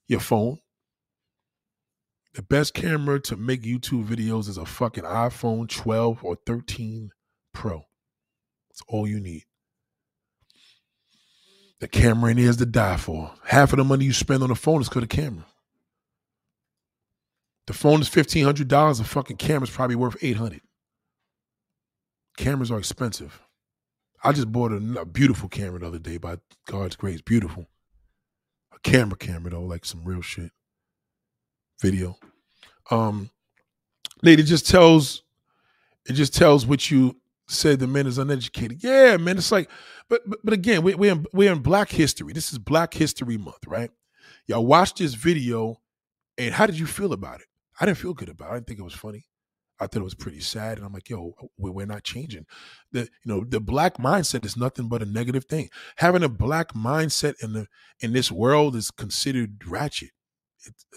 [0.07, 0.59] Your phone.
[2.33, 7.11] The best camera to make YouTube videos is a fucking iPhone 12 or 13
[7.53, 7.83] Pro.
[8.69, 9.43] That's all you need.
[11.81, 13.33] The camera in here is to die for.
[13.43, 15.45] Half of the money you spend on the phone is because of the camera.
[17.67, 18.99] The phone is fifteen hundred dollars.
[18.99, 20.61] The fucking camera's probably worth eight hundred.
[22.37, 23.41] Cameras are expensive.
[24.23, 26.37] I just bought a, a, beautiful camera the other day by
[26.67, 27.21] God's grace.
[27.21, 27.67] Beautiful.
[28.73, 30.51] A camera camera though, like some real shit.
[31.81, 32.17] Video.
[32.89, 33.29] Um
[34.21, 35.23] lady just tells
[36.05, 37.17] it just tells what you
[37.47, 38.83] said the man is uneducated.
[38.83, 39.37] Yeah, man.
[39.37, 39.69] It's like,
[40.09, 42.33] but but, but again, we, we're in, we're in Black History.
[42.33, 43.91] This is Black History Month, right?
[44.47, 45.79] Y'all watch this video,
[46.37, 47.47] and how did you feel about it?
[47.79, 48.51] I didn't feel good about it.
[48.51, 49.27] I didn't think it was funny.
[49.79, 50.77] I thought it was pretty sad.
[50.77, 52.45] And I'm like, yo, we're not changing.
[52.91, 55.69] The you know, the black mindset is nothing but a negative thing.
[55.97, 57.67] Having a black mindset in the
[57.99, 60.11] in this world is considered ratchet.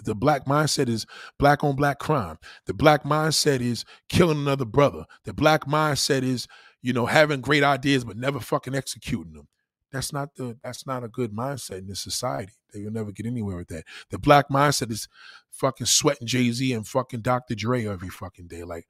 [0.04, 1.06] The black mindset is
[1.38, 2.38] black on black crime.
[2.66, 5.04] The black mindset is killing another brother.
[5.24, 6.46] The black mindset is,
[6.82, 9.48] you know, having great ideas but never fucking executing them.
[9.92, 12.52] That's not the that's not a good mindset in this society.
[12.74, 13.84] You'll never get anywhere with that.
[14.10, 15.08] The black mindset is
[15.52, 17.54] fucking sweating Jay Z and fucking Dr.
[17.54, 18.86] Dre every fucking day, like,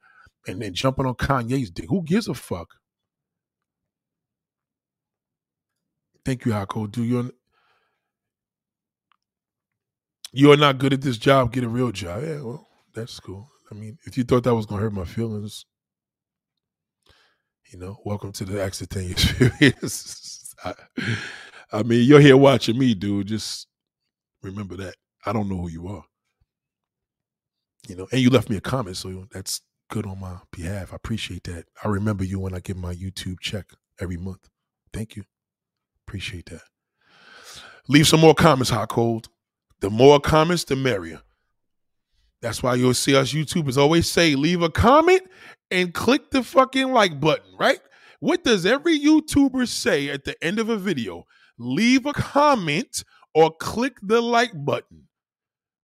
[0.47, 1.85] and then jumping on Kanye's dick.
[1.89, 2.69] Who gives a fuck?
[6.25, 6.87] Thank you, Hako.
[6.87, 7.31] Do you?
[10.37, 11.53] You're not good at this job.
[11.53, 12.21] Get a real job.
[12.21, 13.49] Yeah, well, that's cool.
[13.71, 15.65] I mean, if you thought that was gonna hurt my feelings,
[17.71, 20.53] you know, welcome to the accident experience.
[20.65, 20.73] I,
[21.71, 23.27] I mean, you're here watching me, dude.
[23.27, 23.67] Just
[24.43, 24.95] remember that.
[25.25, 26.03] I don't know who you are.
[27.87, 30.91] You know, and you left me a comment, so that's good on my behalf.
[30.91, 31.63] I appreciate that.
[31.81, 33.67] I remember you when I get my YouTube check
[34.01, 34.49] every month.
[34.91, 35.23] Thank you.
[36.05, 36.63] Appreciate that.
[37.87, 39.29] Leave some more comments, hot cold.
[39.81, 41.21] The more comments, the merrier.
[42.41, 45.23] That's why you'll see us YouTubers always say, leave a comment
[45.71, 47.79] and click the fucking like button, right?
[48.19, 51.25] What does every YouTuber say at the end of a video?
[51.57, 53.03] Leave a comment
[53.33, 55.07] or click the like button.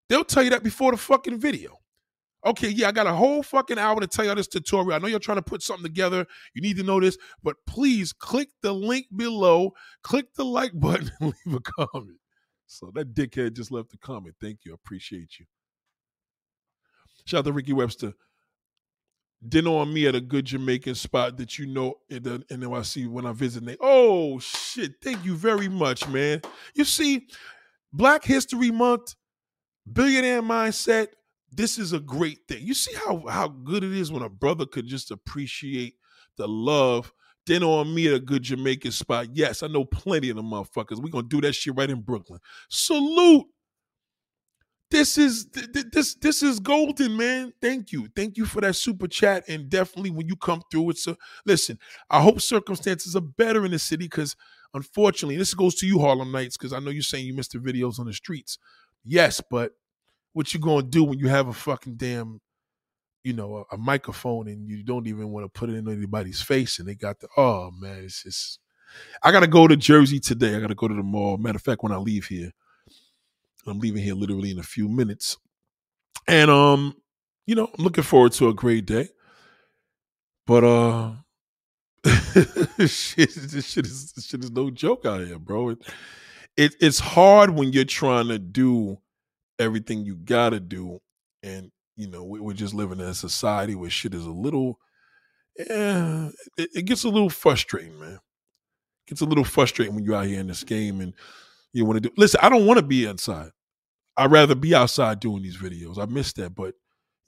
[0.09, 1.77] They'll tell you that before the fucking video.
[2.45, 4.93] Okay, yeah, I got a whole fucking hour to tell you this tutorial.
[4.93, 6.26] I know you're trying to put something together.
[6.53, 9.73] You need to know this, but please click the link below,
[10.03, 12.18] click the like button, and leave a comment.
[12.72, 14.35] So that dickhead just left a comment.
[14.39, 14.72] Thank you.
[14.72, 15.45] I appreciate you.
[17.26, 18.14] Shout out to Ricky Webster
[19.48, 23.07] dinner on me at a good Jamaican spot that you know in the in NYC
[23.07, 23.65] when I visit.
[23.65, 24.93] They, oh shit!
[25.03, 26.41] Thank you very much, man.
[26.76, 27.27] You see,
[27.91, 29.15] Black History Month,
[29.91, 31.07] billionaire mindset.
[31.52, 32.65] This is a great thing.
[32.65, 35.95] You see how how good it is when a brother could just appreciate
[36.38, 37.11] the love.
[37.45, 39.27] Dinner on me at a good Jamaican spot.
[39.34, 41.01] Yes, I know plenty of them motherfuckers.
[41.01, 42.39] We're gonna do that shit right in Brooklyn.
[42.69, 43.47] Salute.
[44.91, 45.47] This is
[45.93, 47.53] this this is golden, man.
[47.61, 51.07] Thank you, thank you for that super chat, and definitely when you come through, it's
[51.07, 51.15] a
[51.45, 51.80] listen.
[52.09, 54.35] I hope circumstances are better in the city because,
[54.73, 57.59] unfortunately, this goes to you, Harlem Nights, because I know you're saying you missed the
[57.59, 58.59] videos on the streets.
[59.05, 59.72] Yes, but
[60.34, 62.41] what you gonna do when you have a fucking damn,
[63.23, 66.41] you know, a, a microphone and you don't even want to put it in anybody's
[66.41, 68.60] face, and they got the oh man, it's just.
[69.23, 70.56] I gotta go to Jersey today.
[70.56, 71.38] I gotta go to the mall.
[71.38, 72.52] Matter of fact, when I leave here,
[73.65, 75.38] I'm leaving here literally in a few minutes.
[76.27, 76.95] And um,
[77.45, 79.10] you know, I'm looking forward to a great day.
[80.45, 81.11] But uh
[82.88, 85.69] shit, this shit is this shit is no joke out here, bro.
[85.69, 85.80] It,
[86.57, 88.98] it it's hard when you're trying to do
[89.60, 90.99] everything you gotta do.
[91.43, 91.72] And
[92.02, 94.80] you know, we, we're just living in a society where shit is a little
[95.57, 98.14] yeah, it, it gets a little frustrating, man.
[98.14, 101.14] It gets a little frustrating when you're out here in this game and
[101.73, 102.14] you want to do.
[102.18, 103.52] Listen, I don't want to be inside.
[104.18, 105.98] I'd rather be outside doing these videos.
[105.98, 106.76] I miss that, but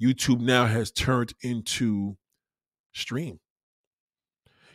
[0.01, 2.17] YouTube now has turned into
[2.93, 3.39] stream.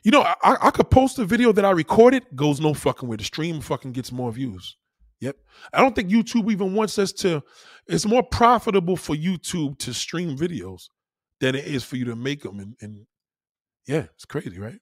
[0.05, 3.17] You know, I, I could post a video that I recorded, goes no fucking way.
[3.17, 4.77] The stream fucking gets more views.
[5.21, 5.37] Yep.
[5.73, 7.43] I don't think YouTube even wants us to,
[7.87, 10.89] it's more profitable for YouTube to stream videos
[11.41, 12.61] than it is for you to make them.
[12.61, 13.07] And, and
[13.87, 14.79] yeah, it's crazy, right?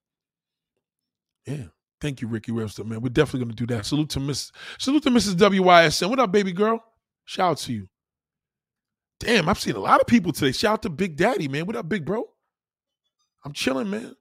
[1.47, 1.65] Yeah.
[2.01, 3.01] Thank you, Ricky Webster, man.
[3.01, 3.87] We're definitely gonna do that.
[3.87, 5.35] Salute to Miss Salute to Mrs.
[5.35, 6.11] WYSN.
[6.11, 6.85] What up, baby girl?
[7.25, 7.89] Shout out to you.
[9.19, 10.53] Damn, I've seen a lot of people today.
[10.53, 11.65] Shout out to Big Daddy, man.
[11.65, 12.25] What up, big bro?
[13.45, 14.15] I'm chilling, man.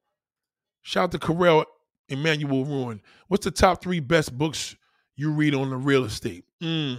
[0.84, 1.66] Shout out to Carell
[2.08, 3.02] Emmanuel Ruin.
[3.28, 4.76] What's the top three best books
[5.16, 6.46] you read on the real estate?
[6.62, 6.98] Mm.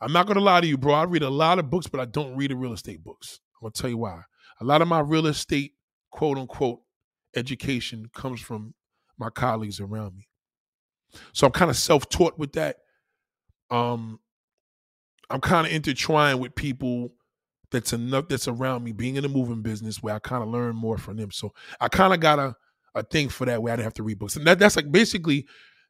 [0.00, 0.94] I'm not gonna lie to you, bro.
[0.94, 3.40] I read a lot of books, but I don't read the real estate books.
[3.56, 4.22] I'm gonna tell you why.
[4.60, 5.72] A lot of my real estate,
[6.10, 6.80] quote unquote,
[7.34, 8.74] education comes from
[9.18, 10.28] my colleagues around me.
[11.32, 12.76] So I'm kind of self-taught with that.
[13.70, 14.20] Um,
[15.30, 17.14] I'm kind of intertwined with people
[17.70, 20.76] that's enough that's around me, being in the moving business where I kind of learn
[20.76, 21.30] more from them.
[21.30, 22.54] So I kind of got a
[22.96, 24.36] a thing for that where I didn't have to read books.
[24.36, 25.46] And that, that's like basically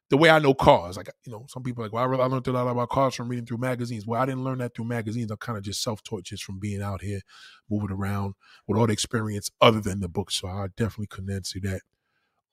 [0.09, 0.97] the way I know cars.
[0.97, 3.27] Like, you know, some people like, well, I, I learned a lot about cars from
[3.27, 4.05] reading through magazines.
[4.05, 5.31] Well, I didn't learn that through magazines.
[5.31, 7.21] I'm kind of just self-taught just from being out here,
[7.69, 8.35] moving around
[8.67, 10.35] with all the experience other than the books.
[10.35, 11.81] So I definitely couldn't answer that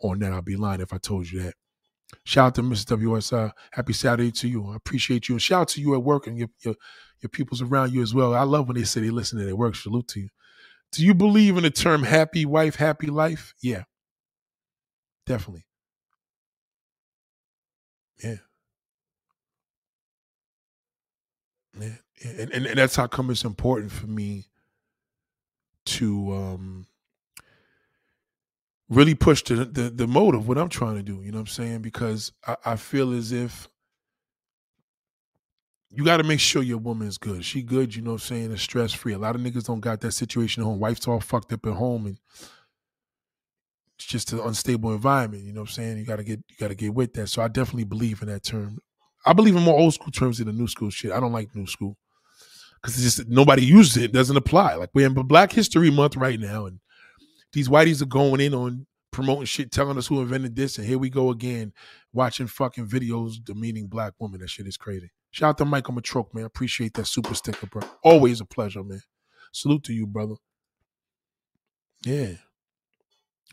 [0.01, 0.32] on that.
[0.32, 1.55] I'd be lying if I told you that.
[2.24, 2.98] Shout out to Mr.
[2.98, 3.52] WSI.
[3.72, 4.70] Happy Saturday to you.
[4.70, 5.36] I appreciate you.
[5.36, 6.74] And shout out to you at work and your, your,
[7.20, 8.35] your peoples around you as well.
[8.35, 9.74] I love when they say they listen to their work.
[9.74, 10.28] Salute to you.
[10.93, 13.55] Do you believe in the term happy wife, happy life?
[13.62, 13.85] Yeah.
[15.26, 15.64] Definitely.
[18.25, 18.37] Yeah.
[21.79, 21.89] Yeah.
[22.25, 24.47] And, and, and that's how come it's important for me
[25.87, 26.87] to um
[28.89, 31.21] really push the, the, the motive what I'm trying to do.
[31.23, 31.83] You know what I'm saying?
[31.83, 33.69] Because I, I feel as if
[35.91, 37.45] you got to make sure your woman's good.
[37.45, 39.13] She good, you know what I'm saying, and stress free.
[39.13, 40.81] A lot of niggas don't got that situation at home.
[40.81, 42.19] Wife's all fucked up at home and
[43.99, 45.99] it's just an unstable environment, you know what I'm saying?
[45.99, 47.29] You gotta get you gotta get with that.
[47.29, 48.79] So I definitely believe in that term.
[49.27, 51.12] I believe in more old school terms than the new school shit.
[51.12, 51.97] I don't like new school.
[52.83, 54.75] Cause it's just nobody uses it, it doesn't apply.
[54.75, 56.81] Like we're in Black History Month right now, and
[57.53, 60.99] these whiteys are going in on promoting shit, telling us who invented this, and here
[60.99, 61.73] we go again,
[62.12, 64.41] watching fucking videos demeaning black women.
[64.41, 65.11] That shit is crazy.
[65.31, 66.45] Shout out to Michael Matroke, man.
[66.45, 67.83] Appreciate that super sticker, bro.
[68.03, 69.01] Always a pleasure, man.
[69.53, 70.35] Salute to you, brother.
[72.05, 72.35] Yeah.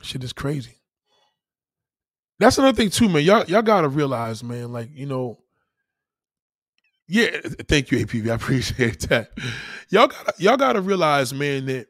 [0.02, 0.78] Shit is crazy.
[2.40, 3.24] That's another thing too, man.
[3.24, 5.38] Y'all, y'all gotta realize, man, like, you know,
[7.08, 7.30] yeah,
[7.68, 8.32] thank you, APV.
[8.32, 9.30] I appreciate that.
[9.90, 11.88] Y'all gotta y'all gotta realize, man, that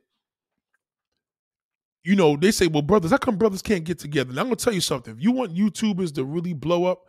[2.04, 4.32] you know, they say, well, brothers, how come brothers can't get together?
[4.32, 5.16] And I'm gonna tell you something.
[5.16, 7.04] If you want YouTubers to really blow up,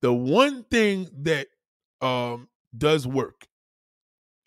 [0.00, 1.48] the one thing that
[2.00, 3.46] um does work,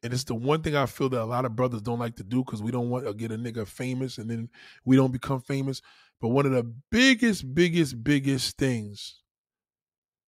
[0.03, 2.23] and it's the one thing I feel that a lot of brothers don't like to
[2.23, 4.49] do because we don't want to get a nigga famous and then
[4.85, 5.81] we don't become famous.
[6.21, 9.21] But one of the biggest, biggest, biggest things,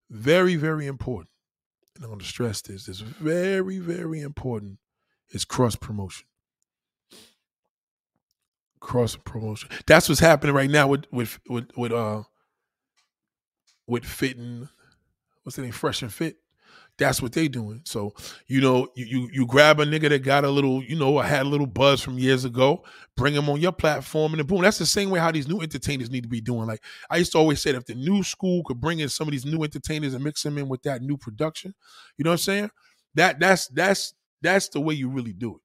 [0.09, 1.29] very, very important,
[1.95, 4.79] and I'm gonna stress this, is very, very important,
[5.31, 6.25] is cross promotion
[8.85, 9.67] cross promotion.
[9.87, 12.21] That's what's happening right now with with with with uh
[13.87, 14.69] with fitting
[15.43, 15.71] what's the name?
[15.71, 16.37] Fresh and fit.
[16.97, 17.81] That's what they doing.
[17.83, 18.13] So,
[18.47, 21.41] you know, you, you you grab a nigga that got a little, you know, had
[21.45, 22.85] a little buzz from years ago,
[23.17, 24.61] bring him on your platform, and then boom.
[24.61, 26.67] That's the same way how these new entertainers need to be doing.
[26.67, 29.27] Like I used to always say, that if the new school could bring in some
[29.27, 31.73] of these new entertainers and mix them in with that new production,
[32.17, 32.69] you know what I'm saying?
[33.15, 35.61] That that's that's that's the way you really do it.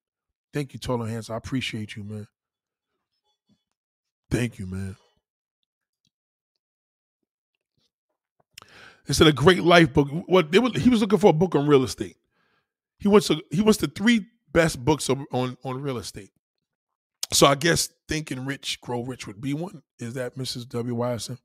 [0.52, 1.30] Thank you, Taller Hands.
[1.30, 2.26] I appreciate you, man.
[4.30, 4.96] Thank you, man.
[9.10, 10.08] It's a great life book.
[10.26, 12.16] What were, he was looking for a book on real estate.
[12.98, 16.30] He wants to he wants the three best books on, on on real estate.
[17.32, 19.82] So I guess Thinking Rich, Grow Rich would be one.
[19.98, 20.68] Is that Mrs.
[20.68, 20.94] W.
[20.94, 21.38] Wyerson?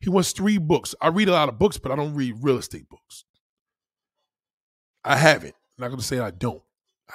[0.00, 0.94] He wants three books.
[1.00, 3.24] I read a lot of books, but I don't read real estate books.
[5.02, 5.54] I haven't.
[5.78, 6.62] I'm not gonna say I don't.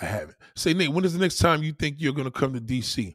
[0.01, 0.37] I haven't.
[0.55, 3.13] Say, Nate, when is the next time you think you're gonna come to DC?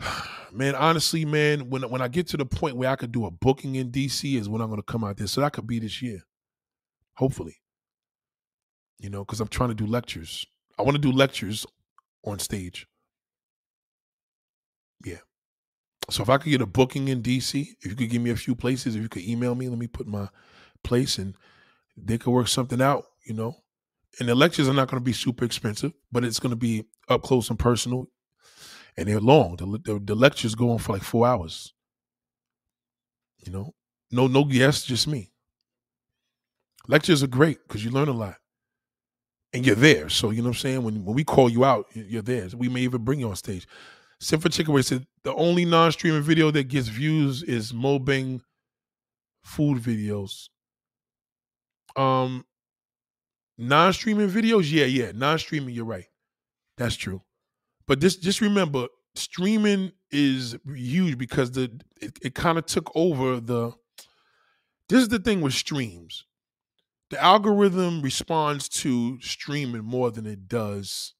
[0.52, 3.30] man, honestly, man, when when I get to the point where I could do a
[3.30, 5.26] booking in DC is when I'm gonna come out there.
[5.26, 6.22] So that could be this year.
[7.14, 7.56] Hopefully.
[8.98, 10.44] You know, because I'm trying to do lectures.
[10.78, 11.66] I want to do lectures
[12.24, 12.86] on stage.
[15.04, 15.18] Yeah.
[16.10, 18.36] So if I could get a booking in DC, if you could give me a
[18.36, 20.28] few places, if you could email me, let me put my
[20.82, 21.34] place and
[21.96, 23.56] they could work something out, you know.
[24.18, 26.84] And the lectures are not going to be super expensive, but it's going to be
[27.08, 28.06] up close and personal
[28.96, 29.56] and they're long.
[29.56, 31.72] The, the, the lectures go on for like four hours.
[33.44, 33.74] You know,
[34.10, 35.32] no no guests, just me.
[36.88, 38.36] Lectures are great because you learn a lot,
[39.52, 40.08] and you're there.
[40.08, 40.82] So you know what I'm saying.
[40.82, 42.48] When when we call you out, you're there.
[42.56, 43.66] we may even bring you on stage.
[44.20, 48.42] Simple Chicken said the only non-streaming video that gets views is mukbang
[49.42, 50.48] food videos.
[51.96, 52.44] Um,
[53.56, 55.74] non-streaming videos, yeah, yeah, non-streaming.
[55.74, 56.06] You're right.
[56.76, 57.22] That's true.
[57.90, 58.86] But just just remember,
[59.16, 63.72] streaming is huge because the it, it kind of took over the.
[64.88, 66.24] This is the thing with streams.
[67.10, 71.14] The algorithm responds to streaming more than it does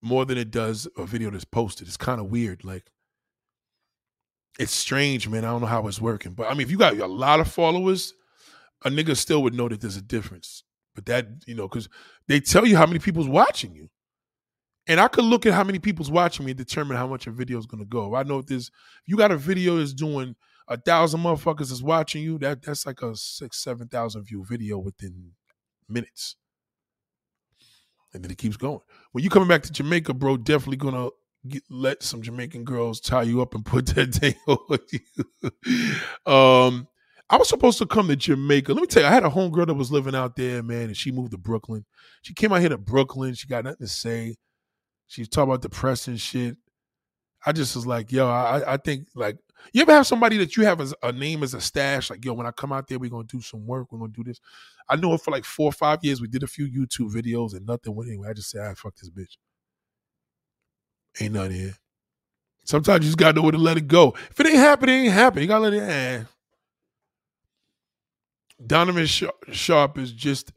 [0.00, 1.88] more than it does a video that's posted.
[1.88, 2.64] It's kind of weird.
[2.64, 2.84] Like,
[4.60, 5.44] it's strange, man.
[5.44, 6.34] I don't know how it's working.
[6.34, 8.14] But I mean, if you got a lot of followers,
[8.84, 10.62] a nigga still would know that there's a difference.
[10.94, 11.88] But that, you know, because
[12.28, 13.88] they tell you how many people's watching you.
[14.88, 17.30] And I could look at how many people's watching me and determine how much a
[17.30, 18.14] video is gonna go.
[18.14, 18.70] I know if if
[19.06, 20.34] you got a video that's doing
[20.66, 24.78] a thousand motherfuckers is watching you, that that's like a six, seven thousand view video
[24.78, 25.32] within
[25.88, 26.36] minutes.
[28.14, 28.80] And then it keeps going.
[29.12, 31.10] When you coming back to Jamaica, bro, definitely gonna
[31.46, 36.32] get, let some Jamaican girls tie you up and put that thing on you.
[36.32, 36.88] um,
[37.28, 38.72] I was supposed to come to Jamaica.
[38.72, 40.96] Let me tell you, I had a homegirl that was living out there, man, and
[40.96, 41.84] she moved to Brooklyn.
[42.22, 43.34] She came out here to Brooklyn.
[43.34, 44.36] She got nothing to say.
[45.08, 46.56] She's talking about depression shit.
[47.44, 49.38] I just was like, yo, I, I think like
[49.72, 52.34] you ever have somebody that you have as a name as a stash, like, yo,
[52.34, 54.40] when I come out there, we're gonna do some work, we're gonna do this.
[54.88, 56.20] I know it for like four or five years.
[56.20, 58.30] We did a few YouTube videos and nothing went anywhere.
[58.30, 59.36] I just said, I ah, fuck this bitch.
[61.20, 61.74] Ain't nothing here.
[62.64, 64.14] Sometimes you just gotta know where to let it go.
[64.30, 65.42] If it ain't happen, it ain't happen.
[65.42, 66.22] You gotta let it eh.
[68.64, 70.52] Donovan Sharp is just,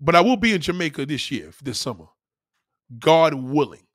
[0.00, 2.06] but I will be in Jamaica this year, this summer.
[2.98, 3.85] God willing.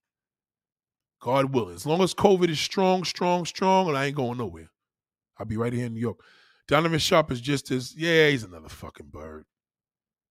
[1.21, 1.75] God willing.
[1.75, 4.71] As long as COVID is strong, strong, strong, and I ain't going nowhere.
[5.37, 6.17] I'll be right here in New York.
[6.67, 9.45] Donovan Sharp is just as, yeah, he's another fucking bird.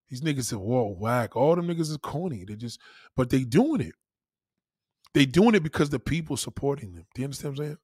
[0.08, 1.36] These niggas are wall whack.
[1.36, 2.44] All them niggas is corny.
[2.44, 2.80] They just,
[3.16, 3.94] but they doing it.
[5.14, 7.06] They doing it because the people supporting them.
[7.14, 7.78] Do you understand what I'm saying?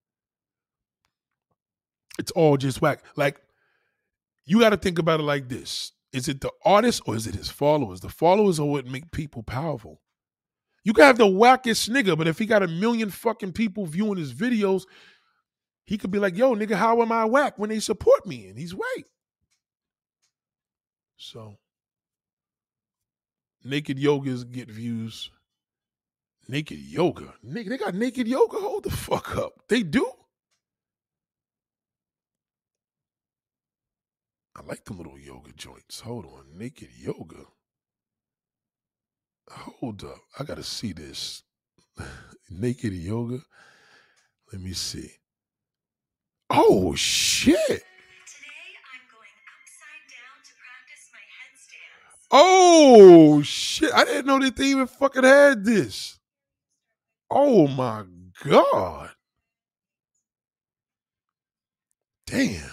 [2.18, 3.04] It's all just whack.
[3.16, 3.40] Like,
[4.44, 5.92] you got to think about it like this.
[6.12, 8.00] Is it the artist or is it his followers?
[8.00, 10.00] The followers are what make people powerful.
[10.86, 14.18] You can have the wackest nigga, but if he got a million fucking people viewing
[14.18, 14.84] his videos,
[15.84, 18.46] he could be like, yo, nigga, how am I whack when they support me?
[18.46, 19.02] And he's right.
[21.16, 21.58] So,
[23.64, 25.32] naked yogas get views.
[26.46, 27.34] Naked yoga.
[27.44, 28.58] Nigga, they got naked yoga.
[28.58, 29.54] Hold the fuck up.
[29.66, 30.08] They do.
[34.54, 35.98] I like the little yoga joints.
[35.98, 36.56] Hold on.
[36.56, 37.46] Naked yoga.
[39.50, 40.18] Hold up.
[40.38, 41.42] I got to see this.
[42.50, 43.40] Naked yoga.
[44.52, 45.10] Let me see.
[46.50, 47.82] Oh, shit.
[52.30, 53.92] Oh shit!
[53.94, 56.18] I didn't know that they even fucking had this.
[57.30, 58.04] Oh my
[58.42, 59.10] god!
[62.26, 62.70] Damn.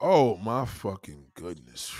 [0.00, 1.94] Oh my fucking goodness.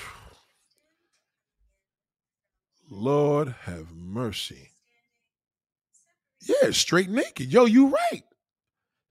[2.91, 4.71] Lord have mercy.
[6.43, 7.53] Yeah, straight naked.
[7.53, 8.23] Yo, you right.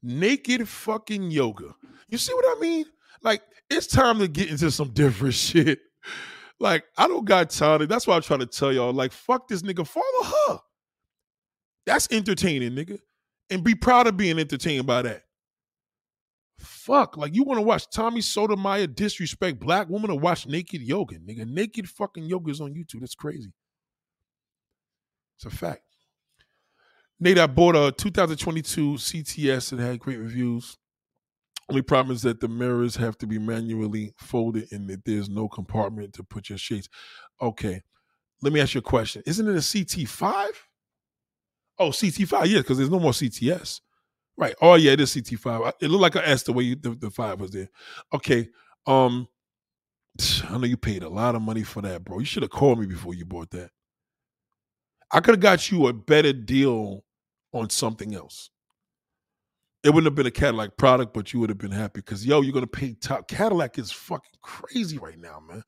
[0.04, 1.76] Naked fucking yoga.
[2.10, 2.86] You see what I mean?
[3.22, 5.80] Like, it's time to get into some different shit.
[6.60, 7.86] Like, I don't got time.
[7.88, 8.92] That's why I'm trying to tell y'all.
[8.92, 9.88] Like, fuck this nigga.
[9.88, 10.60] Follow her.
[11.86, 13.00] That's entertaining, nigga.
[13.50, 15.24] And be proud of being entertained by that.
[16.60, 17.16] Fuck.
[17.16, 21.48] Like, you want to watch Tommy Sotomayor disrespect black woman or watch naked yoga, nigga?
[21.48, 23.00] Naked fucking yoga is on YouTube.
[23.00, 23.54] That's crazy.
[25.40, 25.84] It's a fact.
[27.18, 30.78] Nate, I bought a 2022 CTS and had great reviews.
[31.70, 35.48] Only problem is that the mirrors have to be manually folded and that there's no
[35.48, 36.90] compartment to put your shades.
[37.42, 37.82] Okay.
[38.42, 39.24] Let me ask you a question.
[39.26, 40.48] Isn't it a CT5?
[41.78, 43.80] Oh, CT5, yeah, because there's no more CTS.
[44.36, 44.56] Right.
[44.62, 45.72] Oh, yeah, it is CT5.
[45.80, 47.70] It looked like an S the way you, the, the five was there.
[48.14, 48.50] Okay.
[48.86, 49.30] Um,
[50.50, 52.20] I know you paid a lot of money for that, bro.
[52.20, 53.72] You should have called me before you bought that.
[55.12, 57.04] I could have got you a better deal
[57.54, 58.52] on something else
[59.84, 62.42] it wouldn't have been a Cadillac product, but you would have been happy because yo,
[62.42, 63.28] you're gonna pay top.
[63.28, 65.64] Cadillac is fucking crazy right now, man.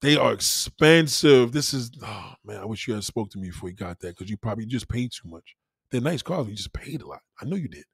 [0.00, 1.52] They are expensive.
[1.52, 4.16] This is oh man, I wish you had spoke to me before you got that
[4.16, 5.54] because you probably just paid too much.
[5.90, 7.20] They're nice cars, you just paid a lot.
[7.40, 7.84] I know you did.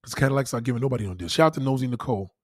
[0.00, 1.28] Because Cadillac's not giving nobody no deal.
[1.28, 2.34] Shout out to Nosy Nicole.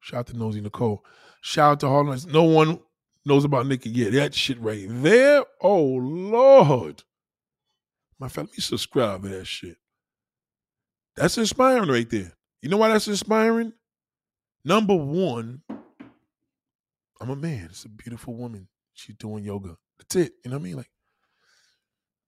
[0.00, 1.04] Shout out to Nosy Nicole.
[1.42, 2.18] Shout out to Harlem.
[2.28, 2.80] No one
[3.28, 4.12] knows about Nikki yet.
[4.12, 5.44] That shit right there.
[5.60, 7.02] Oh Lord.
[8.18, 9.76] My family let me subscribe to that shit.
[11.14, 12.32] That's inspiring right there.
[12.62, 13.72] You know why that's inspiring?
[14.64, 15.62] Number one,
[17.20, 17.68] I'm a man.
[17.70, 18.68] It's a beautiful woman.
[18.94, 19.76] She's doing yoga.
[19.98, 20.32] That's it.
[20.44, 20.76] You know what I mean?
[20.76, 20.90] Like,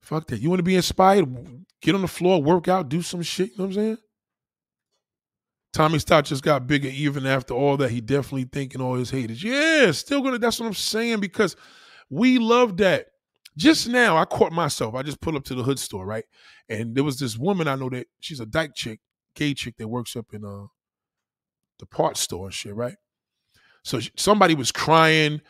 [0.02, 0.40] fuck that.
[0.40, 1.26] You want to be inspired?
[1.80, 3.50] Get on the floor, work out, do some shit.
[3.50, 3.98] You know what I'm saying?
[5.72, 7.90] Tommy Stott just got bigger even after all that.
[7.90, 9.42] He definitely thinking all his haters.
[9.42, 10.38] Yeah, still gonna.
[10.38, 11.56] That's what I'm saying because
[12.08, 13.06] we love that.
[13.56, 14.94] Just now, I caught myself.
[14.94, 16.24] I just pulled up to the hood store, right?
[16.68, 19.00] And there was this woman I know that she's a dyke chick,
[19.34, 20.66] gay chick that works up in uh
[21.78, 22.96] the parts store and shit, right?
[23.84, 25.40] So she, somebody was crying,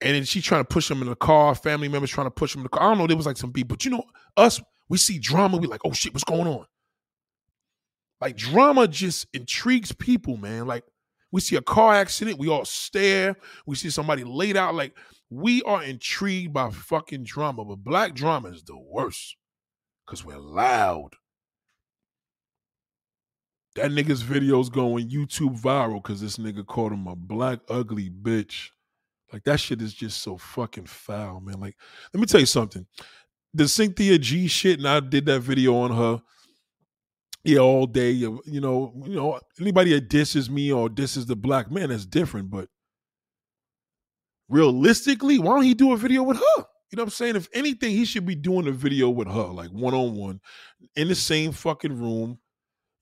[0.00, 1.54] and then she trying to push him in the car.
[1.54, 2.82] Family members trying to push him in the car.
[2.82, 3.06] I don't know.
[3.06, 4.02] There was like some people, but you know,
[4.36, 5.58] us we see drama.
[5.58, 6.66] We like, oh shit, what's going on?
[8.20, 10.66] Like drama just intrigues people, man.
[10.66, 10.84] Like
[11.30, 13.36] we see a car accident, we all stare.
[13.66, 14.74] We see somebody laid out.
[14.74, 14.96] Like
[15.30, 19.36] we are intrigued by fucking drama, but black drama is the worst
[20.06, 21.10] because we're loud.
[23.74, 28.70] That nigga's videos going YouTube viral because this nigga called him a black ugly bitch.
[29.32, 31.60] Like that shit is just so fucking foul, man.
[31.60, 31.76] Like,
[32.12, 32.86] let me tell you something.
[33.54, 36.22] The Cynthia G shit, and I did that video on her.
[37.44, 38.10] Yeah, all day.
[38.10, 42.50] You know, you know, anybody that disses me or disses the black man, that's different.
[42.50, 42.68] But
[44.48, 46.64] realistically, why don't he do a video with her?
[46.90, 47.36] You know what I'm saying?
[47.36, 50.40] If anything, he should be doing a video with her, like one on one,
[50.96, 52.38] in the same fucking room.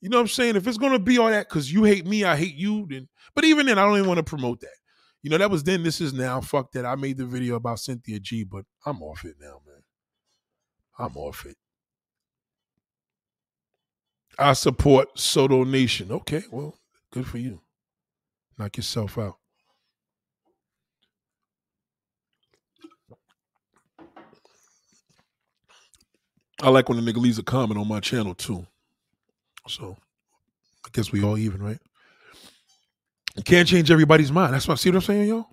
[0.00, 0.56] You know what I'm saying?
[0.56, 3.44] If it's gonna be all that, because you hate me, I hate you, then but
[3.44, 4.74] even then, I don't even want to promote that.
[5.22, 6.40] You know, that was then, this is now.
[6.40, 6.84] Fuck that.
[6.84, 9.82] I made the video about Cynthia G, but I'm off it now, man.
[10.98, 11.56] I'm off it.
[14.38, 16.12] I support Soto Nation.
[16.12, 16.78] Okay, well,
[17.12, 17.60] good for you.
[18.58, 19.36] Knock yourself out.
[26.62, 28.66] I like when a nigga leaves a comment on my channel too.
[29.68, 29.96] So
[30.84, 31.78] I guess we all even, right?
[33.36, 34.54] You can't change everybody's mind.
[34.54, 35.46] That's what I see what I'm saying, yo?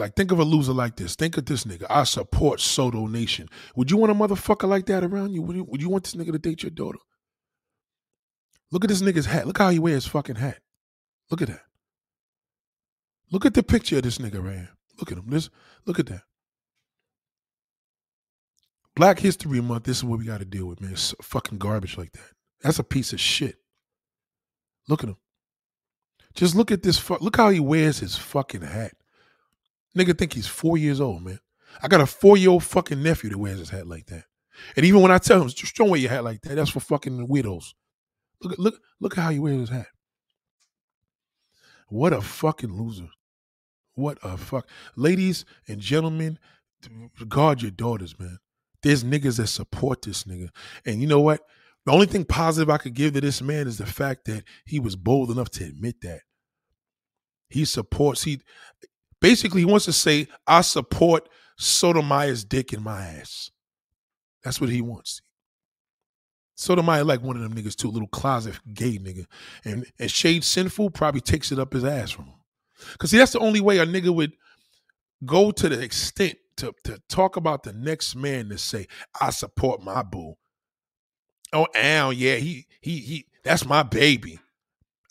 [0.00, 1.14] Like, think of a loser like this.
[1.14, 1.84] Think of this nigga.
[1.90, 3.50] I support Soto Nation.
[3.76, 5.42] Would you want a motherfucker like that around you?
[5.42, 6.98] Would you, would you want this nigga to date your daughter?
[8.72, 9.46] Look at this nigga's hat.
[9.46, 10.58] Look how he wears his fucking hat.
[11.30, 11.60] Look at that.
[13.30, 14.70] Look at the picture of this nigga right here.
[14.98, 15.24] Look at him.
[15.28, 15.50] This,
[15.84, 16.22] look at that.
[18.96, 20.92] Black History Month, this is what we got to deal with, man.
[20.92, 22.30] It's fucking garbage like that.
[22.62, 23.56] That's a piece of shit.
[24.88, 25.16] Look at him.
[26.34, 26.98] Just look at this.
[26.98, 28.92] Fu- look how he wears his fucking hat.
[29.96, 31.40] Nigga think he's four years old, man.
[31.82, 34.24] I got a four year old fucking nephew that wears his hat like that.
[34.76, 36.80] And even when I tell him, just don't wear your hat like that, that's for
[36.80, 37.74] fucking widows.
[38.42, 39.88] Look, look, look at how he wears his hat.
[41.88, 43.08] What a fucking loser.
[43.94, 44.68] What a fuck.
[44.96, 46.38] Ladies and gentlemen,
[47.28, 48.38] guard your daughters, man.
[48.82, 50.48] There's niggas that support this nigga.
[50.86, 51.42] And you know what?
[51.84, 54.78] The only thing positive I could give to this man is the fact that he
[54.78, 56.20] was bold enough to admit that.
[57.48, 58.40] He supports, he
[59.20, 61.28] basically he wants to say, I support
[61.58, 63.50] Sotomayor's dick in my ass.
[64.42, 65.22] That's what he wants.
[66.56, 69.24] Sotomayor like one of them niggas too, a little closet gay nigga.
[69.64, 72.34] And and Shade Sinful probably takes it up his ass from him.
[72.98, 74.32] Cause see, that's the only way a nigga would
[75.24, 78.86] go to the extent to, to talk about the next man to say,
[79.20, 80.34] I support my boo.
[81.52, 84.38] Oh, Al, yeah, he he he That's my baby.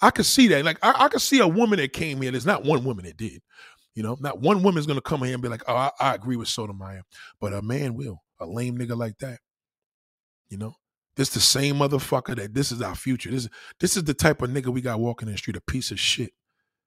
[0.02, 0.64] I could see that.
[0.64, 2.31] Like I, I could see a woman that came here.
[2.31, 3.41] There's not one woman that did.
[3.95, 6.36] You know, not one woman's gonna come here and be like, "Oh, I, I agree
[6.36, 7.03] with Sotomayor,"
[7.40, 8.24] but a man will.
[8.40, 9.40] A lame nigga like that.
[10.49, 10.76] You know,
[11.16, 13.30] this the same motherfucker that this is our future.
[13.32, 13.49] This
[13.80, 15.57] this is the type of nigga we got walking in the street.
[15.57, 16.32] A piece of shit.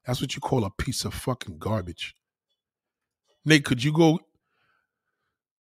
[0.06, 2.14] That's what you call a piece of fucking garbage.
[3.44, 4.20] Nate, could you go?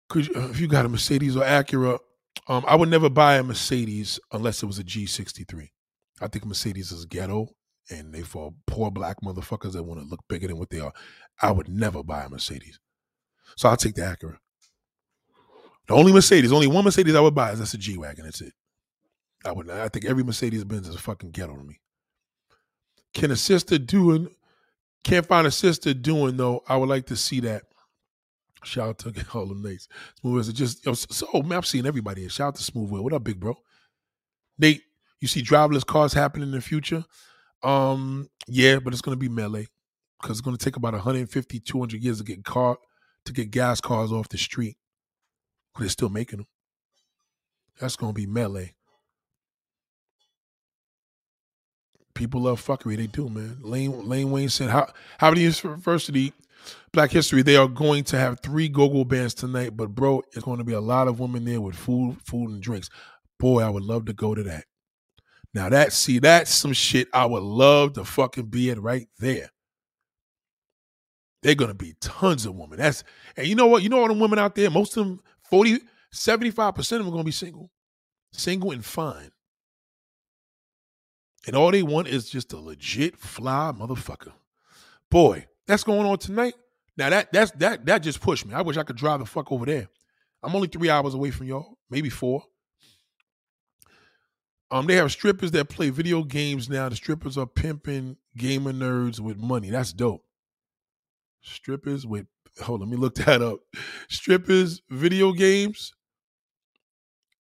[0.10, 2.00] Could you, uh, if you got a Mercedes or Acura?
[2.48, 5.70] Um, I would never buy a Mercedes unless it was a G63.
[6.22, 7.50] I think Mercedes is ghetto
[7.90, 10.94] and they for poor black motherfuckers that want to look bigger than what they are.
[11.42, 12.80] I would never buy a Mercedes.
[13.56, 14.38] So I'll take the Acura.
[15.88, 18.26] The only Mercedes, only one Mercedes I would buy is that's a G Wagon.
[18.26, 18.54] That's it.
[19.46, 21.80] I would I think every Mercedes Benz is a fucking ghetto to me.
[23.14, 24.28] Can a sister doing
[25.04, 26.64] can't find a sister doing though?
[26.68, 27.64] I would like to see that.
[28.64, 29.88] Shout out to all them Nates.
[30.20, 30.84] Smooth it just
[31.14, 32.30] so man, I've seen everybody here.
[32.30, 33.04] Shout out to Smooth Will.
[33.04, 33.58] What up, big bro?
[34.60, 34.82] Nate,
[35.22, 37.06] you see driverless cars happening in the future?
[37.64, 39.68] Um, yeah, but it's gonna be melee
[40.22, 42.78] because it's gonna take about 150, 200 years to get car
[43.26, 44.78] to get gas cars off the street.
[45.74, 46.48] But they're still making them.
[47.80, 48.74] That's gonna be melee.
[52.14, 52.98] People love fuckery.
[52.98, 53.60] They do, man.
[53.62, 54.86] Lane Lane Wayne said, "How
[55.20, 56.34] How Howard University,
[56.92, 57.42] Black History.
[57.42, 60.74] They are going to have three go-go bands tonight, but bro, it's going to be
[60.74, 62.90] a lot of women there with food, food and drinks.
[63.40, 64.66] Boy, I would love to go to that.
[65.54, 69.50] Now that see that's some shit I would love to fucking be at right there.
[71.44, 72.78] They're gonna be tons of women.
[72.78, 73.04] That's
[73.36, 73.84] and you know what?
[73.84, 75.80] You know all the women out there, most of them, 40,
[76.14, 77.72] 75% of them are gonna be single.
[78.34, 79.32] Single and fine.
[81.46, 84.34] And all they want is just a legit fly motherfucker.
[85.10, 86.56] Boy, that's going on tonight.
[86.98, 88.54] Now that that's that that just pushed me.
[88.54, 89.88] I wish I could drive the fuck over there.
[90.44, 92.44] I'm only three hours away from y'all, maybe four.
[94.70, 96.90] Um, they have strippers that play video games now.
[96.90, 99.70] The strippers are pimping gamer nerds with money.
[99.70, 100.26] That's dope.
[101.42, 102.28] Strippers with
[102.62, 103.60] hold, let me look that up.
[104.10, 105.94] Strippers, video games.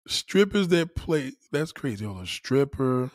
[0.07, 2.05] Strippers that play that's crazy.
[2.05, 3.11] Hold on, stripper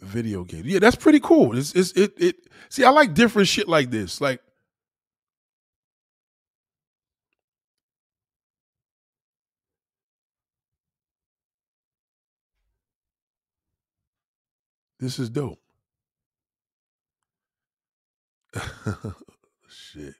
[0.00, 0.62] video game.
[0.64, 1.56] Yeah, that's pretty cool.
[1.56, 2.36] It's, it's it it.
[2.68, 4.20] See, I like different shit like this.
[4.20, 4.40] Like
[15.00, 15.58] This is dope.
[19.68, 20.14] Shit.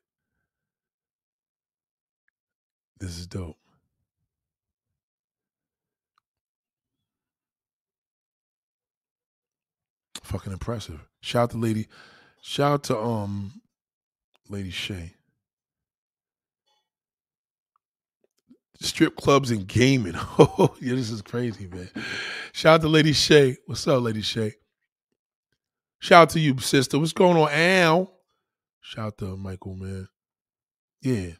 [2.99, 3.59] This is dope.
[10.23, 11.01] Fucking impressive.
[11.21, 11.87] Shout out to Lady.
[12.41, 13.61] Shout out to um
[14.49, 15.15] Lady Shay.
[18.81, 20.15] Strip clubs and gaming.
[20.39, 21.91] Oh, yeah, this is crazy, man.
[22.53, 23.59] Shout out to Lady Shay.
[23.67, 24.55] What's up, Lady Shay?
[26.01, 26.99] Shout out to you, sister.
[26.99, 28.13] What's going on, Al?
[28.81, 30.09] Shout out to Michael, man.
[31.03, 31.33] Yeah.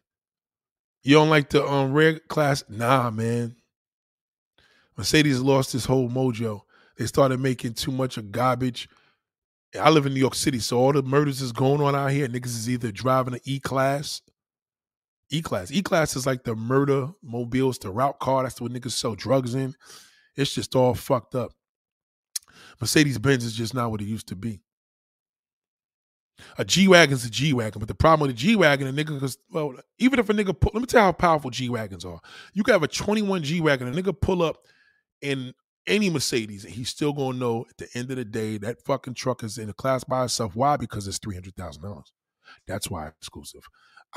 [1.03, 2.63] You don't like the um red class?
[2.69, 3.57] Nah, man.
[4.97, 6.61] Mercedes lost this whole mojo.
[6.99, 8.87] They started making too much of garbage.
[9.81, 12.29] I live in New York City, so all the murders is going on out here.
[12.29, 14.21] Niggas is either driving an E class.
[15.31, 15.71] E class.
[15.71, 18.43] E class is like the murder mobiles, the route car.
[18.43, 19.75] That's what niggas sell drugs in.
[20.37, 21.53] It's just all fucked up.
[22.81, 24.61] Mercedes Benz is just not what it used to be.
[26.59, 28.93] A G wagon is a G wagon, but the problem with a G wagon, a
[28.93, 31.69] nigga, because well, even if a nigga pull, let me tell you how powerful G
[31.69, 32.21] wagons are.
[32.55, 34.57] You can have a 21 G wagon, a nigga pull up
[35.21, 35.53] in
[35.87, 39.15] any Mercedes, and he's still gonna know at the end of the day that fucking
[39.15, 40.57] truck is in a class by itself.
[40.57, 40.77] Why?
[40.77, 42.13] Because it's three hundred thousand dollars.
[42.67, 43.63] That's why exclusive.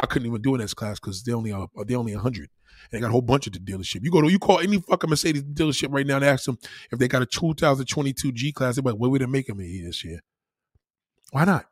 [0.02, 2.50] I couldn't even do an S class because they only are uh, they only hundred.
[2.92, 4.00] And they got a whole bunch of the dealership.
[4.04, 6.58] You go to you call any fucking Mercedes dealership right now and ask them
[6.92, 8.76] if they got a 2022 G class.
[8.76, 10.20] They're like, what would they make them this year?
[11.32, 11.66] Why not?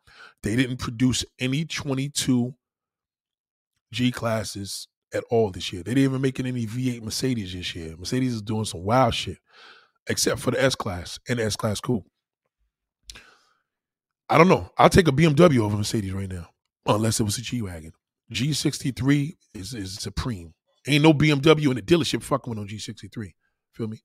[0.43, 2.55] They didn't produce any 22
[3.91, 5.83] G classes at all this year.
[5.83, 7.95] They didn't even make any V8 Mercedes this year.
[7.97, 9.37] Mercedes is doing some wild shit,
[10.07, 12.05] except for the S class and the S class coupe.
[14.29, 14.69] I don't know.
[14.77, 16.47] I'll take a BMW over Mercedes right now,
[16.85, 17.91] unless it was a G wagon.
[18.31, 20.53] G63 is is supreme.
[20.87, 23.33] Ain't no BMW in the dealership fucking with no G63.
[23.73, 23.99] Feel me?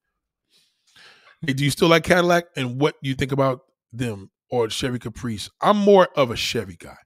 [1.47, 2.45] Hey, do you still like Cadillac?
[2.57, 3.61] And what you think about
[3.93, 5.51] them or Chevy Caprice?
[5.61, 6.97] I'm more of a Chevy guy.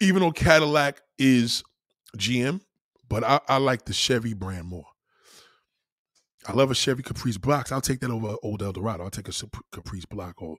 [0.00, 1.64] Even though Cadillac is
[2.16, 2.60] GM,
[3.08, 4.86] but I, I like the Chevy brand more.
[6.46, 7.72] I love a Chevy Caprice box.
[7.72, 9.04] I'll take that over old Eldorado.
[9.04, 9.32] I'll take a
[9.72, 10.56] Caprice block or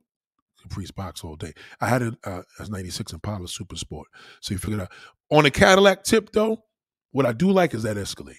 [0.61, 1.53] Caprice box all day.
[1.79, 4.07] I had a, uh, as 96 Impala Super Sport.
[4.41, 4.91] So you figure out.
[5.29, 6.63] On a Cadillac tip, though,
[7.11, 8.37] what I do like is that Escalade.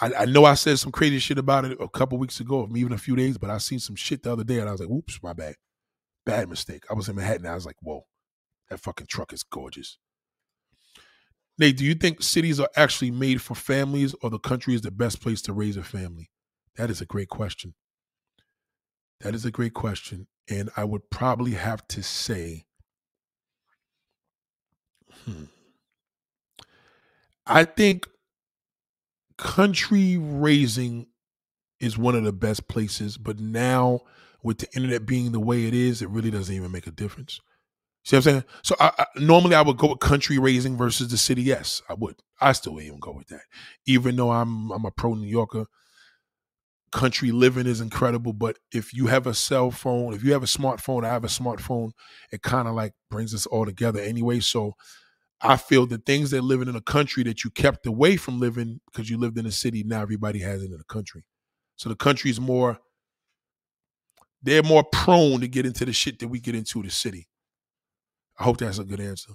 [0.00, 2.92] I, I, know I said some crazy shit about it a couple weeks ago, even
[2.92, 4.90] a few days, but I seen some shit the other day and I was like,
[4.90, 5.54] "Oops, my bad,
[6.26, 7.46] bad mistake." I was in Manhattan.
[7.46, 8.06] I was like, "Whoa,
[8.68, 9.96] that fucking truck is gorgeous."
[11.58, 14.90] Nate, do you think cities are actually made for families, or the country is the
[14.90, 16.30] best place to raise a family?
[16.76, 17.74] That is a great question.
[19.20, 22.65] That is a great question, and I would probably have to say,
[25.26, 25.44] hmm.
[27.46, 28.08] I think
[29.38, 31.06] country raising
[31.80, 34.00] is one of the best places, but now
[34.42, 37.40] with the internet being the way it is, it really doesn't even make a difference.
[38.04, 38.44] See what I'm saying?
[38.62, 41.42] So I, I, normally I would go with country raising versus the city.
[41.42, 42.16] Yes, I would.
[42.40, 43.42] I still even go with that,
[43.86, 45.66] even though I'm I'm a pro New Yorker.
[46.92, 50.46] Country living is incredible, but if you have a cell phone, if you have a
[50.46, 51.90] smartphone, I have a smartphone.
[52.30, 54.38] It kind of like brings us all together anyway.
[54.38, 54.74] So
[55.40, 58.80] I feel the things that living in a country that you kept away from living
[58.86, 61.24] because you lived in a city, now everybody has it in the country.
[61.76, 62.78] So the country is more,
[64.42, 67.28] they're more prone to get into the shit that we get into the city.
[68.38, 69.32] I hope that's a good answer.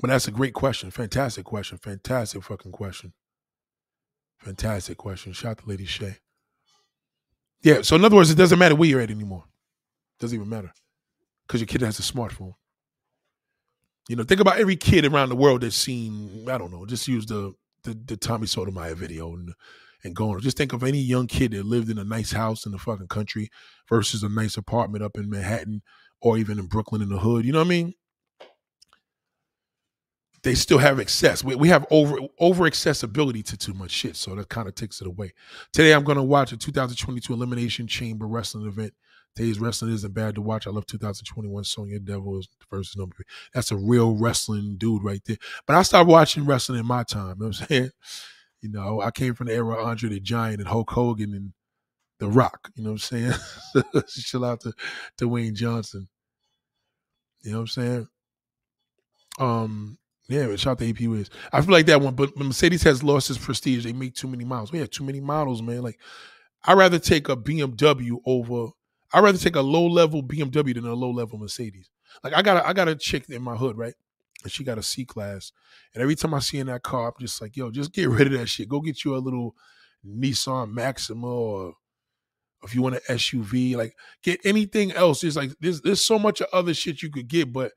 [0.00, 0.90] But that's a great question.
[0.90, 1.78] Fantastic question.
[1.78, 3.12] Fantastic fucking question.
[4.38, 5.32] Fantastic question.
[5.32, 6.16] Shout out to Lady Shay.
[7.62, 9.44] Yeah, so in other words, it doesn't matter where you're at anymore.
[10.18, 10.72] Doesn't even matter.
[11.46, 12.54] Because your kid has a smartphone.
[14.08, 17.06] You know, think about every kid around the world that's seen, I don't know, just
[17.06, 17.54] use the
[17.84, 19.52] the, the Tommy Sotomayor video and
[20.04, 20.40] and going.
[20.40, 23.08] Just think of any young kid that lived in a nice house in the fucking
[23.08, 23.50] country
[23.88, 25.82] versus a nice apartment up in Manhattan
[26.22, 27.44] or even in Brooklyn in the hood.
[27.44, 27.94] You know what I mean?
[30.42, 31.44] They still have access.
[31.44, 35.02] We, we have over over accessibility to too much shit, so that kind of takes
[35.02, 35.34] it away.
[35.72, 38.94] Today, I'm going to watch a 2022 Elimination Chamber wrestling event
[39.36, 40.66] Today's wrestling isn't bad to watch.
[40.66, 43.24] I love 2021 Sonya Deville versus number three.
[43.54, 45.36] That's a real wrestling dude right there.
[45.66, 47.36] But I started watching wrestling in my time.
[47.38, 47.90] You know what I'm saying?
[48.60, 51.52] You know, I came from the era of Andre the Giant and Hulk Hogan and
[52.18, 52.70] The Rock.
[52.74, 53.32] You know what I'm
[53.74, 54.04] saying?
[54.08, 54.72] Chill out to
[55.18, 56.08] to Dwayne Johnson.
[57.42, 58.08] You know what I'm saying?
[59.38, 59.98] Um,
[60.28, 61.30] yeah, shout out to AP Wiz.
[61.52, 63.84] I feel like that one, but Mercedes has lost its prestige.
[63.84, 64.72] They make too many models.
[64.72, 65.82] We have too many models, man.
[65.82, 65.98] Like,
[66.64, 68.72] I'd rather take a BMW over
[69.12, 71.90] I'd rather take a low level BMW than a low level Mercedes.
[72.22, 73.94] Like I got a, I got a chick in my hood, right?
[74.42, 75.52] And she got a C class.
[75.94, 78.32] And every time I see in that car, I'm just like, yo, just get rid
[78.32, 78.68] of that shit.
[78.68, 79.54] Go get you a little
[80.06, 81.74] Nissan Maxima or
[82.62, 85.20] if you want an SUV, like get anything else.
[85.22, 87.72] There's like there's there's so much other shit you could get, but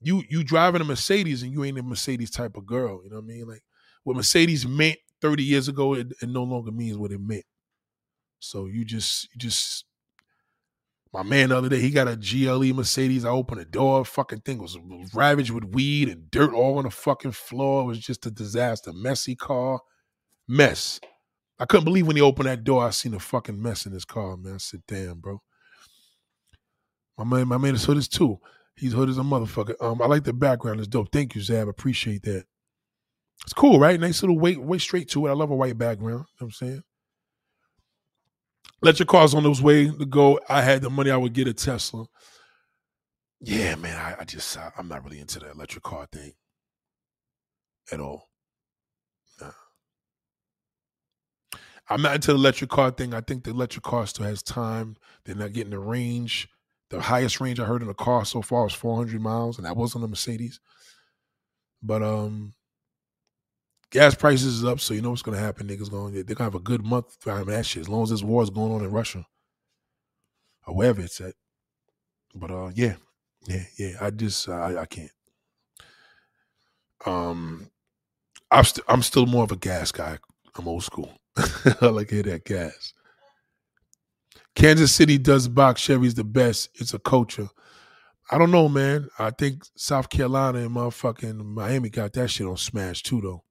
[0.00, 3.02] you you driving a Mercedes and you ain't a Mercedes type of girl.
[3.04, 3.46] You know what I mean?
[3.46, 3.62] Like
[4.04, 7.44] what Mercedes meant 30 years ago, it, it no longer means what it meant.
[8.40, 9.84] So you just you just
[11.16, 13.24] my man the other day, he got a GLE Mercedes.
[13.24, 14.76] I opened the door, fucking thing was
[15.14, 17.84] ravaged with weed and dirt all on the fucking floor.
[17.84, 18.92] It was just a disaster.
[18.92, 19.80] Messy car.
[20.46, 21.00] Mess.
[21.58, 24.04] I couldn't believe when he opened that door, I seen a fucking mess in his
[24.04, 24.54] car, man.
[24.54, 25.40] I said, damn, bro.
[27.16, 28.38] My man, my man is hood as too.
[28.74, 29.82] He's hood as a motherfucker.
[29.82, 30.80] Um, I like the background.
[30.80, 31.10] It's dope.
[31.10, 31.66] Thank you, Zab.
[31.66, 32.44] Appreciate that.
[33.44, 33.98] It's cool, right?
[33.98, 35.30] Nice little way, way straight to it.
[35.30, 36.26] I love a white background.
[36.28, 36.82] You know what I'm saying?
[38.82, 40.38] Electric cars on those way to go.
[40.48, 42.06] I had the money, I would get a Tesla.
[43.40, 46.32] Yeah, man, I, I just I, am not really into the electric car thing
[47.92, 48.28] at all.
[49.40, 49.50] Nah.
[51.88, 53.14] I'm not into the electric car thing.
[53.14, 54.96] I think the electric car still has time.
[55.24, 56.48] They're not getting the range.
[56.90, 59.76] The highest range I heard in a car so far was 400 miles, and that
[59.76, 60.60] wasn't a Mercedes.
[61.82, 62.52] But um,
[63.96, 65.66] gas prices is up, so you know what's gonna happen.
[65.66, 68.22] Niggas going they're gonna have a good month driving that shit as long as this
[68.22, 69.24] war is going on in Russia
[70.66, 71.32] or wherever it's at.
[72.34, 72.96] But uh, yeah,
[73.46, 73.92] yeah, yeah.
[73.98, 75.10] I just I, I can't.
[77.06, 77.70] Um,
[78.50, 80.18] I'm st- I'm still more of a gas guy.
[80.58, 81.10] I'm old school.
[81.80, 82.92] I like to hear that gas.
[84.54, 86.68] Kansas City does box Chevy's the best.
[86.74, 87.48] It's a culture.
[88.30, 89.08] I don't know, man.
[89.18, 93.45] I think South Carolina and motherfucking Miami got that shit on smash too, though.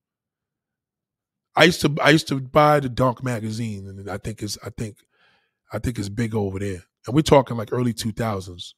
[1.55, 4.69] I used to I used to buy the Donk magazine, and I think it's I
[4.69, 4.97] think
[5.71, 6.83] I think it's big over there.
[7.07, 8.75] And we're talking like early two thousands.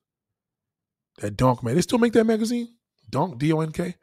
[1.20, 2.68] That Donk man, they still make that magazine.
[3.10, 3.96] Donk D O N K.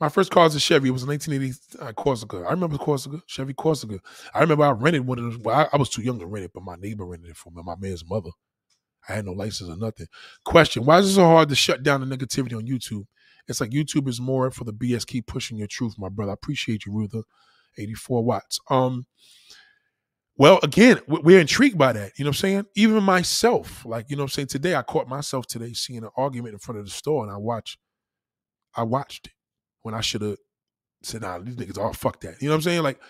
[0.00, 0.88] My first car was a Chevy.
[0.88, 2.38] It was a 1980 uh, Corsica.
[2.38, 3.98] I remember the Corsica, Chevy Corsica.
[4.34, 5.38] I remember I rented one of those.
[5.38, 7.50] Well, I, I, was too young to rent it, but my neighbor rented it for
[7.50, 7.62] me.
[7.64, 8.30] My man's mother.
[9.08, 10.06] I had no license or nothing.
[10.44, 13.04] Question: Why is it so hard to shut down the negativity on YouTube?
[13.48, 15.06] It's like YouTube is more for the BS.
[15.06, 16.32] Keep pushing your truth, my brother.
[16.32, 17.22] I appreciate you, Ruther.
[17.76, 18.58] 84 watts.
[18.70, 19.06] Um,
[20.36, 22.12] well, again, we're intrigued by that.
[22.16, 22.66] You know what I'm saying?
[22.76, 24.48] Even myself, like, you know what I'm saying?
[24.48, 27.36] Today, I caught myself today seeing an argument in front of the store and I
[27.36, 27.78] watched,
[28.76, 29.32] I watched it
[29.82, 30.36] when I should have
[31.02, 32.40] said, nah, these niggas, oh, fuck that.
[32.40, 32.82] You know what I'm saying?
[32.84, 33.00] Like,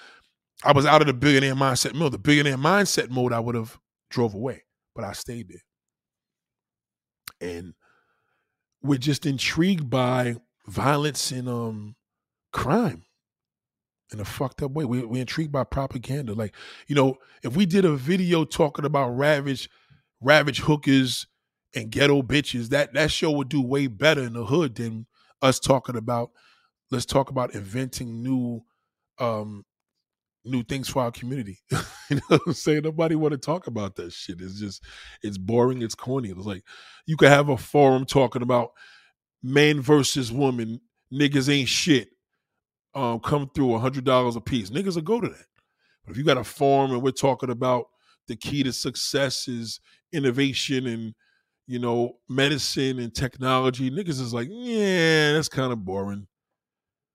[0.65, 2.13] I was out of the billionaire mindset mode.
[2.13, 3.79] The billionaire mindset mode, I would have
[4.11, 4.65] drove away,
[4.95, 5.61] but I stayed there.
[7.41, 7.75] And
[8.83, 10.37] we're just intrigued by
[10.67, 11.97] violence and um
[12.53, 13.05] crime
[14.13, 14.85] in a fucked up way.
[14.85, 16.35] We, we're intrigued by propaganda.
[16.35, 16.55] Like,
[16.87, 19.69] you know, if we did a video talking about ravage,
[20.21, 21.27] ravage hookers
[21.75, 25.07] and ghetto bitches, that that show would do way better in the hood than
[25.43, 26.31] us talking about.
[26.91, 28.63] Let's talk about inventing new,
[29.19, 29.65] um,
[30.45, 31.61] new things for our community.
[31.71, 32.83] you know what I'm saying?
[32.85, 34.41] Nobody want to talk about that shit.
[34.41, 34.83] It's just,
[35.23, 35.83] it's boring.
[35.83, 36.31] It's corny.
[36.31, 36.63] It's like
[37.05, 38.71] you could have a forum talking about
[39.43, 40.81] man versus woman.
[41.13, 42.09] Niggas ain't shit
[42.99, 44.71] um, come through a hundred dollars a piece.
[44.71, 45.47] Niggas will go to that.
[46.05, 47.87] But if you got a farm and we're talking about
[48.27, 49.81] the key to success is
[50.13, 51.15] innovation and
[51.67, 56.27] you know medicine and technology, niggas is like, yeah, that's kind of boring.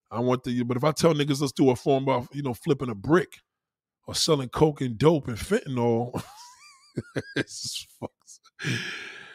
[0.09, 2.53] I want the but if I tell niggas let's do a form about you know
[2.53, 3.39] flipping a brick
[4.07, 6.23] or selling coke and dope and fentanyl,
[7.35, 7.85] it's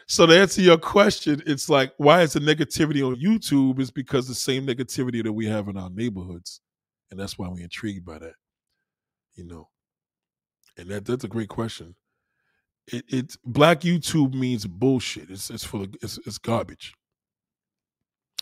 [0.08, 3.78] so to answer your question, it's like why is the negativity on YouTube?
[3.78, 6.60] Is because the same negativity that we have in our neighborhoods,
[7.10, 8.34] and that's why we're intrigued by that.
[9.34, 9.68] You know,
[10.78, 11.94] and that that's a great question.
[12.90, 15.30] It, it's black YouTube means bullshit.
[15.30, 16.94] It's it's full of it's, it's garbage.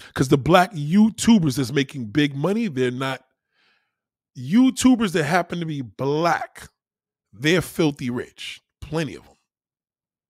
[0.09, 3.23] Because the black YouTubers that's making big money, they're not
[4.39, 6.69] YouTubers that happen to be black.
[7.33, 8.61] They're filthy rich.
[8.81, 9.36] Plenty of them.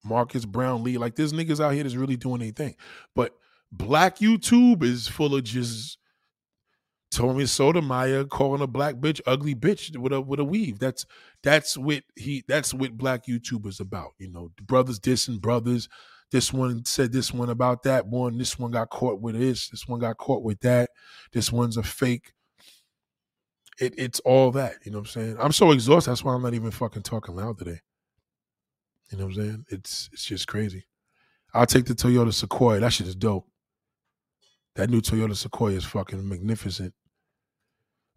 [0.07, 0.99] Marques Brownlee.
[0.99, 2.77] Like there's niggas out here that's really doing anything.
[3.15, 3.35] But
[3.73, 5.99] black YouTube is full of just
[7.11, 10.79] Tommy Sotomayor calling a black bitch ugly bitch with a with a weave.
[10.79, 11.07] That's
[11.43, 14.13] that's what he that's what black YouTubers about.
[14.19, 15.89] You know, brothers dissing brothers.
[16.33, 18.37] This one said this one about that one.
[18.37, 19.69] This one got caught with this.
[19.69, 20.91] This one got caught with that.
[21.33, 22.33] This one's a fake.
[23.79, 24.75] It, it's all that.
[24.85, 25.37] You know what I'm saying?
[25.39, 26.11] I'm so exhausted.
[26.11, 27.81] That's why I'm not even fucking talking loud today.
[29.11, 29.65] You know what I'm saying?
[29.71, 30.85] It's it's just crazy.
[31.55, 32.81] I'll take the Toyota Sequoia.
[32.81, 33.47] That shit is dope.
[34.75, 36.93] That new Toyota Sequoia is fucking magnificent.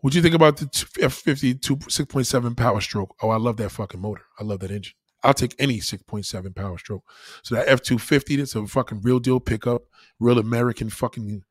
[0.01, 3.15] What do you think about the F50 6.7 Power Stroke?
[3.21, 4.23] Oh, I love that fucking motor.
[4.39, 4.93] I love that engine.
[5.23, 7.03] I'll take any 6.7 Power Stroke.
[7.43, 9.83] So that F250, that's a fucking real deal pickup,
[10.19, 11.43] real American fucking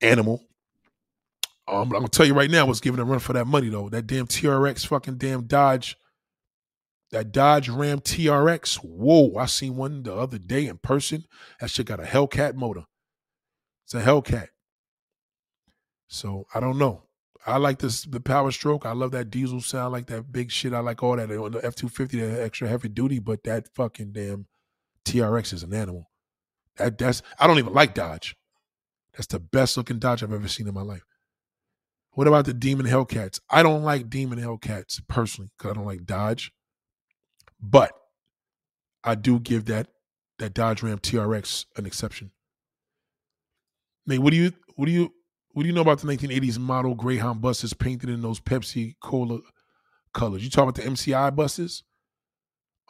[0.00, 0.42] animal.
[1.68, 3.88] Um, I'm gonna tell you right now what's giving a run for that money though.
[3.88, 5.96] That damn TRX fucking damn Dodge
[7.10, 11.24] that Dodge Ram TRX, whoa, I seen one the other day in person.
[11.60, 12.84] That shit got a Hellcat motor.
[13.84, 14.48] It's a Hellcat.
[16.08, 17.02] So I don't know.
[17.46, 18.84] I like this the power stroke.
[18.84, 20.74] I love that diesel sound, I like that big shit.
[20.74, 23.18] I like all that on the F two fifty, that extra heavy duty.
[23.18, 24.46] But that fucking damn
[25.04, 26.10] TRX is an animal.
[26.76, 28.36] That that's I don't even like Dodge.
[29.12, 31.04] That's the best looking Dodge I've ever seen in my life.
[32.12, 33.40] What about the Demon Hellcats?
[33.48, 36.52] I don't like Demon Hellcats personally because I don't like Dodge.
[37.62, 37.92] But
[39.04, 39.88] I do give that
[40.38, 42.30] that Dodge Ram TRX an exception.
[44.06, 45.12] Nate, what do you what do you
[45.52, 49.40] what do you know about the 1980s model Greyhound buses painted in those Pepsi Cola
[50.14, 50.42] colors?
[50.44, 51.82] You talking about the MCI buses?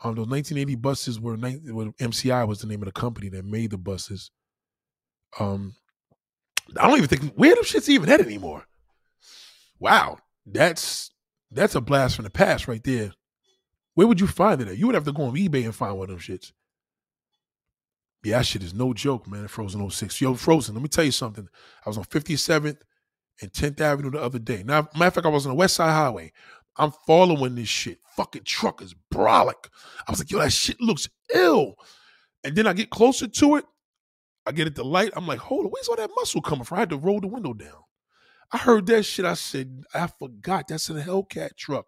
[0.02, 3.70] Um, those 1980 buses were, were MCI was the name of the company that made
[3.70, 4.30] the buses.
[5.38, 5.74] Um,
[6.78, 8.64] I don't even think where them shits even at anymore.
[9.78, 11.10] Wow, that's
[11.50, 13.12] that's a blast from the past right there.
[13.94, 14.78] Where would you find it at?
[14.78, 16.52] You would have to go on eBay and find one of them shits.
[18.22, 19.48] Yeah, that shit is no joke, man.
[19.48, 20.20] Frozen 06.
[20.20, 21.48] Yo, Frozen, let me tell you something.
[21.84, 22.78] I was on 57th
[23.40, 24.62] and 10th Avenue the other day.
[24.62, 26.32] Now, matter of fact, I was on the West Side Highway.
[26.76, 27.98] I'm following this shit.
[28.16, 29.68] Fucking truck is brolic.
[30.06, 31.76] I was like, yo, that shit looks ill.
[32.44, 33.64] And then I get closer to it.
[34.46, 35.12] I get at the light.
[35.16, 36.76] I'm like, hold on, where's all that muscle coming from?
[36.76, 37.84] I had to roll the window down.
[38.52, 39.24] I heard that shit.
[39.24, 40.68] I said, I forgot.
[40.68, 41.86] That's a Hellcat truck.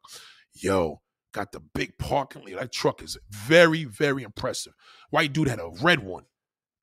[0.55, 1.02] Yo,
[1.33, 2.61] Got the big parking lot.
[2.61, 4.75] That truck is very, very impressive.
[5.11, 6.25] White dude had a red one,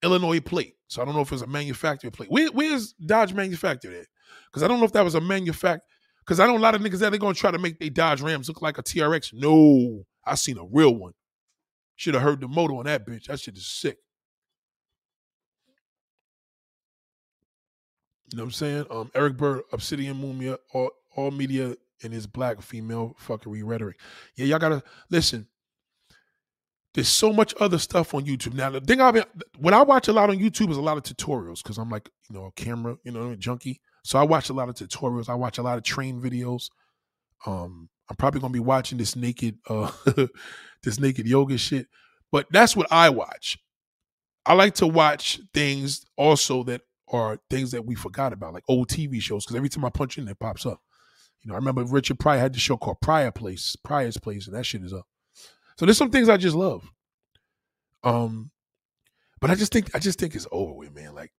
[0.03, 0.73] Illinois plate.
[0.87, 2.31] So I don't know if it's a manufacturer plate.
[2.31, 4.07] Where, where's Dodge manufactured at?
[4.47, 5.83] Because I don't know if that was a manufacturer.
[6.25, 8.21] Because I know a lot of niggas that they're gonna try to make their Dodge
[8.21, 9.33] Rams look like a TRX.
[9.33, 11.13] No, I seen a real one.
[11.95, 13.25] Should have heard the motor on that bitch.
[13.25, 13.97] That shit is sick.
[18.31, 18.85] You know what I'm saying?
[18.91, 23.99] Um, Eric Bird, Obsidian Mumia, all, all media in his black female fuckery rhetoric.
[24.35, 25.47] Yeah, y'all gotta listen.
[26.93, 28.71] There's so much other stuff on YouTube now.
[28.71, 29.23] The thing I've been,
[29.59, 32.09] what I watch a lot on YouTube is a lot of tutorials because I'm like,
[32.29, 33.79] you know, a camera, you know, junkie.
[34.03, 35.29] So I watch a lot of tutorials.
[35.29, 36.69] I watch a lot of train videos.
[37.45, 39.91] Um, I'm probably gonna be watching this naked, uh,
[40.83, 41.87] this naked yoga shit.
[42.31, 43.57] But that's what I watch.
[44.45, 46.81] I like to watch things also that
[47.11, 49.45] are things that we forgot about, like old TV shows.
[49.45, 50.81] Because every time I punch in, it pops up.
[51.41, 54.55] You know, I remember Richard Pryor had the show called Pryor Place, Pryor's Place, and
[54.55, 55.07] that shit is up.
[55.77, 56.91] So there's some things I just love.
[58.03, 58.51] Um,
[59.39, 61.15] but I just think I just think it's over with, man.
[61.15, 61.31] Like,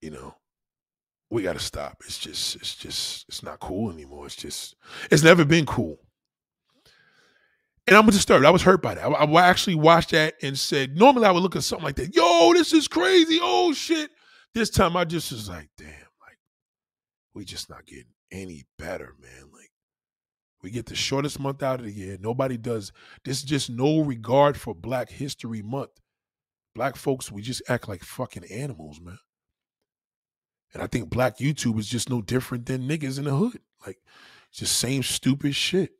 [0.00, 0.34] you know,
[1.30, 2.02] we got to stop.
[2.04, 4.26] It's just, it's just, it's not cool anymore.
[4.26, 4.76] It's just,
[5.10, 5.98] it's never been cool.
[7.88, 8.44] And I'm disturbed.
[8.44, 9.04] I was hurt by that.
[9.04, 12.14] I, I, actually watched that and said, normally I would look at something like that.
[12.14, 13.38] Yo, this is crazy.
[13.40, 14.10] Oh shit.
[14.56, 16.38] This time I just was like, damn, like
[17.34, 19.50] we just not getting any better, man.
[19.52, 19.70] Like
[20.62, 22.16] we get the shortest month out of the year.
[22.18, 22.90] Nobody does.
[23.22, 25.90] There's just no regard for Black History Month.
[26.74, 29.18] Black folks, we just act like fucking animals, man.
[30.72, 33.60] And I think black YouTube is just no different than niggas in the hood.
[33.86, 33.98] Like,
[34.54, 35.90] just same stupid shit.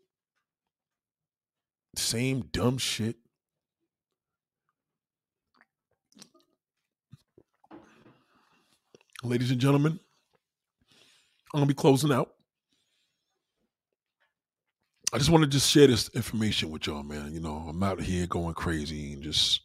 [1.95, 3.17] Same dumb shit.
[9.23, 9.99] Ladies and gentlemen,
[11.55, 12.35] I'm gonna be closing out.
[15.13, 17.33] I just want to just share this information with y'all, man.
[17.33, 19.63] You know, I'm out here going crazy and just,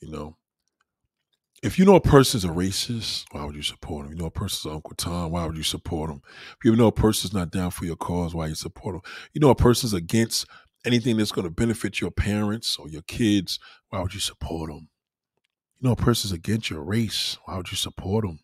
[0.00, 0.36] you know,
[1.62, 4.12] if you know a person's a racist, why would you support him?
[4.12, 6.20] You know a person's Uncle Tom, why would you support him?
[6.58, 9.02] If you know a person's not down for your cause, why you support him?
[9.32, 10.46] You know a person's against
[10.84, 13.58] anything that's going to benefit your parents or your kids,
[13.88, 14.88] why would you support them?
[15.78, 18.40] You know a person's against your race, why would you support them?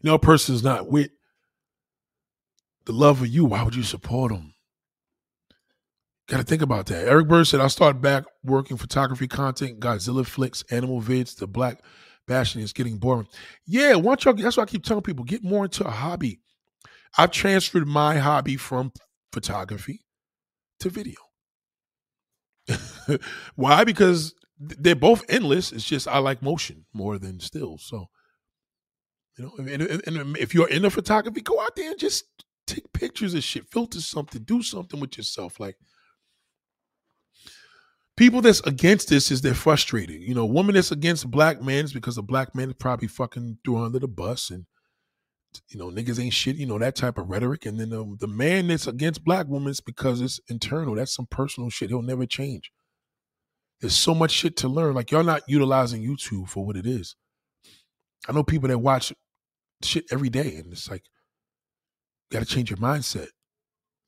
[0.00, 1.10] You know a not with
[2.86, 4.54] the love of you, why would you support them?
[6.28, 7.06] Got to think about that.
[7.08, 11.82] Eric Bird said, I started back working photography content, Godzilla flicks, animal vids, the black
[12.26, 13.26] bashing is getting boring.
[13.66, 13.94] Yeah,
[14.24, 16.40] y'all, that's why I keep telling people, get more into a hobby.
[17.16, 18.92] I've transferred my hobby from
[19.32, 20.04] photography
[20.80, 21.16] to video.
[23.56, 23.84] why?
[23.84, 25.72] Because they're both endless.
[25.72, 27.78] It's just I like motion more than still.
[27.78, 28.08] So,
[29.38, 32.24] you know, and, and, if you're into photography, go out there and just
[32.66, 35.60] take pictures of shit, filter something, do something with yourself.
[35.60, 35.76] Like,
[38.16, 40.20] people that's against this is they're frustrated.
[40.20, 43.58] You know, woman that's against black men is because a black man is probably fucking
[43.64, 44.66] threw under the bus and
[45.68, 46.56] you know niggas ain't shit.
[46.56, 47.64] You know that type of rhetoric.
[47.64, 50.96] And then the, the man that's against black women is because it's internal.
[50.96, 51.90] That's some personal shit.
[51.90, 52.72] He'll never change.
[53.80, 54.94] There's so much shit to learn.
[54.94, 57.14] Like y'all not utilizing YouTube for what it is.
[58.28, 59.12] I know people that watch
[59.82, 61.04] shit every day, and it's like,
[62.30, 63.28] you got to change your mindset.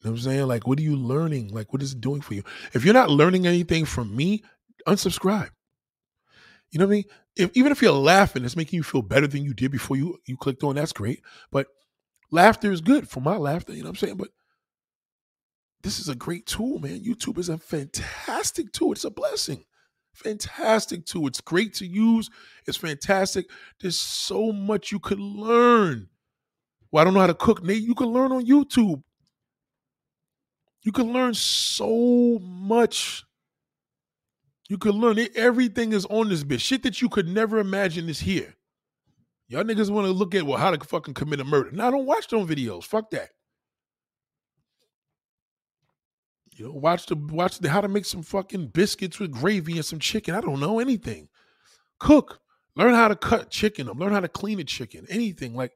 [0.01, 0.47] You know what I'm saying?
[0.47, 1.49] Like, what are you learning?
[1.49, 2.43] Like, what is it doing for you?
[2.73, 4.43] If you're not learning anything from me,
[4.87, 5.51] unsubscribe.
[6.71, 7.05] You know what I mean?
[7.37, 10.19] If even if you're laughing, it's making you feel better than you did before you
[10.27, 10.77] you clicked on.
[10.77, 11.23] That's great.
[11.51, 11.67] But
[12.31, 13.73] laughter is good for my laughter.
[13.73, 14.17] You know what I'm saying?
[14.17, 14.29] But
[15.83, 17.05] this is a great tool, man.
[17.05, 18.93] YouTube is a fantastic tool.
[18.93, 19.65] It's a blessing.
[20.13, 21.27] Fantastic tool.
[21.29, 22.29] It's great to use.
[22.67, 23.47] It's fantastic.
[23.81, 26.09] There's so much you could learn.
[26.91, 27.83] Well, I don't know how to cook, Nate.
[27.83, 29.03] You can learn on YouTube.
[30.83, 33.25] You can learn so much.
[34.69, 35.37] You can learn it.
[35.37, 36.61] Everything is on this bitch.
[36.61, 38.55] Shit that you could never imagine is here.
[39.49, 41.73] Y'all niggas want to look at well how to fucking commit a murder.
[41.73, 42.85] Now don't watch them videos.
[42.85, 43.31] Fuck that.
[46.61, 49.85] You know, watch the watch the how to make some fucking biscuits with gravy and
[49.85, 50.35] some chicken.
[50.35, 51.31] I don't know anything.
[51.99, 52.41] Cook.
[52.77, 53.99] Learn how to cut chicken up.
[53.99, 55.07] Learn how to clean a chicken.
[55.09, 55.73] Anything like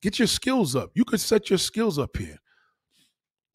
[0.00, 0.92] get your skills up.
[0.94, 2.38] You could set your skills up here.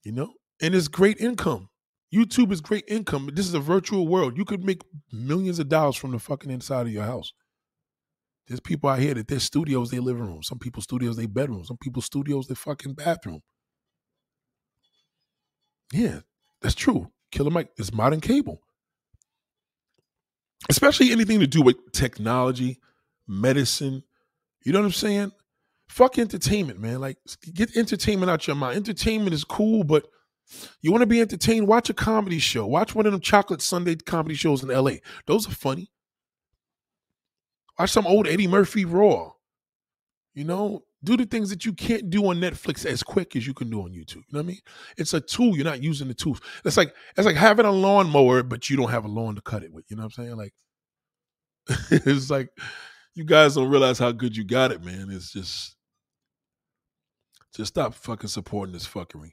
[0.04, 0.34] You know?
[0.62, 1.70] and it's great income.
[2.14, 3.30] YouTube is great income.
[3.34, 4.38] This is a virtual world.
[4.38, 4.82] You could make
[5.14, 7.32] millions of dollars from the fucking inside of your house.
[8.48, 10.44] There's people out here that their studios, their living room.
[10.44, 11.64] Some people studios, their bedroom.
[11.64, 13.42] Some people studios, their fucking bathroom.
[15.94, 16.20] Yeah,
[16.62, 17.12] that's true.
[17.32, 18.62] Killer Mike is modern cable.
[20.70, 22.80] Especially anything to do with technology,
[23.28, 24.04] medicine.
[24.64, 25.32] You know what I'm saying?
[25.88, 27.00] Fuck entertainment, man.
[27.00, 27.18] Like,
[27.54, 28.78] get entertainment out your mind.
[28.78, 30.08] Entertainment is cool, but
[30.82, 31.68] you want to be entertained?
[31.68, 32.66] Watch a comedy show.
[32.66, 34.94] Watch one of them chocolate Sunday comedy shows in LA.
[35.28, 35.92] Those are funny.
[37.78, 39.34] Watch some old Eddie Murphy Raw.
[40.34, 43.54] You know, do the things that you can't do on Netflix as quick as you
[43.54, 44.16] can do on YouTube.
[44.16, 44.60] You know what I mean?
[44.98, 45.56] It's a tool.
[45.56, 46.42] You're not using the tools.
[46.64, 49.64] It's like it's like having a lawnmower, but you don't have a lawn to cut
[49.64, 49.86] it with.
[49.90, 50.38] You know what I'm saying?
[50.38, 50.54] Like
[51.92, 52.50] it's like
[53.14, 55.08] you guys don't realize how good you got it, man.
[55.10, 55.76] It's just
[57.56, 59.32] just stop fucking supporting this fuckery.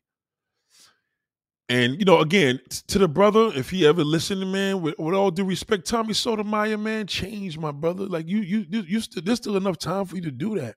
[1.68, 5.30] And you know, again, to the brother, if he ever listened, man, with, with all
[5.30, 8.04] due respect, Tommy Sotomayor, man, change my brother.
[8.04, 10.76] Like you, you, you, you still, there's still enough time for you to do that.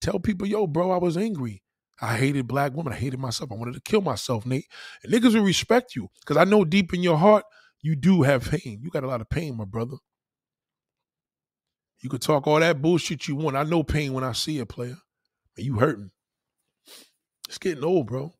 [0.00, 1.62] Tell people, yo, bro, I was angry.
[2.00, 2.92] I hated black women.
[2.92, 3.50] I hated myself.
[3.50, 4.66] I wanted to kill myself, Nate.
[5.02, 7.44] And niggas will respect you because I know deep in your heart
[7.80, 8.80] you do have pain.
[8.82, 9.96] You got a lot of pain, my brother.
[12.00, 13.56] You could talk all that bullshit you want.
[13.56, 14.98] I know pain when I see a player.
[15.56, 16.10] And you hurting.
[17.48, 18.32] It's getting old, bro.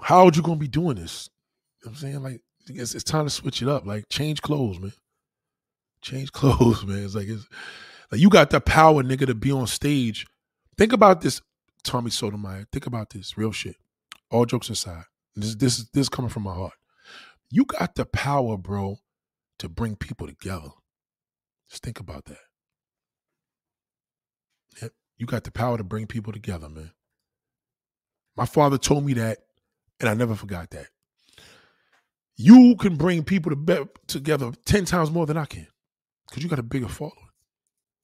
[0.00, 1.30] How old you gonna be doing this?
[1.82, 2.22] You know I'm saying?
[2.22, 3.86] Like, it's, it's time to switch it up.
[3.86, 4.92] Like, change clothes, man.
[6.02, 7.04] Change clothes, man.
[7.04, 7.46] It's like it's
[8.12, 10.26] like you got the power, nigga, to be on stage.
[10.78, 11.40] Think about this,
[11.82, 12.66] Tommy Sotomayor.
[12.70, 13.76] Think about this, real shit.
[14.30, 15.04] All jokes aside.
[15.34, 16.74] This this this is coming from my heart.
[17.50, 18.98] You got the power, bro,
[19.58, 20.70] to bring people together.
[21.70, 22.38] Just think about that.
[24.82, 24.92] Yep.
[25.18, 26.92] You got the power to bring people together, man.
[28.36, 29.38] My father told me that,
[30.00, 30.88] and I never forgot that.
[32.36, 35.66] You can bring people to be- together 10 times more than I can
[36.28, 37.21] because you got a bigger following.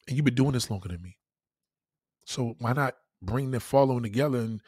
[0.09, 1.19] And you've been doing this longer than me.
[2.25, 4.61] So why not bring the following together and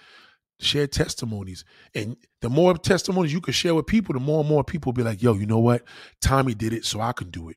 [0.61, 1.65] share testimonies?
[1.95, 4.97] And the more testimonies you can share with people, the more and more people will
[4.97, 5.83] be like, yo, you know what?
[6.21, 7.57] Tommy did it, so I can do it.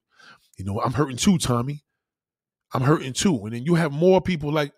[0.57, 1.83] You know, I'm hurting too, Tommy.
[2.73, 3.45] I'm hurting too.
[3.45, 4.71] And then you have more people like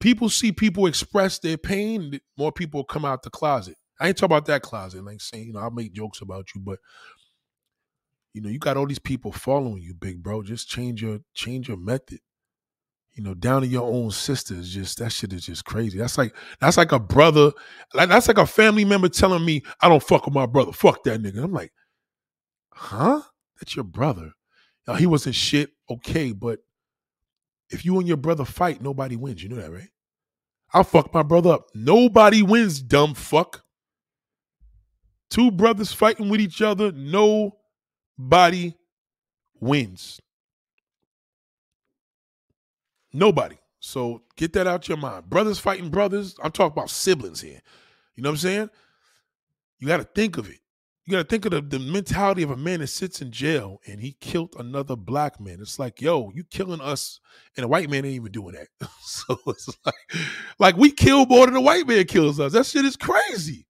[0.00, 3.76] people see people express their pain, more people come out the closet.
[3.98, 6.60] I ain't talking about that closet, like saying, you know, I'll make jokes about you,
[6.60, 6.78] but
[8.36, 10.42] you know, you got all these people following you, big bro.
[10.42, 12.18] Just change your change your method.
[13.14, 15.98] You know, down to your own sisters, just that shit is just crazy.
[15.98, 17.52] That's like that's like a brother,
[17.94, 20.72] like that's like a family member telling me I don't fuck with my brother.
[20.72, 21.42] Fuck that nigga.
[21.42, 21.72] I'm like,
[22.74, 23.22] huh?
[23.58, 24.32] That's your brother.
[24.86, 26.58] Now, he wasn't shit, okay, but
[27.70, 29.42] if you and your brother fight, nobody wins.
[29.42, 29.88] You know that, right?
[30.74, 31.68] I'll fuck my brother up.
[31.74, 33.64] Nobody wins, dumb fuck.
[35.30, 36.92] Two brothers fighting with each other,
[38.18, 38.74] nobody
[39.60, 40.20] wins.
[43.12, 43.56] Nobody.
[43.80, 45.30] So get that out your mind.
[45.30, 46.36] Brothers fighting brothers.
[46.42, 47.60] I'm talking about siblings here.
[48.14, 48.70] You know what I'm saying?
[49.78, 50.58] You got to think of it.
[51.04, 53.80] You got to think of the, the mentality of a man that sits in jail
[53.86, 55.58] and he killed another black man.
[55.60, 57.20] It's like, yo, you killing us,
[57.56, 58.88] and a white man ain't even doing that.
[59.02, 59.94] so it's like,
[60.58, 62.52] like we kill more than a white man kills us.
[62.52, 63.66] That shit is crazy.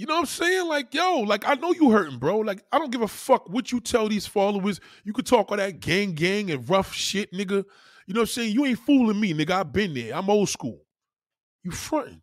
[0.00, 0.66] You know what I'm saying?
[0.66, 2.38] Like, yo, like I know you hurting, bro.
[2.38, 4.80] Like, I don't give a fuck what you tell these followers.
[5.04, 7.66] You could talk all that gang gang and rough shit, nigga.
[8.06, 8.54] You know what I'm saying?
[8.54, 9.50] You ain't fooling me, nigga.
[9.50, 10.14] I've been there.
[10.14, 10.80] I'm old school.
[11.64, 12.22] You fronting.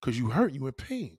[0.00, 1.18] Cause you hurt, you in pain.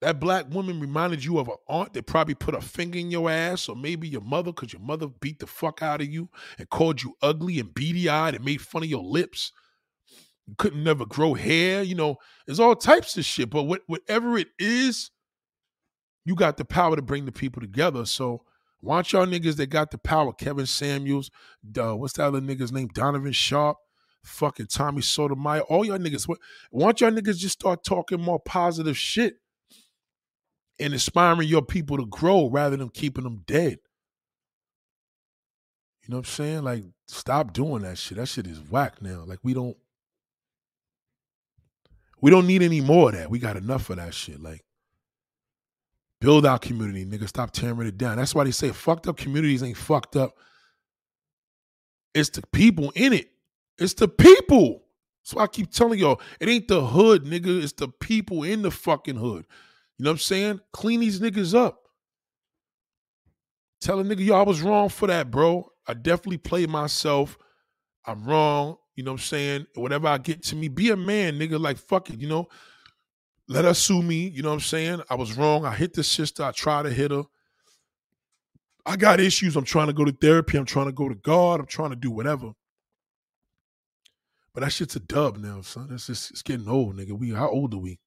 [0.00, 3.28] That black woman reminded you of an aunt that probably put a finger in your
[3.28, 6.70] ass, or maybe your mother, because your mother beat the fuck out of you and
[6.70, 9.52] called you ugly and beady eyed and made fun of your lips.
[10.56, 11.82] Couldn't never grow hair.
[11.82, 12.16] You know,
[12.46, 13.50] there's all types of shit.
[13.50, 15.10] But what, whatever it is,
[16.24, 18.06] you got the power to bring the people together.
[18.06, 18.42] So,
[18.80, 21.30] want y'all niggas that got the power, Kevin Samuels,
[21.62, 22.88] what's that other nigga's name?
[22.94, 23.76] Donovan Sharpe,
[24.24, 26.28] fucking Tommy Sotomayor, all y'all niggas.
[26.70, 29.34] Want y'all niggas just start talking more positive shit
[30.78, 33.78] and inspiring your people to grow rather than keeping them dead.
[36.02, 36.62] You know what I'm saying?
[36.62, 38.16] Like, stop doing that shit.
[38.16, 39.24] That shit is whack now.
[39.26, 39.76] Like, we don't
[42.20, 43.30] we don't need any more of that.
[43.30, 44.40] We got enough of that shit.
[44.40, 44.64] Like,
[46.20, 47.28] build our community, nigga.
[47.28, 48.16] Stop tearing it down.
[48.16, 50.36] That's why they say fucked up communities ain't fucked up.
[52.14, 53.30] It's the people in it.
[53.78, 54.84] It's the people.
[55.22, 57.62] That's why I keep telling y'all, it ain't the hood, nigga.
[57.62, 59.46] It's the people in the fucking hood.
[59.98, 60.60] You know what I'm saying?
[60.72, 61.82] Clean these niggas up.
[63.80, 65.70] Tell a nigga, yo, I was wrong for that, bro.
[65.86, 67.38] I definitely played myself.
[68.04, 68.76] I'm wrong.
[68.98, 69.66] You know what I'm saying?
[69.76, 71.60] Whatever I get to me, be a man, nigga.
[71.60, 72.48] Like, fuck it, you know?
[73.46, 74.26] Let her sue me.
[74.26, 75.02] You know what I'm saying?
[75.08, 75.64] I was wrong.
[75.64, 76.42] I hit the sister.
[76.42, 77.22] I tried to hit her.
[78.84, 79.54] I got issues.
[79.54, 80.58] I'm trying to go to therapy.
[80.58, 81.60] I'm trying to go to God.
[81.60, 82.54] I'm trying to do whatever.
[84.52, 85.90] But that shit's a dub now, son.
[85.92, 87.16] It's just it's getting old, nigga.
[87.16, 88.00] We how old are we?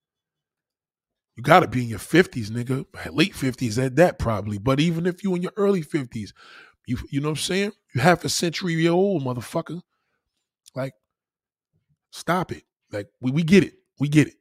[1.38, 2.86] You got to be in your 50s, nigga.
[3.16, 4.58] Late 50s at that, probably.
[4.58, 6.34] But even if you in your early 50s,
[6.86, 7.72] you you know what I'm saying?
[7.96, 9.82] You half a century old, motherfucker.
[10.76, 10.94] Like,
[12.12, 12.64] stop it.
[12.92, 13.74] Like, we, we get it.
[14.00, 14.36] We get it.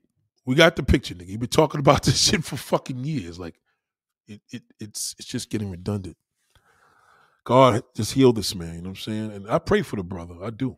[0.47, 1.29] We got the picture, nigga.
[1.29, 3.39] You've been talking about this shit for fucking years.
[3.39, 3.61] Like,
[4.27, 6.17] it, it it's it's just getting redundant.
[7.45, 8.75] God, just heal this man.
[8.75, 9.33] You know what I'm saying?
[9.33, 10.35] And I pray for the brother.
[10.43, 10.77] I do.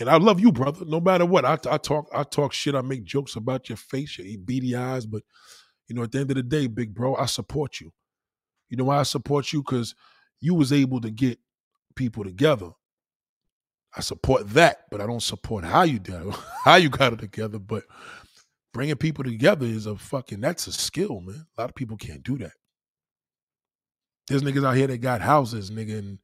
[0.00, 0.84] And I love you, brother.
[0.86, 2.74] No matter what, I, I talk, I talk shit.
[2.74, 5.04] I make jokes about your face, your beady eyes.
[5.04, 5.22] But
[5.86, 7.92] you know, at the end of the day, big bro, I support you.
[8.70, 9.62] You know why I support you?
[9.62, 9.94] Because
[10.40, 11.38] you was able to get
[11.94, 12.70] people together.
[13.96, 17.18] I support that, but I don't support how you did it, how you got it
[17.18, 17.58] together.
[17.58, 17.84] But
[18.72, 21.46] bringing people together is a fucking that's a skill, man.
[21.56, 22.52] A lot of people can't do that.
[24.28, 26.18] There's niggas out here that got houses, nigga, and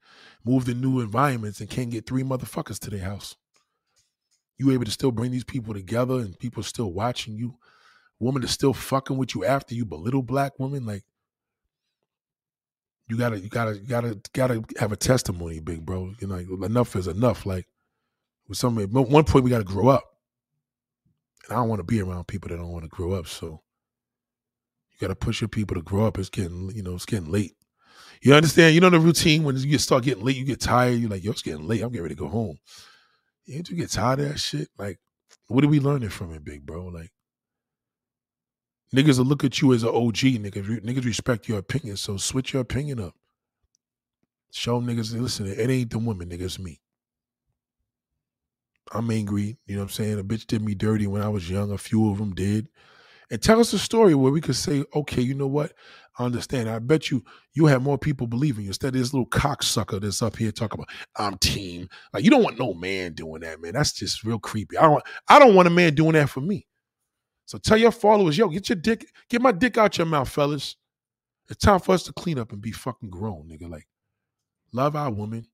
[0.45, 3.35] moved in new environments and can't get three motherfuckers to their house
[4.59, 7.55] you able to still bring these people together and people still watching you.
[8.19, 10.85] Woman is still fucking with you after you belittle black women.
[10.85, 11.03] Like,
[13.09, 16.13] You gotta, you gotta, you gotta, gotta have a testimony, big bro.
[16.19, 17.45] You know, like, enough is enough.
[17.45, 17.65] Like
[18.47, 20.03] with some, one point we gotta grow up,
[21.43, 23.27] and I don't want to be around people that don't want to grow up.
[23.27, 23.61] So
[24.91, 26.19] you gotta push your people to grow up.
[26.19, 27.55] It's getting, you know, it's getting late.
[28.21, 28.75] You understand?
[28.75, 30.99] You know the routine when you start getting late, you get tired.
[30.99, 31.81] You're like, yo, it's getting late.
[31.81, 32.57] I'm getting ready to go home.
[33.49, 34.67] Ain't you get tired of that shit?
[34.77, 34.99] Like,
[35.47, 36.85] what are we learning from it, big bro?
[36.87, 37.09] Like,
[38.95, 40.81] niggas will look at you as an OG, nigga.
[40.81, 43.15] Niggas respect your opinion, so switch your opinion up.
[44.51, 46.81] Show niggas, listen, it ain't the women, nigga, it's me.
[48.91, 50.19] I'm angry, you know what I'm saying?
[50.19, 51.71] A bitch did me dirty when I was young.
[51.71, 52.67] A few of them did
[53.31, 55.73] and tell us a story where we could say, okay, you know what?
[56.17, 56.69] I understand.
[56.69, 60.21] I bet you you have more people believing you instead of this little cocksucker that's
[60.21, 61.89] up here talking about I'm team.
[62.13, 63.73] Like you don't want no man doing that, man.
[63.73, 64.77] That's just real creepy.
[64.77, 66.67] I don't I don't want a man doing that for me.
[67.49, 70.75] So tell your followers, yo, get your dick, get my dick out your mouth, fellas.
[71.49, 73.67] It's time for us to clean up and be fucking grown, nigga.
[73.67, 73.87] Like,
[74.71, 75.47] love our woman.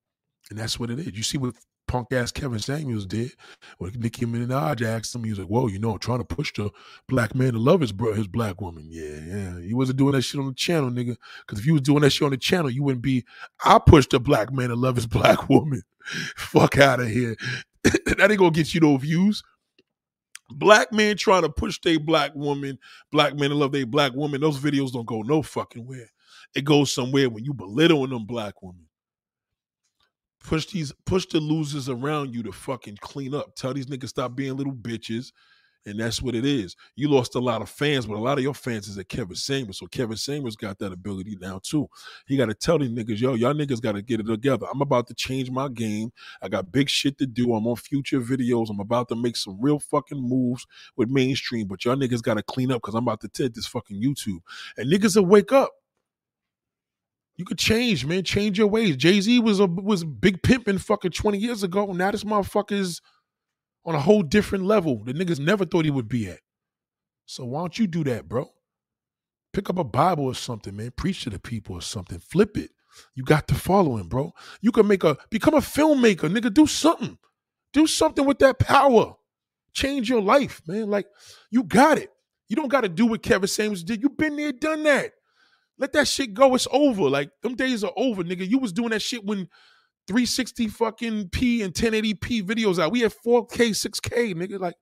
[0.50, 1.16] And that's what it is.
[1.16, 1.54] You see what
[1.88, 3.32] punk ass Kevin Samuels did.
[3.78, 6.52] When Nicki Minaj asked him, he was like, "Whoa, you know, I'm trying to push
[6.52, 6.70] the
[7.08, 9.60] black man to love his bro, his black woman." Yeah, yeah.
[9.62, 11.16] He wasn't doing that shit on the channel, nigga.
[11.46, 13.24] Because if you was doing that shit on the channel, you wouldn't be.
[13.64, 15.80] I pushed a black man to love his black woman.
[16.36, 17.36] Fuck out of here.
[17.84, 19.42] that ain't gonna get you no views.
[20.50, 22.78] Black men trying to push their black woman,
[23.10, 24.40] black men love their black woman.
[24.40, 26.08] Those videos don't go no fucking where.
[26.54, 28.86] It goes somewhere when you belittling them black women.
[30.44, 33.56] Push these, push the losers around you to fucking clean up.
[33.56, 35.32] Tell these niggas stop being little bitches.
[35.86, 36.74] And that's what it is.
[36.96, 39.36] You lost a lot of fans, but a lot of your fans is at Kevin
[39.36, 39.78] Samuels.
[39.78, 41.88] So Kevin Samuels got that ability now too.
[42.26, 44.66] He got to tell these niggas, yo, y'all niggas got to get it together.
[44.72, 46.10] I'm about to change my game.
[46.42, 47.54] I got big shit to do.
[47.54, 48.68] I'm on future videos.
[48.68, 52.42] I'm about to make some real fucking moves with mainstream, but y'all niggas got to
[52.42, 54.40] clean up because I'm about to take this fucking YouTube.
[54.76, 55.70] And niggas will wake up.
[57.36, 58.24] You could change, man.
[58.24, 58.96] Change your ways.
[58.96, 61.92] Jay Z was a was big pimping fucking twenty years ago.
[61.92, 63.02] Now this motherfucker's
[63.86, 65.02] on a whole different level.
[65.04, 66.40] The niggas never thought he would be at.
[67.24, 68.50] So why don't you do that, bro?
[69.52, 70.92] Pick up a Bible or something, man.
[70.96, 72.18] Preach to the people or something.
[72.18, 72.70] Flip it.
[73.14, 74.32] You got to follow him, bro.
[74.60, 76.52] You can make a become a filmmaker, nigga.
[76.52, 77.16] Do something.
[77.72, 79.14] Do something with that power.
[79.72, 80.90] Change your life, man.
[80.90, 81.06] Like
[81.50, 82.10] you got it.
[82.48, 84.02] You don't got to do what Kevin Samuels did.
[84.02, 85.12] You've been there, done that.
[85.78, 86.54] Let that shit go.
[86.54, 87.10] It's over.
[87.10, 88.48] Like them days are over, nigga.
[88.48, 89.48] You was doing that shit when
[90.06, 92.92] 360 fucking P and 1080p videos out.
[92.92, 94.60] We had 4K, 6K, nigga.
[94.60, 94.74] Like,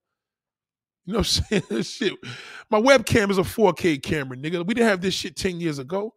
[1.05, 1.83] you know what I'm saying?
[1.83, 2.13] shit.
[2.69, 4.65] My webcam is a 4K camera, nigga.
[4.65, 6.13] We didn't have this shit 10 years ago.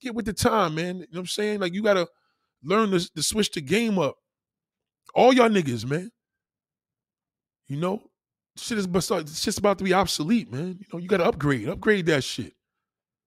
[0.00, 0.96] Get with the time, man.
[0.96, 1.60] You know what I'm saying?
[1.60, 2.06] Like, you gotta
[2.62, 4.16] learn to, to switch the game up.
[5.14, 6.10] All y'all niggas, man.
[7.68, 8.02] You know,
[8.56, 10.78] shit is it's just about to be obsolete, man.
[10.78, 12.54] You know, you gotta upgrade, upgrade that shit.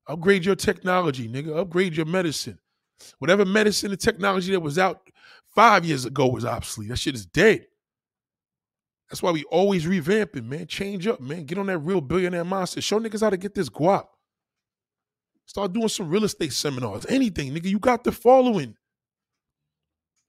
[0.07, 1.57] Upgrade your technology, nigga.
[1.57, 2.59] Upgrade your medicine.
[3.19, 4.99] Whatever medicine and technology that was out
[5.55, 6.89] five years ago was obsolete.
[6.89, 7.65] That shit is dead.
[9.09, 10.65] That's why we always revamping, man.
[10.67, 11.45] Change up, man.
[11.45, 12.81] Get on that real billionaire monster.
[12.81, 14.05] Show niggas how to get this guap.
[15.45, 17.05] Start doing some real estate seminars.
[17.07, 17.65] Anything, nigga.
[17.65, 18.75] You got the following.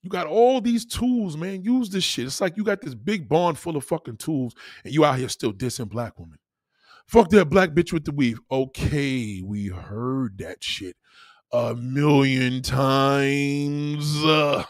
[0.03, 1.63] You got all these tools, man.
[1.63, 2.27] Use this shit.
[2.27, 5.31] It's like you got this big barn full of fucking tools, and you out here
[5.31, 6.39] still dissing black women.
[7.07, 8.39] Fuck that black bitch with the weave.
[8.51, 10.97] Okay, we heard that shit
[11.53, 14.23] a million times.
[14.25, 14.65] Uh,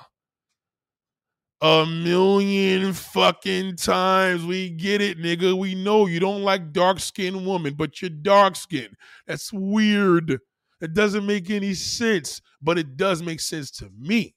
[1.61, 4.45] a million fucking times.
[4.45, 5.57] We get it, nigga.
[5.57, 8.97] We know you don't like dark skinned women, but you're dark skinned.
[9.27, 10.39] That's weird.
[10.81, 14.35] It doesn't make any sense, but it does make sense to me.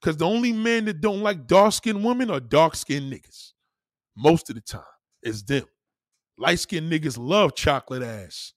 [0.00, 3.52] Because the only men that don't like dark skinned women are dark skinned niggas.
[4.16, 4.82] Most of the time,
[5.22, 5.64] it's them.
[6.38, 8.54] Light skinned niggas love chocolate ass.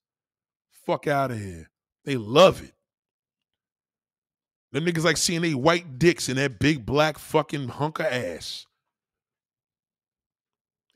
[0.85, 1.71] Fuck out of here.
[2.05, 2.74] They love it.
[4.75, 8.65] Them niggas like seeing they white dicks in that big black fucking hunk of ass.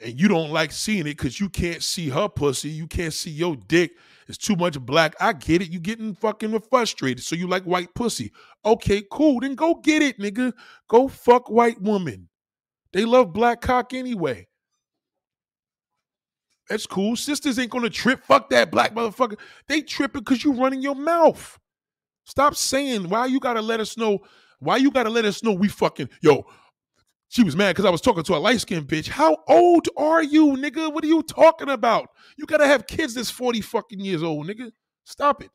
[0.02, 2.68] And you don't like seeing it because you can't see her pussy.
[2.68, 3.94] You can't see your dick.
[4.28, 5.16] It's too much black.
[5.22, 5.70] I get it.
[5.70, 7.24] You getting fucking frustrated.
[7.24, 8.34] So you like white pussy.
[8.66, 9.40] Okay, cool.
[9.40, 10.52] Then go get it, nigga.
[10.90, 12.28] Go fuck white woman.
[12.92, 14.50] They love black cock anyway.
[16.68, 17.16] That's cool.
[17.16, 18.26] Sisters ain't gonna trip.
[18.26, 19.40] Fuck that black motherfucker.
[19.70, 21.58] They tripping because you running your mouth.
[22.30, 24.20] Stop saying why you gotta let us know.
[24.60, 26.46] Why you gotta let us know we fucking yo.
[27.30, 29.08] She was mad because I was talking to a light skinned bitch.
[29.08, 30.94] How old are you, nigga?
[30.94, 32.10] What are you talking about?
[32.38, 34.72] You gotta have kids that's 40 fucking years old, nigga.
[35.06, 35.50] Stop it.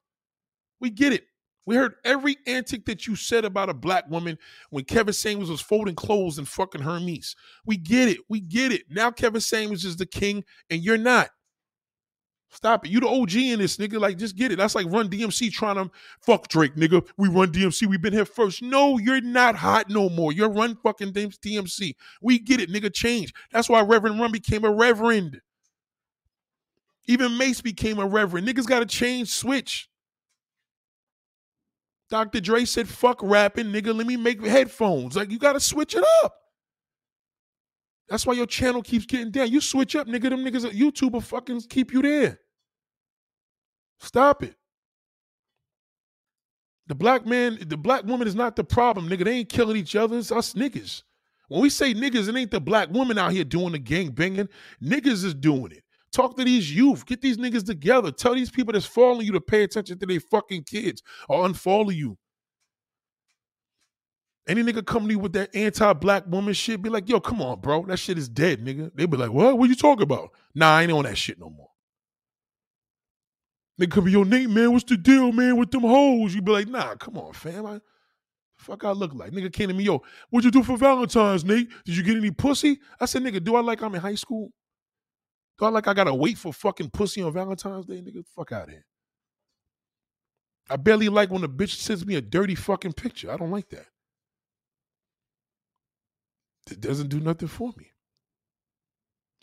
[0.80, 1.26] We get it.
[1.64, 4.36] We heard every antic that you said about a black woman
[4.70, 7.36] when Kevin Samuels was folding clothes in fucking Hermes.
[7.64, 8.18] We get it.
[8.28, 8.82] We get it.
[8.90, 11.30] Now Kevin Samuels is the king and you're not.
[12.54, 12.92] Stop it.
[12.92, 14.00] You the OG in this, nigga.
[14.00, 14.56] Like, just get it.
[14.56, 15.90] That's like Run DMC trying to
[16.20, 17.04] fuck Drake, nigga.
[17.16, 17.88] We run DMC.
[17.88, 18.62] we been here first.
[18.62, 20.32] No, you're not hot no more.
[20.32, 21.96] You're run fucking DMC.
[22.22, 22.94] We get it, nigga.
[22.94, 23.34] Change.
[23.50, 25.40] That's why Reverend Run became a reverend.
[27.06, 28.46] Even Mase became a reverend.
[28.46, 29.90] Niggas got to change, switch.
[32.08, 32.40] Dr.
[32.40, 33.94] Dre said, fuck rapping, nigga.
[33.94, 35.16] Let me make headphones.
[35.16, 36.36] Like, you got to switch it up.
[38.08, 39.50] That's why your channel keeps getting down.
[39.50, 40.30] You switch up, nigga.
[40.30, 42.38] Them niggas at YouTube will fucking keep you there.
[44.04, 44.54] Stop it.
[46.86, 49.24] The black man, the black woman is not the problem, nigga.
[49.24, 50.18] They ain't killing each other.
[50.18, 51.02] It's us niggas.
[51.48, 54.48] When we say niggas, it ain't the black woman out here doing the gang banging.
[54.82, 55.82] Niggas is doing it.
[56.12, 57.06] Talk to these youth.
[57.06, 58.12] Get these niggas together.
[58.12, 61.94] Tell these people that's following you to pay attention to their fucking kids or unfollow
[61.94, 62.18] you.
[64.46, 67.60] Any nigga come to you with that anti-black woman shit, be like, yo, come on,
[67.60, 67.86] bro.
[67.86, 68.90] That shit is dead, nigga.
[68.94, 69.56] They be like, what?
[69.56, 70.32] What you talking about?
[70.54, 71.70] Nah, I ain't on that shit no more.
[73.80, 76.34] Nigga could be, yo, Nate, man, what's the deal, man, with them hoes?
[76.34, 77.66] You'd be like, nah, come on, fam.
[77.66, 77.80] I,
[78.56, 79.32] fuck I look like?
[79.32, 81.68] Nigga came to me, yo, what'd you do for Valentine's, Nate?
[81.84, 82.78] Did you get any pussy?
[83.00, 84.50] I said, nigga, do I like I'm in high school?
[85.58, 88.24] Do I like I gotta wait for fucking pussy on Valentine's Day, nigga?
[88.34, 88.84] Fuck out of here.
[90.70, 93.30] I barely like when a bitch sends me a dirty fucking picture.
[93.30, 93.86] I don't like that.
[96.70, 97.90] It doesn't do nothing for me.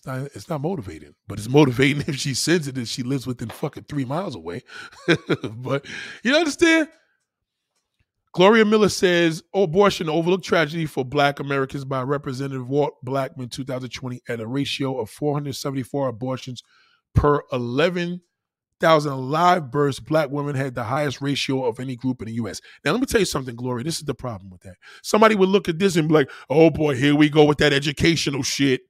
[0.05, 3.85] It's not, motivating, but it's motivating if she sends it and she lives within fucking
[3.87, 4.63] three miles away.
[5.57, 5.85] but
[6.23, 6.87] you understand?
[8.33, 14.39] Gloria Miller says abortion overlooked tragedy for black Americans by Representative Walt Blackman 2020 at
[14.39, 16.63] a ratio of 474 abortions
[17.13, 18.21] per 11
[18.81, 22.59] thousand live births, black women had the highest ratio of any group in the U.S.
[22.83, 23.83] Now, let me tell you something, Gloria.
[23.85, 24.75] This is the problem with that.
[25.03, 27.71] Somebody would look at this and be like, "Oh boy, here we go with that
[27.71, 28.81] educational shit.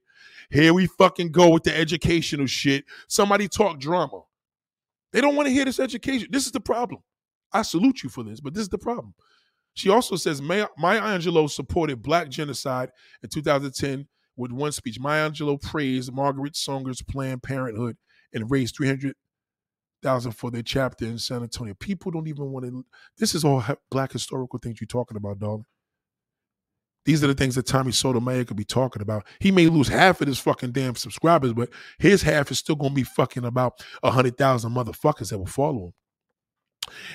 [0.52, 4.22] Here we fucking go with the educational shit." Somebody talk drama.
[5.12, 6.28] They don't want to hear this education.
[6.30, 7.02] This is the problem.
[7.52, 9.14] I salute you for this, but this is the problem.
[9.74, 12.90] She also says Maya, Angelou supported black genocide
[13.22, 14.06] in 2010
[14.36, 15.00] with one speech.
[15.00, 17.96] Maya Angelou praised Margaret Sanger's Planned Parenthood
[18.32, 19.14] and raised 300
[20.02, 21.74] thousand for their chapter in San Antonio.
[21.74, 22.84] People don't even want to.
[23.18, 25.64] This is all black historical things you're talking about, darling.
[27.04, 29.26] These are the things that Tommy Sotomayor could be talking about.
[29.40, 32.94] He may lose half of his fucking damn subscribers, but his half is still gonna
[32.94, 35.92] be fucking about a hundred thousand motherfuckers that will follow him.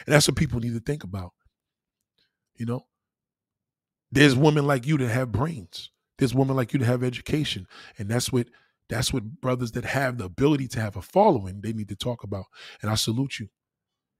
[0.06, 1.32] And that's what people need to think about.
[2.56, 2.86] You know,
[4.12, 5.92] there's women like you that have brains.
[6.18, 8.48] There's women like you that have education, and that's what
[8.90, 12.24] that's what brothers that have the ability to have a following, they need to talk
[12.24, 12.46] about.
[12.82, 13.50] And I salute you.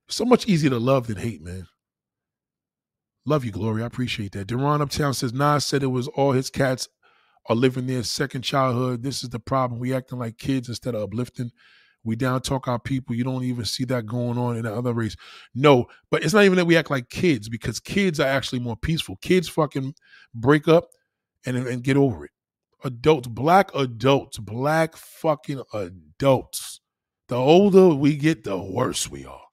[0.10, 1.68] so much easier to love than hate, man.
[3.28, 3.84] Love you, Glory.
[3.84, 4.48] I appreciate that.
[4.48, 6.88] Deron Uptown says Nas said it was all his cats
[7.48, 9.04] are living their second childhood.
[9.04, 9.82] This is the problem.
[9.82, 11.52] We acting like kids instead of uplifting.
[12.06, 13.16] We down talk our people.
[13.16, 15.18] You don't even see that going on in the other race.
[15.54, 18.78] No, but it's not even that we act like kids because kids are actually more
[18.78, 19.18] peaceful.
[19.18, 19.94] Kids fucking
[20.34, 20.88] break up
[21.46, 22.32] and, and get over it
[22.86, 26.80] adults, black adults, black fucking adults.
[27.28, 29.47] The older we get, the worse we are.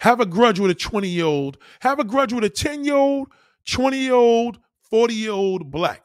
[0.00, 2.94] Have a grudge with a 20 year old, have a grudge with a 10 year
[2.94, 3.28] old,
[3.68, 4.58] 20 year old,
[4.90, 6.02] 40 year old black.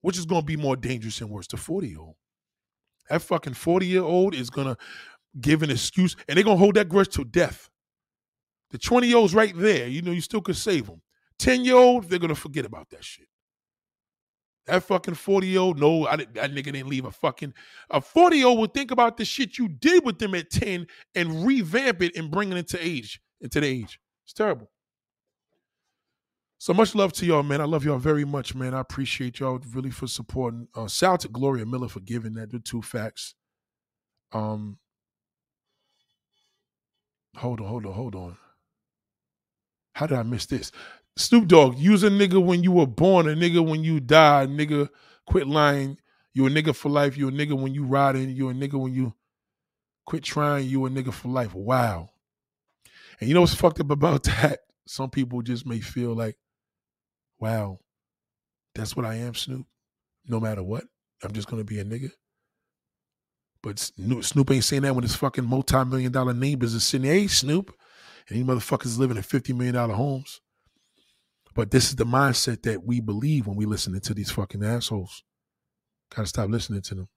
[0.00, 1.46] Which is going to be more dangerous and worse?
[1.46, 2.14] The 40 year old.
[3.10, 4.76] That fucking 40 year old is going to
[5.40, 7.68] give an excuse and they're going to hold that grudge till death.
[8.70, 9.88] The 20 year old's right there.
[9.88, 11.02] You know, you still could save them.
[11.38, 13.28] 10 year old, they're going to forget about that shit.
[14.66, 17.54] That fucking 40 year old, no, I, that nigga didn't leave a fucking.
[17.90, 20.86] A 40 year old would think about the shit you did with them at 10
[21.14, 24.00] and revamp it and bring it into age, into the age.
[24.24, 24.68] It's terrible.
[26.58, 27.60] So much love to y'all, man.
[27.60, 28.74] I love y'all very much, man.
[28.74, 30.66] I appreciate y'all really for supporting.
[30.74, 32.50] Uh, shout to Gloria Miller for giving that.
[32.50, 33.34] The two facts.
[34.32, 34.78] Um,
[37.36, 38.36] hold on, hold on, hold on.
[39.94, 40.72] How did I miss this?
[41.16, 44.88] Snoop Dogg, use a nigga when you were born, a nigga when you die, nigga,
[45.26, 45.96] quit lying.
[46.34, 47.16] You a nigga for life.
[47.16, 48.28] You a nigga when you riding.
[48.28, 49.14] You a nigga when you
[50.04, 50.68] quit trying.
[50.68, 51.54] You a nigga for life.
[51.54, 52.10] Wow.
[53.18, 54.60] And you know what's fucked up about that?
[54.86, 56.36] Some people just may feel like,
[57.40, 57.78] wow,
[58.74, 59.66] that's what I am, Snoop.
[60.26, 60.84] No matter what,
[61.22, 62.10] I'm just gonna be a nigga.
[63.62, 67.74] But Snoop ain't saying that when his fucking multi-million dollar neighbors is sitting, hey, Snoop,
[68.28, 70.40] and these motherfuckers living in fifty million dollar homes.
[71.56, 75.24] But this is the mindset that we believe when we listen to these fucking assholes.
[76.14, 77.08] Gotta stop listening to them.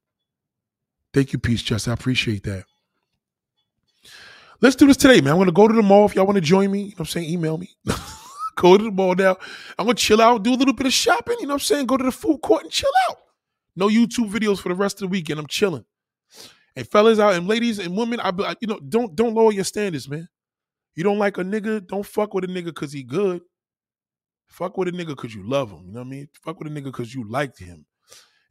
[1.14, 1.90] Thank you, Peace Just.
[1.90, 2.64] I appreciate that.
[4.62, 5.34] Let's do this today, man.
[5.34, 6.06] I'm gonna go to the mall.
[6.06, 7.70] If y'all want to join me, you know what I'm saying, email me.
[8.56, 9.36] go to the mall now.
[9.78, 11.86] I'm gonna chill out, do a little bit of shopping, you know what I'm saying?
[11.88, 13.18] Go to the food court and chill out.
[13.76, 15.40] No YouTube videos for the rest of the weekend.
[15.40, 15.84] I'm chilling.
[16.78, 20.08] And fellas out and ladies and women, I you know, don't don't lower your standards,
[20.08, 20.30] man.
[20.96, 23.42] You don't like a nigga, don't fuck with a nigga cause he good.
[24.50, 25.86] Fuck with a nigga cause you love him.
[25.86, 26.30] You know what I mean?
[26.44, 27.86] Fuck with a nigga cause you liked him.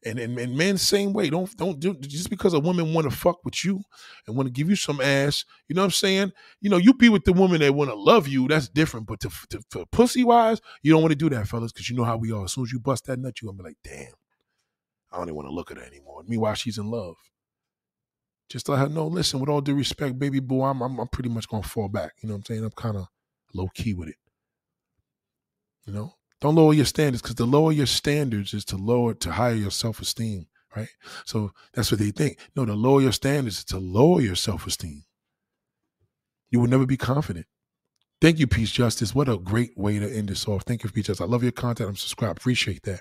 [0.06, 1.28] And, and and men same way.
[1.28, 3.82] Don't don't do just because a woman want to fuck with you
[4.26, 5.44] and want to give you some ass.
[5.66, 6.32] You know what I'm saying?
[6.60, 8.46] You know you be with the woman that want to love you.
[8.46, 9.08] That's different.
[9.08, 11.96] But to, to for pussy wise, you don't want to do that, fellas, because you
[11.96, 12.44] know how we are.
[12.44, 14.12] As soon as you bust that nut, you gonna be like, damn,
[15.10, 16.22] I don't even want to look at her anymore.
[16.28, 17.16] Meanwhile, she's in love.
[18.48, 19.08] Just let her know.
[19.08, 22.12] Listen, with all due respect, baby boo, I'm I'm, I'm pretty much gonna fall back.
[22.22, 22.64] You know what I'm saying?
[22.64, 23.08] I'm kind of
[23.52, 24.16] low key with it.
[25.88, 29.32] You know, don't lower your standards because to lower your standards is to lower to
[29.32, 30.46] higher your self esteem,
[30.76, 30.90] right?
[31.24, 32.38] So that's what they think.
[32.54, 35.04] No, to lower your standards is to lower your self esteem.
[36.50, 37.46] You will never be confident.
[38.20, 39.14] Thank you, Peace Justice.
[39.14, 40.64] What a great way to end this off.
[40.64, 41.24] Thank you, Peace Justice.
[41.24, 41.88] I love your content.
[41.88, 42.38] I'm subscribed.
[42.38, 43.00] Appreciate that.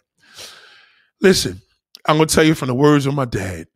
[1.20, 1.62] Listen,
[2.06, 3.68] I'm gonna tell you from the words of my dad.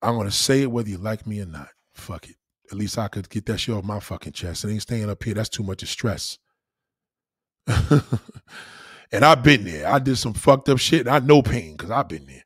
[0.00, 1.68] I'm gonna say it whether you like me or not.
[1.92, 2.36] Fuck it.
[2.72, 4.64] At least I could get that shit off my fucking chest.
[4.64, 5.34] It ain't staying up here.
[5.34, 6.38] That's too much of stress.
[9.12, 9.88] and I've been there.
[9.88, 11.00] I did some fucked up shit.
[11.00, 12.44] and I know pain because I've been there.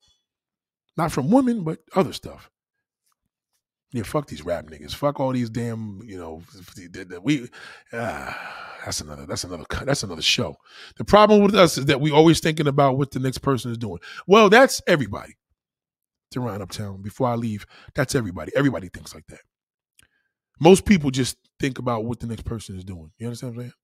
[0.97, 2.51] Not from women, but other stuff.
[3.93, 4.95] Yeah, fuck these rap niggas.
[4.95, 6.43] Fuck all these damn, you know,
[7.23, 7.49] we.
[7.93, 8.33] Uh,
[8.85, 9.27] that's another.
[9.27, 9.65] That's another.
[9.85, 10.57] That's another show.
[10.97, 13.79] The problem with us is that we always thinking about what the next person is
[13.79, 13.99] doing.
[14.27, 15.37] Well, that's everybody.
[16.33, 17.67] To run uptown before I leave,
[17.97, 18.53] that's everybody.
[18.55, 19.41] Everybody thinks like that.
[20.61, 23.11] Most people just think about what the next person is doing.
[23.19, 23.75] You understand what I'm saying?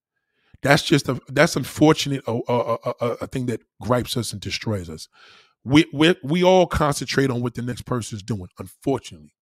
[0.62, 4.88] That's just a that's unfortunate a, a, a, a thing that gripes us and destroys
[4.88, 5.08] us.
[5.64, 8.48] We we we all concentrate on what the next person is doing.
[8.58, 9.34] Unfortunately,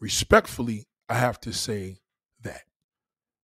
[0.00, 1.98] respectfully, I have to say
[2.42, 2.62] that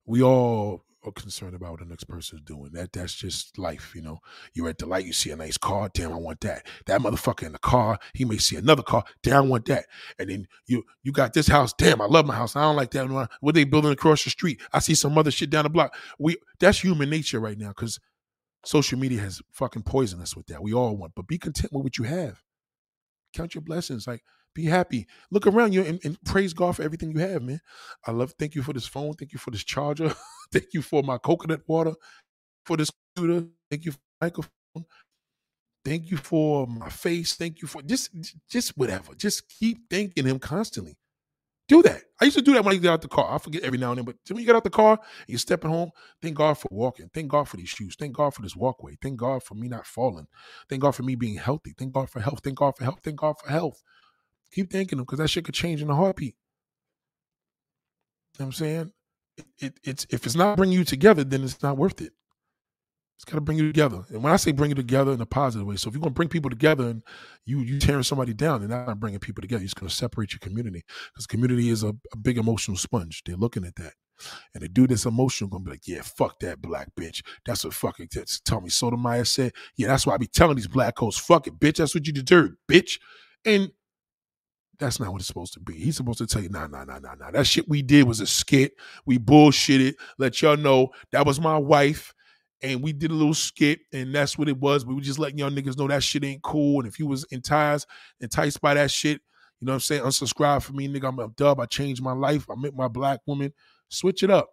[0.07, 2.71] we all are concerned about what the next person is doing.
[2.73, 4.19] That that's just life, you know.
[4.55, 6.67] You're at the light, you see a nice car, damn, I want that.
[6.87, 9.87] That motherfucker in the car, he may see another car, damn, I want that.
[10.19, 12.57] And then you you got this house, damn, I love my house.
[12.57, 13.29] I don't like that.
[13.41, 14.61] What they building across the street?
[14.73, 15.95] I see some other shit down the block.
[16.19, 17.99] We that's human nature right now because
[18.65, 20.63] social media has fucking poisoned us with that.
[20.63, 22.43] We all want, but be content with what you have.
[23.35, 24.07] Count your blessings.
[24.07, 24.23] Like
[24.55, 25.07] be happy.
[25.31, 27.61] Look around you and, and, praise God for everything you have, man.
[28.07, 28.35] I love.
[28.39, 29.15] Thank you for this phone.
[29.15, 30.15] Thank you for this charger.
[30.53, 31.95] thank you for my coconut water.
[32.67, 33.47] For this computer.
[33.71, 34.51] Thank you for microphone.
[35.85, 37.35] Thank you for my face.
[37.35, 38.11] Thank you for just
[38.49, 39.15] just whatever.
[39.15, 40.97] Just keep thanking Him constantly.
[41.67, 42.03] Do that.
[42.21, 43.35] I used to do that when I get out the car.
[43.35, 45.39] I forget every now and then, but when you get out the car and you're
[45.39, 45.91] stepping home,
[46.21, 47.11] thank God for walking.
[47.15, 47.97] Thank God for these shoes.
[47.99, 48.97] Thank God for this walkway.
[49.01, 50.27] Thank God for me not falling.
[50.69, 51.75] Thank God for me being healthy.
[51.79, 52.41] Thank God for health.
[52.45, 53.01] Thank God for health.
[53.03, 53.83] Thank God for health.
[54.53, 56.35] Keep thanking them because that shit could change in a heartbeat.
[58.35, 58.93] You know what I'm saying?
[59.37, 62.13] It, it, it's if it's not bringing you together, then it's not worth it.
[63.17, 64.05] It's got to bring you together.
[64.11, 66.11] And when I say bring you together in a positive way, so if you're gonna
[66.11, 67.03] bring people together and
[67.47, 69.61] you you tearing somebody down, then that's not bringing people together.
[69.61, 70.83] You're just gonna separate your community
[71.13, 73.23] because community is a, a, big emotional sponge.
[73.25, 73.93] They're looking at that,
[74.53, 77.23] and the dude that's emotional gonna be like, "Yeah, fuck that black bitch.
[77.47, 78.09] That's what fucking
[78.45, 79.53] Tommy Sotomayor said.
[79.77, 81.77] Yeah, that's why I be telling these black coats, fuck it, bitch.
[81.77, 82.99] That's what you deserve, bitch."
[83.45, 83.71] And
[84.85, 85.75] that's not what it's supposed to be.
[85.75, 87.31] He's supposed to tell you, nah, nah, nah, nah, nah.
[87.31, 88.73] That shit we did was a skit.
[89.07, 89.95] We bullshitted.
[90.19, 92.15] Let y'all know that was my wife.
[92.63, 94.87] And we did a little skit, and that's what it was.
[94.87, 96.81] We were just letting y'all niggas know that shit ain't cool.
[96.81, 97.87] And if you was enticed,
[98.21, 99.21] enticed by that shit,
[99.61, 100.03] you know what I'm saying?
[100.03, 101.09] Unsubscribe for me, nigga.
[101.09, 101.61] I'm a dub.
[101.61, 102.47] I changed my life.
[102.51, 103.53] I met my black woman.
[103.89, 104.49] Switch it up.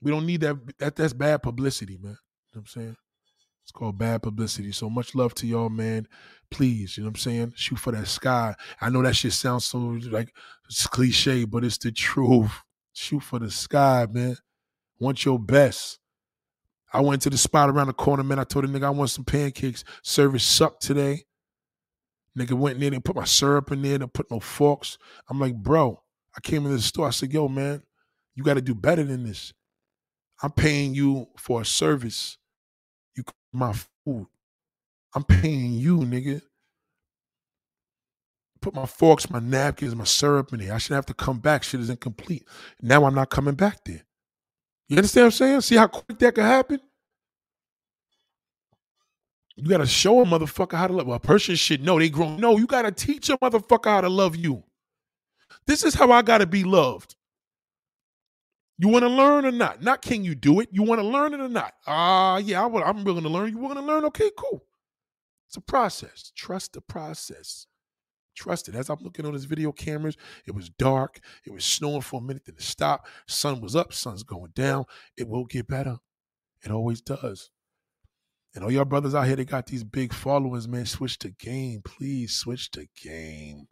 [0.00, 0.56] We don't need that.
[0.78, 2.02] That that's bad publicity, man.
[2.02, 2.16] You know
[2.52, 2.96] what I'm saying?
[3.66, 4.70] It's called bad publicity.
[4.70, 6.06] So much love to y'all, man.
[6.52, 7.52] Please, you know what I'm saying?
[7.56, 8.54] Shoot for that sky.
[8.80, 10.32] I know that shit sounds so like
[10.66, 12.52] it's cliche, but it's the truth.
[12.92, 14.36] Shoot for the sky, man.
[15.00, 15.98] Want your best.
[16.92, 18.38] I went to the spot around the corner, man.
[18.38, 19.82] I told the nigga I want some pancakes.
[20.00, 21.24] Service sucked today.
[22.38, 24.96] Nigga went in there and put my syrup in there and put no forks.
[25.28, 26.00] I'm like, bro,
[26.36, 27.08] I came into the store.
[27.08, 27.82] I said, yo, man,
[28.36, 29.52] you got to do better than this.
[30.40, 32.38] I'm paying you for a service
[33.52, 33.72] my
[34.04, 34.26] food.
[35.14, 36.42] I'm paying you, nigga.
[38.60, 40.74] Put my forks, my napkins, my syrup in there.
[40.74, 41.62] I shouldn't have to come back.
[41.62, 42.46] Shit is incomplete.
[42.82, 44.02] Now I'm not coming back there.
[44.88, 45.60] You understand what I'm saying?
[45.62, 46.80] See how quick that could happen?
[49.56, 51.06] You gotta show a motherfucker how to love.
[51.06, 52.38] Well, a person should know they grown.
[52.38, 54.62] No, you gotta teach a motherfucker how to love you.
[55.66, 57.16] This is how I gotta be loved.
[58.78, 59.82] You want to learn or not?
[59.82, 60.68] Not can you do it.
[60.70, 61.72] You want to learn it or not?
[61.86, 63.50] Ah, uh, yeah, I am willing to learn.
[63.50, 64.04] You willing to learn?
[64.04, 64.64] Okay, cool.
[65.48, 66.32] It's a process.
[66.34, 67.66] Trust the process.
[68.34, 68.74] Trust it.
[68.74, 71.20] As I'm looking on his video cameras, it was dark.
[71.46, 73.08] It was snowing for a minute, then it stopped.
[73.26, 74.84] Sun was up, sun's going down.
[75.16, 75.98] It will get better.
[76.62, 77.50] It always does.
[78.54, 80.86] And all y'all brothers out here, they got these big followers, man.
[80.86, 82.34] Switch the game, please.
[82.34, 83.68] Switch the game.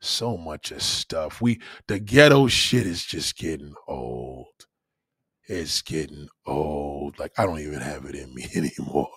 [0.00, 1.40] So much of stuff.
[1.40, 4.46] We the ghetto shit is just getting old.
[5.48, 7.18] It's getting old.
[7.18, 9.10] Like I don't even have it in me anymore.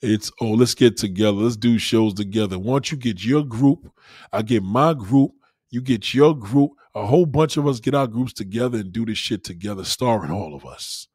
[0.00, 1.32] It's oh, let's get together.
[1.32, 2.58] Let's do shows together.
[2.58, 3.92] Once you get your group,
[4.32, 5.32] I get my group.
[5.70, 6.72] You get your group.
[6.94, 10.32] A whole bunch of us get our groups together and do this shit together, starring
[10.32, 11.06] all of us.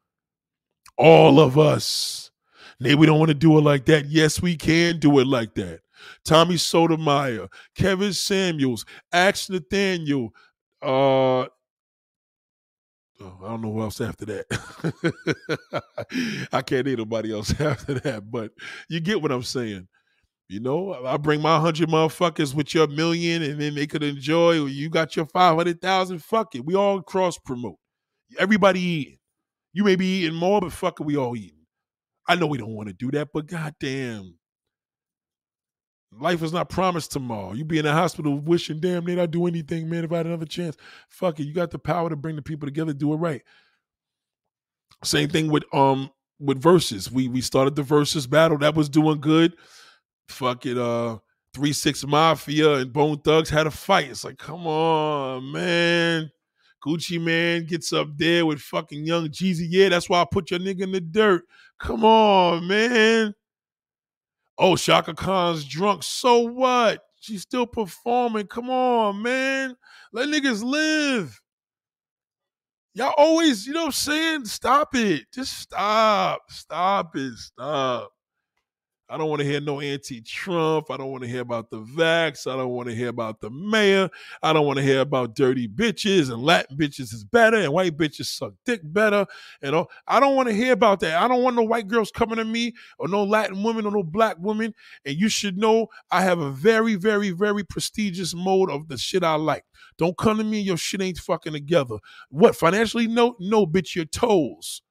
[0.96, 2.30] All of us.
[2.80, 4.06] Maybe we don't want to do it like that.
[4.06, 5.80] Yes, we can do it like that.
[6.24, 10.34] Tommy Sotomayor, Kevin Samuels, Ax Nathaniel,
[10.82, 11.46] uh,
[13.20, 15.82] Oh, I don't know who else after that.
[16.52, 18.52] I can't name nobody else after that, but
[18.88, 19.88] you get what I'm saying.
[20.48, 24.64] You know, I bring my hundred motherfuckers with your million, and then they could enjoy.
[24.64, 26.22] You got your five hundred thousand.
[26.22, 27.76] Fuck it, we all cross promote.
[28.38, 29.18] Everybody eating.
[29.72, 31.66] You may be eating more, but fuck it, we all eating.
[32.28, 34.37] I know we don't want to do that, but goddamn,
[36.12, 37.52] Life is not promised tomorrow.
[37.52, 40.04] You be in the hospital wishing, damn, they not do anything, man.
[40.04, 40.76] If I had another chance,
[41.08, 41.44] fuck it.
[41.44, 43.42] You got the power to bring the people together, do it right.
[45.04, 47.10] Same thing with um with Verzuz.
[47.10, 48.58] We we started the Verzuz battle.
[48.58, 49.54] That was doing good.
[50.28, 51.18] Fuck it, uh
[51.54, 54.10] three six mafia and Bone Thugs had a fight.
[54.10, 56.30] It's like, come on, man.
[56.84, 59.66] Gucci Mane gets up there with fucking young Jeezy.
[59.68, 61.42] Yeah, that's why I put your nigga in the dirt.
[61.80, 63.34] Come on, man.
[64.58, 66.02] Oh, Chaka Khan's drunk.
[66.02, 67.02] So what?
[67.20, 68.46] She's still performing.
[68.46, 69.76] Come on, man.
[70.12, 71.40] Let niggas live.
[72.94, 74.44] Y'all always, you know what I'm saying?
[74.46, 75.26] Stop it.
[75.32, 76.40] Just stop.
[76.50, 77.34] Stop it.
[77.34, 78.10] Stop.
[79.10, 80.90] I don't want to hear no anti-Trump.
[80.90, 82.50] I don't want to hear about the vax.
[82.50, 84.10] I don't want to hear about the mayor.
[84.42, 87.96] I don't want to hear about dirty bitches and Latin bitches is better and white
[87.96, 89.24] bitches suck dick better.
[89.62, 89.90] And all.
[90.06, 91.22] I don't want to hear about that.
[91.22, 94.02] I don't want no white girls coming to me or no Latin women or no
[94.02, 94.74] black women.
[95.06, 99.24] And you should know I have a very, very, very prestigious mode of the shit
[99.24, 99.64] I like.
[99.96, 100.60] Don't come to me.
[100.60, 101.96] Your shit ain't fucking together.
[102.28, 103.06] What financially?
[103.06, 103.94] No, no, bitch.
[103.94, 104.82] Your toes.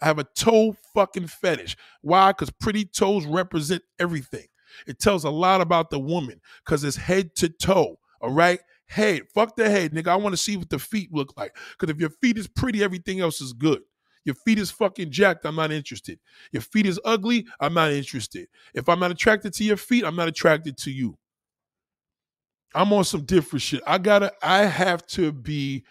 [0.00, 1.76] I have a toe fucking fetish.
[2.02, 2.30] Why?
[2.30, 4.46] Because pretty toes represent everything.
[4.86, 7.98] It tells a lot about the woman because it's head to toe.
[8.20, 8.60] All right.
[8.88, 9.22] Head.
[9.34, 10.08] Fuck the head, nigga.
[10.08, 11.56] I want to see what the feet look like.
[11.72, 13.80] Because if your feet is pretty, everything else is good.
[14.26, 16.18] Your feet is fucking jacked, I'm not interested.
[16.50, 18.48] Your feet is ugly, I'm not interested.
[18.74, 21.16] If I'm not attracted to your feet, I'm not attracted to you.
[22.74, 23.82] I'm on some different shit.
[23.86, 25.84] I gotta, I have to be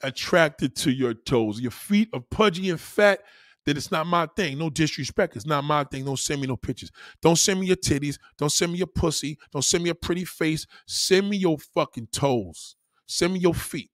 [0.00, 1.60] attracted to your toes.
[1.60, 3.20] Your feet are pudgy and fat
[3.66, 4.58] that it's not my thing.
[4.58, 5.36] No disrespect.
[5.36, 6.04] It's not my thing.
[6.04, 6.90] Don't send me no pictures.
[7.20, 8.18] Don't send me your titties.
[8.38, 9.38] Don't send me your pussy.
[9.52, 10.66] Don't send me a pretty face.
[10.86, 12.76] Send me your fucking toes.
[13.06, 13.90] Send me your feet.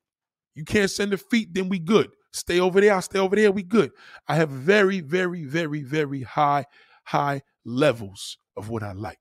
[0.55, 2.11] You can't send the feet, then we good.
[2.33, 2.95] Stay over there.
[2.95, 3.53] I'll stay over there.
[3.53, 3.93] We good.
[4.27, 6.65] I have very, very, very, very high,
[7.05, 9.21] high levels of what I like.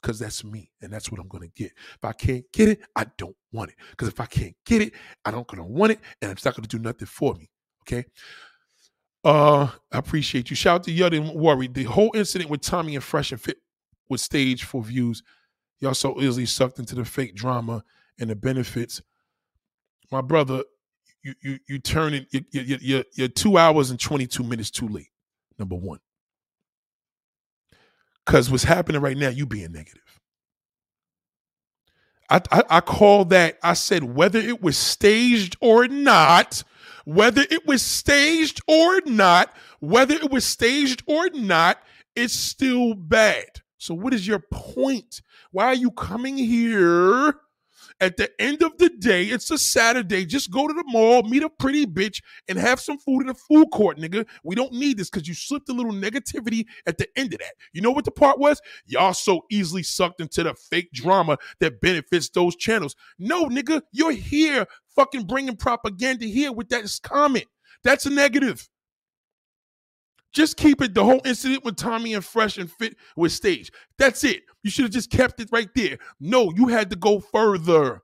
[0.00, 1.72] Because that's me and that's what I'm gonna get.
[1.94, 3.76] If I can't get it, I don't want it.
[3.90, 6.68] Because if I can't get it, I don't gonna want it, and it's not gonna
[6.68, 7.50] do nothing for me.
[7.82, 8.04] Okay.
[9.22, 10.56] Uh, I appreciate you.
[10.56, 11.68] Shout out to Yudin Worry.
[11.68, 13.58] The whole incident with Tommy and Fresh and Fit
[14.08, 15.22] was staged for views.
[15.78, 17.84] Y'all so easily sucked into the fake drama
[18.18, 19.02] and the benefits.
[20.10, 20.64] My brother,
[21.22, 22.28] you you you turn it.
[22.30, 25.10] You, you, you, you're two hours and twenty two minutes too late.
[25.58, 26.00] Number one,
[28.24, 30.02] because what's happening right now, you being negative.
[32.30, 33.58] I, I, I call that.
[33.62, 36.62] I said whether it was staged or not
[37.04, 41.78] whether it was staged or not, whether it was staged or not,
[42.14, 43.46] it's still bad.
[43.78, 45.22] So, what is your point?
[45.52, 47.34] Why are you coming here?
[48.00, 50.24] At the end of the day, it's a Saturday.
[50.24, 53.34] Just go to the mall, meet a pretty bitch, and have some food in the
[53.34, 54.26] food court, nigga.
[54.42, 57.52] We don't need this because you slipped a little negativity at the end of that.
[57.74, 58.60] You know what the part was?
[58.86, 62.96] Y'all so easily sucked into the fake drama that benefits those channels.
[63.18, 67.46] No, nigga, you're here fucking bringing propaganda here with that comment.
[67.84, 68.68] That's a negative.
[70.32, 70.94] Just keep it.
[70.94, 73.72] The whole incident with Tommy and Fresh and Fit with stage.
[73.98, 74.42] That's it.
[74.62, 75.98] You should have just kept it right there.
[76.20, 78.02] No, you had to go further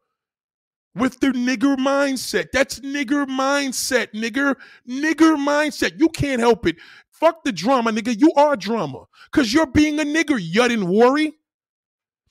[0.97, 2.47] with the nigger mindset.
[2.53, 4.57] That's nigger mindset, nigger.
[4.89, 6.01] Nigger mindset.
[6.01, 6.77] You can't help it.
[7.13, 8.19] Fuck the drama, nigga.
[8.19, 9.05] You are drama.
[9.33, 10.39] Cause you're being a nigger.
[10.41, 11.35] You didn't worry.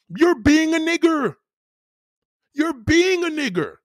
[0.10, 1.36] You're being a nigger.
[2.54, 3.76] You're being a nigger.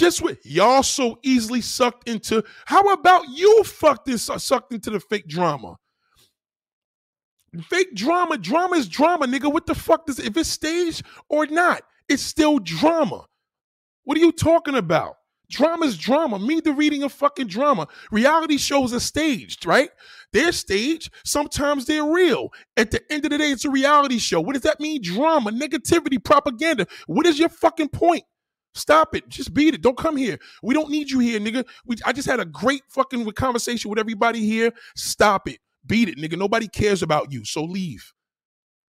[0.00, 2.42] Just with y'all so easily sucked into.
[2.64, 5.76] How about you fucked this uh, sucked into the fake drama?
[7.64, 9.52] Fake drama, drama is drama, nigga.
[9.52, 11.82] What the fuck does if it's staged or not?
[12.08, 13.26] It's still drama.
[14.04, 15.16] What are you talking about?
[15.50, 16.38] Drama is drama.
[16.38, 17.86] Me, the reading of fucking drama.
[18.10, 19.90] Reality shows are staged, right?
[20.32, 21.12] They're staged.
[21.26, 22.48] Sometimes they're real.
[22.78, 24.40] At the end of the day, it's a reality show.
[24.40, 25.02] What does that mean?
[25.02, 26.86] Drama, negativity, propaganda.
[27.06, 28.24] What is your fucking point?
[28.74, 29.28] Stop it.
[29.28, 29.82] Just beat it.
[29.82, 30.38] Don't come here.
[30.62, 31.66] We don't need you here, nigga.
[31.86, 34.72] We, I just had a great fucking conversation with everybody here.
[34.96, 35.58] Stop it.
[35.86, 36.38] Beat it, nigga.
[36.38, 37.44] Nobody cares about you.
[37.44, 38.12] So leave.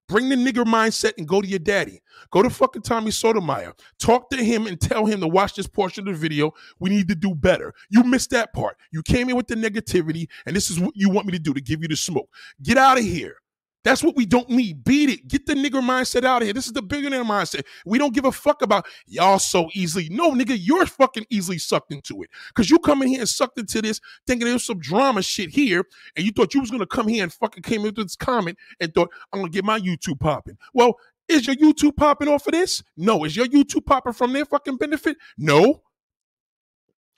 [0.08, 2.02] Bring the nigger mindset and go to your daddy.
[2.32, 3.72] Go to fucking Tommy Sotomayor.
[3.98, 6.52] Talk to him and tell him to watch this portion of the video.
[6.80, 7.72] We need to do better.
[7.88, 8.76] You missed that part.
[8.90, 11.54] You came in with the negativity, and this is what you want me to do
[11.54, 12.28] to give you the smoke.
[12.62, 13.36] Get out of here.
[13.84, 14.84] That's what we don't need.
[14.84, 15.28] Beat it.
[15.28, 16.52] Get the nigger mindset out of here.
[16.52, 17.64] This is the billionaire mindset.
[17.84, 20.08] We don't give a fuck about y'all so easily.
[20.10, 22.30] No, nigga, you're fucking easily sucked into it.
[22.48, 25.84] Because you come in here and sucked into this thinking there's some drama shit here,
[26.16, 28.94] and you thought you was gonna come here and fucking came into this comment and
[28.94, 30.56] thought, I'm gonna get my YouTube popping.
[30.74, 30.96] Well,
[31.28, 32.82] is your YouTube popping off of this?
[32.96, 33.24] No.
[33.24, 35.16] Is your YouTube popping from their fucking benefit?
[35.38, 35.82] No.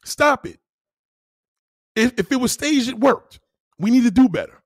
[0.04, 0.58] Stop it.
[1.96, 3.40] If, if it was staged, it worked.
[3.78, 4.63] We need to do better.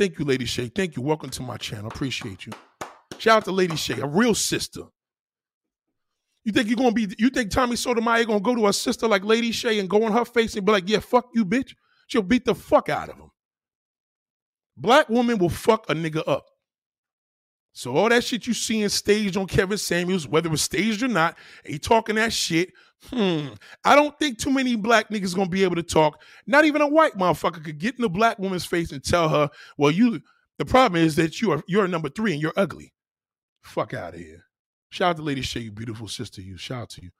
[0.00, 0.68] Thank you, Lady Shay.
[0.68, 1.02] Thank you.
[1.02, 1.88] Welcome to my channel.
[1.88, 2.54] Appreciate you.
[3.18, 4.84] Shout out to Lady Shay, a real sister.
[6.42, 7.14] You think you're gonna be?
[7.18, 10.12] You think Tommy Sotomayor gonna go to a sister like Lady Shay and go on
[10.12, 11.74] her face and be like, "Yeah, fuck you, bitch"?
[12.06, 13.30] She'll beat the fuck out of him.
[14.74, 16.46] Black woman will fuck a nigga up.
[17.74, 21.08] So all that shit you seeing staged on Kevin Samuels, whether it was staged or
[21.08, 22.72] not, he talking that shit.
[23.08, 23.48] Hmm.
[23.84, 26.22] I don't think too many black niggas gonna be able to talk.
[26.46, 29.50] Not even a white motherfucker could get in a black woman's face and tell her,
[29.76, 30.22] "Well, you."
[30.58, 32.92] The problem is that you are you're number three and you're ugly.
[33.62, 34.44] Fuck out of here.
[34.90, 36.42] Shout out to Lady Shay, you beautiful sister.
[36.42, 37.10] You shout out to you.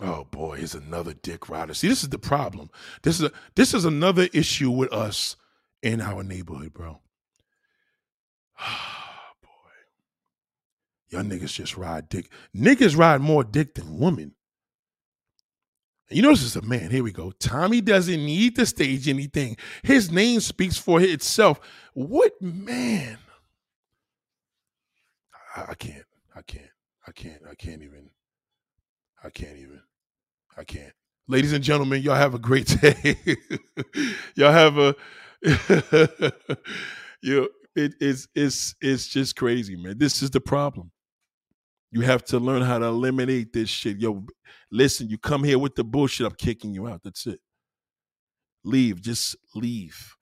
[0.00, 1.74] Oh boy, here's another dick rider.
[1.74, 2.70] See, this is the problem.
[3.02, 5.36] This is a this is another issue with us
[5.82, 7.00] in our neighborhood, bro.
[11.12, 12.30] Y'all niggas just ride dick.
[12.56, 14.34] Niggas ride more dick than women.
[16.08, 16.90] You know this is a man.
[16.90, 17.32] Here we go.
[17.32, 19.56] Tommy doesn't need to stage anything.
[19.82, 21.60] His name speaks for itself.
[21.92, 23.18] What man?
[25.54, 26.04] I, I can't.
[26.34, 26.70] I can't.
[27.06, 27.42] I can't.
[27.50, 28.10] I can't even.
[29.22, 29.82] I can't even.
[30.56, 30.92] I can't.
[31.28, 33.16] Ladies and gentlemen, y'all have a great day.
[34.34, 34.94] y'all have a
[37.22, 39.98] you know, it, it's it's it's just crazy, man.
[39.98, 40.90] This is the problem.
[41.92, 44.00] You have to learn how to eliminate this shit.
[44.00, 44.24] Yo,
[44.70, 47.02] listen, you come here with the bullshit, I'm kicking you out.
[47.04, 47.38] That's it.
[48.64, 49.02] Leave.
[49.02, 50.16] Just leave.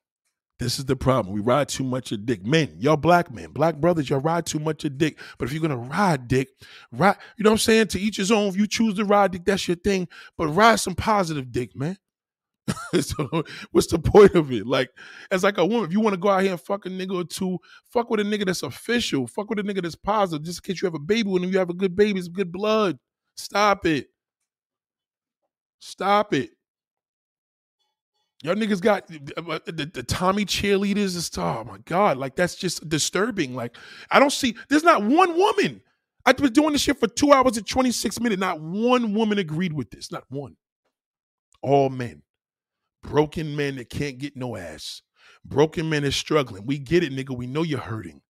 [0.58, 1.34] This is the problem.
[1.34, 2.44] We ride too much of dick.
[2.44, 5.18] Men, y'all black men, black brothers, y'all ride too much of dick.
[5.38, 6.48] But if you're gonna ride dick,
[6.92, 7.86] ride, you know what I'm saying?
[7.88, 8.48] To each his own.
[8.48, 10.06] If you choose to ride dick, that's your thing.
[10.36, 11.96] But ride some positive dick, man.
[13.00, 14.66] so what's the point of it?
[14.66, 14.90] Like,
[15.30, 17.14] as like a woman, if you want to go out here and fuck a nigga
[17.14, 17.58] or two,
[17.90, 20.82] fuck with a nigga that's official, fuck with a nigga that's positive, just in case
[20.82, 22.98] you have a baby when you have a good baby, it's good blood.
[23.36, 24.08] Stop it.
[25.80, 26.50] Stop it.
[28.42, 29.02] Y'all niggas got
[29.36, 31.16] uh, the, the, Tommy cheerleaders.
[31.16, 32.16] Is, oh my God.
[32.16, 33.54] Like, that's just disturbing.
[33.54, 33.76] Like,
[34.10, 35.82] I don't see, there's not one woman.
[36.24, 38.40] I've been doing this shit for two hours and 26 minutes.
[38.40, 40.10] Not one woman agreed with this.
[40.10, 40.56] Not one.
[41.62, 42.22] All men.
[43.02, 45.02] Broken men that can't get no ass.
[45.44, 46.66] Broken men is struggling.
[46.66, 47.36] We get it, nigga.
[47.36, 48.20] We know you're hurting.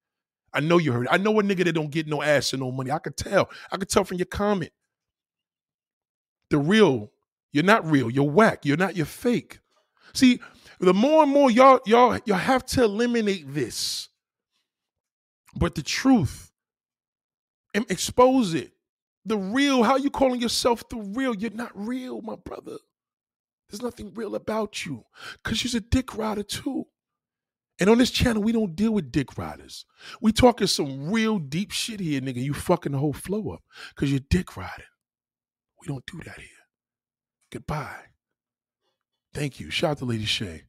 [0.52, 1.12] I know you're hurting.
[1.12, 2.90] I know a nigga that don't get no ass and no money.
[2.90, 3.50] I could tell.
[3.70, 4.72] I could tell from your comment.
[6.50, 7.10] The real,
[7.52, 8.10] you're not real.
[8.10, 8.64] You're whack.
[8.64, 8.96] You're not.
[8.96, 9.60] You're fake.
[10.12, 10.40] See,
[10.80, 14.08] the more and more y'all y'all y'all have to eliminate this.
[15.54, 16.50] But the truth,
[17.74, 18.72] and expose it.
[19.24, 21.34] The real, how you calling yourself the real?
[21.34, 22.78] You're not real, my brother.
[23.70, 25.04] There's nothing real about you
[25.42, 26.86] because you're a dick rider too.
[27.78, 29.86] And on this channel, we don't deal with dick riders.
[30.20, 32.42] We talking some real deep shit here, nigga.
[32.42, 33.62] You fucking the whole flow up
[33.94, 34.84] because you're dick riding.
[35.80, 36.48] We don't do that here.
[37.50, 38.08] Goodbye.
[39.32, 39.70] Thank you.
[39.70, 40.64] Shout out to Lady Shay.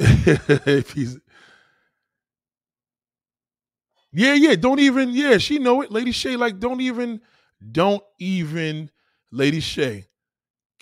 [0.10, 0.82] yeah,
[4.34, 4.56] yeah.
[4.56, 5.92] Don't even, yeah, she know it.
[5.92, 7.20] Lady Shay, like, don't even,
[7.70, 8.90] don't even,
[9.30, 10.08] Lady Shay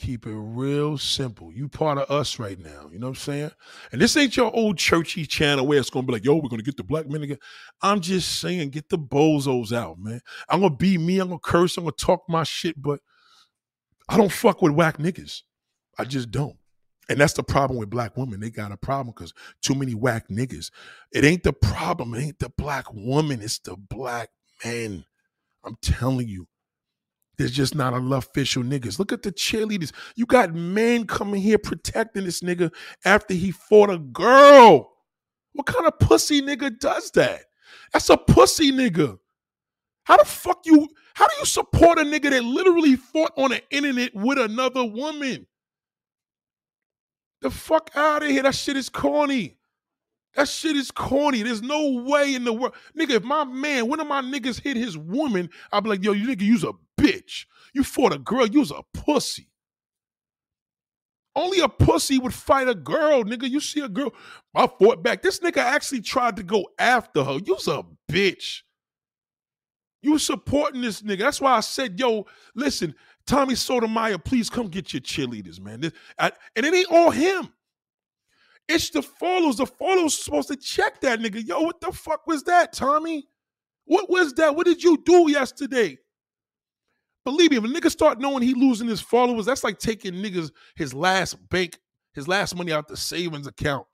[0.01, 1.53] keep it real simple.
[1.53, 2.89] You part of us right now.
[2.91, 3.51] You know what I'm saying?
[3.93, 6.63] And this ain't your old churchy channel where it's gonna be like, yo, we're gonna
[6.63, 7.39] get the black men again.
[7.83, 10.23] I'm just saying, get the bozos out, man.
[10.49, 13.01] I'm gonna be me, I'm gonna curse, I'm gonna talk my shit, but
[14.09, 15.43] I don't fuck with whack niggas.
[15.99, 16.57] I just don't.
[17.11, 18.41] And that's the problem with black women.
[18.41, 20.71] They got a problem because too many whack niggas.
[21.13, 22.15] It ain't the problem.
[22.15, 23.43] It ain't the black woman.
[23.43, 24.31] It's the black
[24.65, 25.05] man.
[25.63, 26.47] I'm telling you.
[27.41, 28.99] There's just not enough official niggas.
[28.99, 29.93] Look at the cheerleaders.
[30.15, 32.71] You got men coming here protecting this nigga
[33.07, 34.93] after he fought a girl.
[35.55, 37.45] What kind of pussy nigga does that?
[37.95, 39.17] That's a pussy nigga.
[40.05, 43.63] How the fuck you how do you support a nigga that literally fought on the
[43.71, 45.47] internet with another woman?
[47.41, 48.43] The fuck out of here.
[48.43, 49.57] That shit is corny.
[50.35, 51.43] That shit is corny.
[51.43, 52.75] There's no way in the world.
[52.97, 56.13] Nigga, if my man, one of my niggas hit his woman, I'd be like, yo,
[56.13, 57.47] you nigga, you's a bitch.
[57.75, 59.49] You fought a girl, you's a pussy.
[61.37, 63.49] Only a pussy would fight a girl, nigga.
[63.49, 64.13] You see a girl,
[64.55, 65.23] I fought back.
[65.23, 67.39] This nigga actually tried to go after her.
[67.45, 68.63] You's a bitch.
[70.03, 71.21] You supporting this nigga.
[71.21, 72.95] That's why I said, yo, listen,
[73.27, 75.81] Tommy Sotomayor, please come get your cheerleaders, man.
[75.81, 77.53] This, I, and it ain't all him.
[78.71, 79.57] It's the followers.
[79.57, 81.47] The followers supposed to check that nigga.
[81.47, 83.27] Yo, what the fuck was that, Tommy?
[83.85, 84.55] What was that?
[84.55, 85.99] What did you do yesterday?
[87.25, 90.53] Believe me, if a nigga start knowing he losing his followers, that's like taking niggas
[90.77, 91.79] his last bank,
[92.15, 93.87] his last money out the savings account.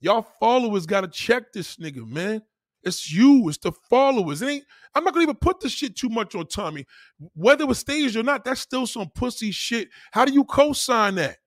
[0.00, 2.42] Y'all followers gotta check this nigga, man.
[2.82, 4.42] It's you, it's the followers.
[4.42, 4.64] It ain't,
[4.94, 6.86] I'm not gonna even put this shit too much on Tommy.
[7.34, 9.88] Whether it was staged or not, that's still some pussy shit.
[10.12, 11.38] How do you co-sign that?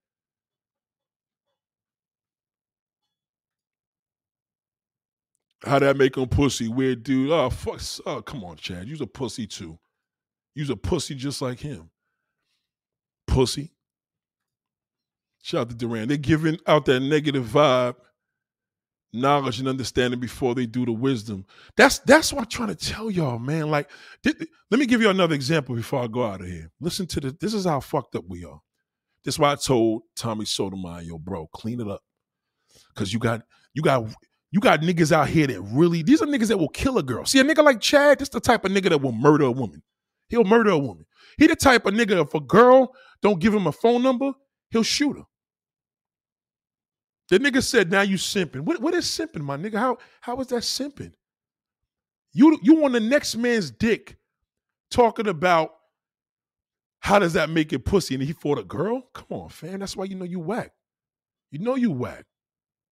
[5.64, 6.68] How that make him pussy?
[6.68, 7.32] Weird dude.
[7.32, 7.82] Oh fuck.
[8.06, 8.88] Oh, come on, Chad.
[8.88, 9.78] You's a pussy too.
[10.56, 11.90] You's a pussy just like him.
[13.28, 13.72] Pussy.
[15.44, 16.08] Shout out to Duran.
[16.08, 17.96] They're giving out that negative vibe,
[19.14, 21.46] knowledge and understanding before they do the wisdom.
[21.78, 23.70] That's that's what I'm trying to tell y'all, man.
[23.70, 23.90] Like,
[24.24, 24.38] th-
[24.70, 26.72] let me give you another example before I go out of here.
[26.80, 27.34] Listen to this.
[27.40, 28.60] This is how fucked up we are.
[29.24, 32.02] This is why I told Tommy Sotomayor, yo, bro, clean it up.
[32.96, 33.42] Cause you got
[33.74, 34.06] you got
[34.52, 37.26] you got niggas out here that really these are niggas that will kill a girl.
[37.26, 39.82] See a nigga like Chad, this the type of nigga that will murder a woman.
[40.28, 41.06] He'll murder a woman.
[41.38, 44.34] He the type of nigga if a girl don't give him a phone number,
[44.70, 45.24] he'll shoot her.
[47.30, 49.78] The nigga said, "Now you simping." What, what is simping, my nigga?
[49.78, 51.14] How how is that simping?
[52.34, 54.18] You you on the next man's dick,
[54.90, 55.72] talking about
[57.00, 58.16] how does that make it pussy?
[58.16, 59.04] And he fought a girl.
[59.14, 59.80] Come on, fam.
[59.80, 60.74] That's why you know you whack.
[61.52, 62.26] You know you whack.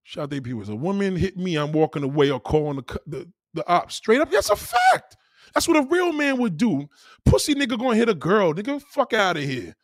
[0.09, 1.55] Shout out was a woman hit me.
[1.55, 4.31] I'm walking away or calling the the, the op straight up.
[4.31, 5.15] That's a fact.
[5.53, 6.89] That's what a real man would do.
[7.25, 8.55] Pussy nigga gonna hit a girl.
[8.55, 9.75] Nigga, fuck out of here.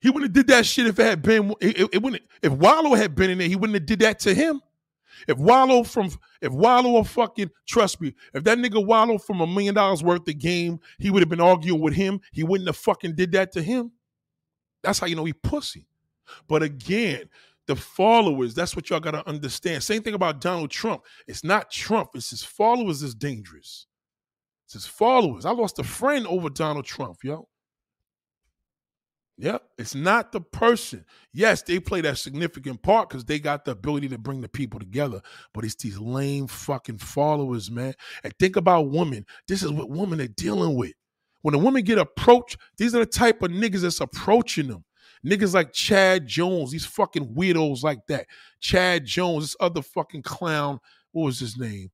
[0.00, 1.54] He wouldn't have did that shit if it had been.
[1.60, 2.24] It, it, wouldn't.
[2.42, 4.60] If Wallo had been in there, he wouldn't have did that to him.
[5.28, 6.10] If Wallo from
[6.42, 10.28] if Wallo or fucking trust me, if that nigga Wallo from a million dollars worth
[10.28, 12.20] of game, he would have been arguing with him.
[12.32, 13.92] He wouldn't have fucking did that to him.
[14.82, 15.86] That's how you know he pussy.
[16.48, 17.28] But again,
[17.68, 19.82] the followers, that's what y'all gotta understand.
[19.84, 21.02] Same thing about Donald Trump.
[21.28, 23.86] It's not Trump, it's his followers is dangerous.
[24.66, 25.44] It's his followers.
[25.44, 27.46] I lost a friend over Donald Trump, yo.
[29.40, 31.04] Yep, it's not the person.
[31.32, 34.80] Yes, they play that significant part because they got the ability to bring the people
[34.80, 35.20] together,
[35.54, 37.94] but it's these lame fucking followers, man.
[38.24, 39.24] And think about women.
[39.46, 40.92] This is what women are dealing with.
[41.42, 44.84] When a woman get approached, these are the type of niggas that's approaching them.
[45.24, 48.26] Niggas like Chad Jones, these fucking weirdos like that.
[48.60, 50.78] Chad Jones, this other fucking clown,
[51.12, 51.90] what was his name?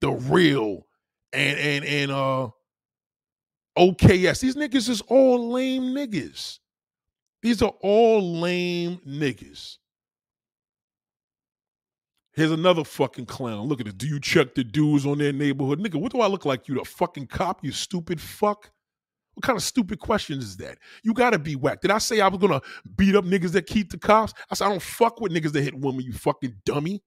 [0.00, 0.86] The real
[1.32, 2.48] and and and uh
[3.76, 4.40] OKS.
[4.40, 6.58] These niggas is all lame niggas.
[7.42, 9.76] These are all lame niggas.
[12.34, 13.68] Here's another fucking clown.
[13.68, 13.98] Look at it.
[13.98, 15.78] Do you check the dudes on their neighborhood?
[15.78, 16.66] Nigga, what do I look like?
[16.66, 18.70] You the fucking cop, you stupid fuck?
[19.34, 20.78] What kind of stupid question is that?
[21.02, 21.82] You gotta be whacked.
[21.82, 22.60] Did I say I was gonna
[22.96, 24.32] beat up niggas that keep the cops?
[24.50, 27.02] I said I don't fuck with niggas that hit women, you fucking dummy.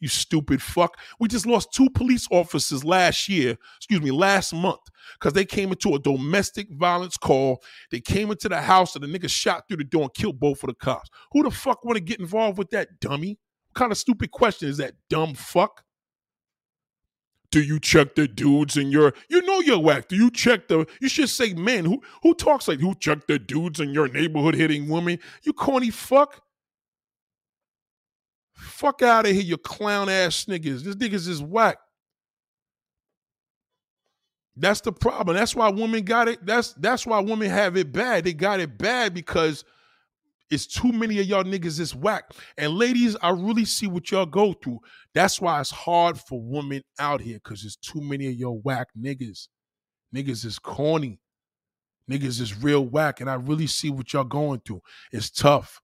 [0.00, 0.96] You stupid fuck.
[1.20, 4.80] We just lost two police officers last year, excuse me, last month,
[5.18, 7.62] because they came into a domestic violence call.
[7.90, 10.62] They came into the house and the nigga shot through the door and killed both
[10.62, 11.10] of the cops.
[11.32, 13.38] Who the fuck wanna get involved with that, dummy?
[13.68, 15.84] What kind of stupid question is that, dumb fuck?
[17.50, 19.12] Do you check the dudes in your?
[19.28, 20.08] You know you're whack.
[20.08, 20.86] Do you check the?
[21.00, 21.84] You should say men.
[21.84, 25.18] Who who talks like who check the dudes in your neighborhood hitting women?
[25.42, 26.42] You corny fuck.
[28.54, 30.82] Fuck out of here, you clown ass niggas.
[30.82, 31.78] This niggas is whack.
[34.54, 35.36] That's the problem.
[35.36, 36.44] That's why women got it.
[36.44, 38.24] That's that's why women have it bad.
[38.24, 39.64] They got it bad because
[40.50, 42.32] it's too many of y'all niggas is whack.
[42.58, 44.80] And ladies, I really see what y'all go through.
[45.14, 48.88] That's why it's hard for women out here because there's too many of y'all whack
[49.00, 49.48] niggas.
[50.14, 51.20] Niggas is corny.
[52.10, 53.20] Niggas is real whack.
[53.20, 54.82] And I really see what y'all going through.
[55.12, 55.80] It's tough.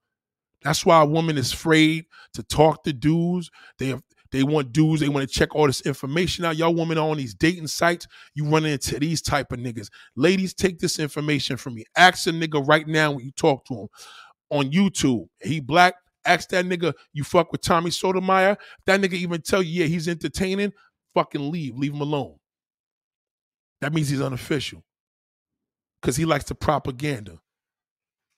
[0.62, 3.50] That's why a woman is afraid to talk to dudes.
[3.78, 3.94] They
[4.32, 5.00] they want dudes.
[5.00, 6.56] They want to check all this information out.
[6.56, 8.08] Y'all women are on these dating sites.
[8.34, 9.88] You run into these type of niggas.
[10.16, 11.84] Ladies, take this information from me.
[11.96, 13.88] Ask a nigga right now when you talk to him
[14.50, 15.26] on YouTube.
[15.40, 15.94] He black.
[16.24, 18.58] Ask that nigga, you fuck with Tommy Sotomayor.
[18.86, 20.72] That nigga even tell you, yeah, he's entertaining.
[21.14, 21.76] Fucking leave.
[21.76, 22.36] Leave him alone.
[23.80, 24.84] That means he's unofficial.
[26.00, 27.38] Because he likes the propaganda.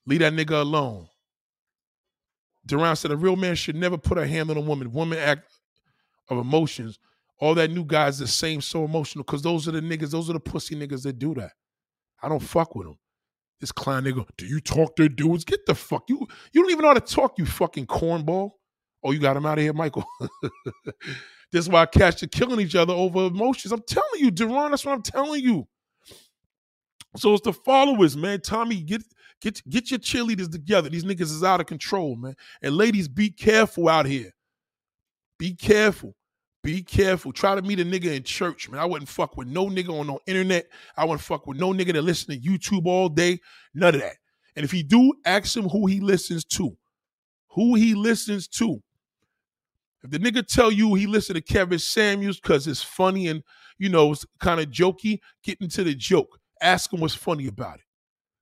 [0.07, 1.09] Leave that nigga alone.
[2.67, 4.93] Duran said a real man should never put a hand on a woman.
[4.93, 5.51] Woman act
[6.29, 6.99] of emotions.
[7.41, 9.25] All that new guys the same, so emotional.
[9.25, 11.53] Because those are the niggas, those are the pussy niggas that do that.
[12.23, 12.99] I don't fuck with them.
[13.61, 15.45] This clown nigga, do you talk to dudes?
[15.45, 16.27] Get the fuck you.
[16.53, 18.53] You don't even know how to talk, you fucking cornball.
[19.03, 20.05] Oh, you got him out of here, Michael.
[20.85, 23.73] this is why cats are killing each other over emotions.
[23.73, 25.67] I'm telling you, Duran, that's what I'm telling you.
[27.17, 28.41] So it's the followers, man.
[28.41, 29.03] Tommy, get
[29.41, 30.89] get get your cheerleaders together.
[30.89, 32.35] These niggas is out of control, man.
[32.63, 34.33] And ladies, be careful out here.
[35.39, 36.15] Be careful.
[36.69, 37.33] Be careful.
[37.33, 38.79] Try to meet a nigga in church, man.
[38.79, 40.67] I wouldn't fuck with no nigga on no internet.
[40.99, 43.41] I wouldn't fuck with no nigga that listen to YouTube all day.
[43.73, 44.17] None of that.
[44.55, 46.77] And if he do, ask him who he listens to.
[47.53, 48.83] Who he listens to.
[50.03, 53.43] If the nigga tell you he listen to Kevin Samuels because it's funny and
[53.79, 56.39] you know it's kind of jokey, get into the joke.
[56.61, 57.88] Ask him what's funny about it.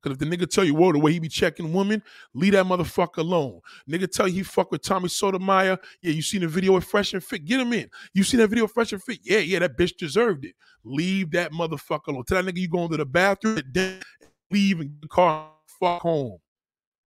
[0.07, 2.01] Cause if the nigga tell you, whoa, the way he be checking women,
[2.33, 3.61] leave that motherfucker alone.
[3.91, 5.81] Nigga tell you he fuck with Tommy Sotomayor.
[6.01, 7.45] Yeah, you seen the video with Fresh and Fit.
[7.45, 7.91] Get him in.
[8.15, 9.19] You seen that video with Fresh and Fit?
[9.25, 10.55] Yeah, yeah, that bitch deserved it.
[10.85, 12.23] Leave that motherfucker alone.
[12.23, 13.61] Tell that nigga you going to the bathroom,
[14.53, 16.39] leave and the car, fuck home.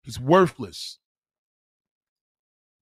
[0.03, 0.99] He's worthless.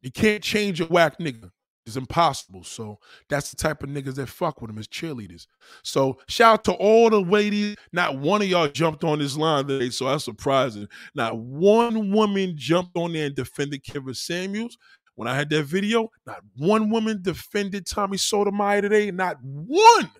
[0.00, 1.50] You can't change a whack nigga.
[1.86, 2.64] It's impossible.
[2.64, 2.98] So
[3.28, 5.46] that's the type of niggas that fuck with them as cheerleaders.
[5.84, 7.76] So shout out to all the ladies.
[7.92, 10.88] Not one of y'all jumped on this line today, so that's surprising.
[11.14, 14.76] Not one woman jumped on there and defended Kevin Samuels.
[15.14, 19.10] When I had that video, not one woman defended Tommy Sotomayor today.
[19.12, 20.10] Not one.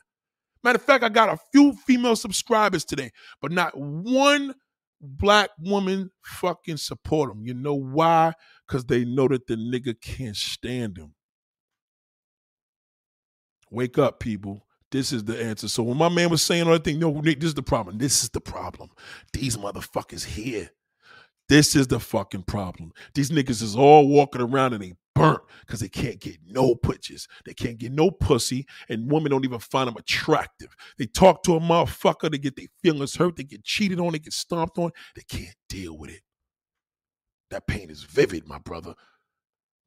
[0.62, 3.10] Matter of fact, I got a few female subscribers today,
[3.42, 4.54] but not one
[5.00, 7.44] black woman fucking support him.
[7.44, 8.32] You know why?
[8.66, 11.12] Because they know that the nigga can't stand him.
[13.70, 14.66] Wake up, people.
[14.92, 15.68] This is the answer.
[15.68, 17.98] So when my man was saying that thing, no, Nick, this is the problem.
[17.98, 18.90] This is the problem.
[19.32, 20.70] These motherfuckers here.
[21.48, 22.92] This is the fucking problem.
[23.14, 27.28] These niggas is all walking around and they burnt because they can't get no putches.
[27.44, 30.74] They can't get no pussy, and women don't even find them attractive.
[30.98, 34.18] They talk to a motherfucker, they get their feelings hurt, they get cheated on, they
[34.18, 34.90] get stomped on.
[35.14, 36.22] They can't deal with it.
[37.50, 38.94] That pain is vivid, my brother.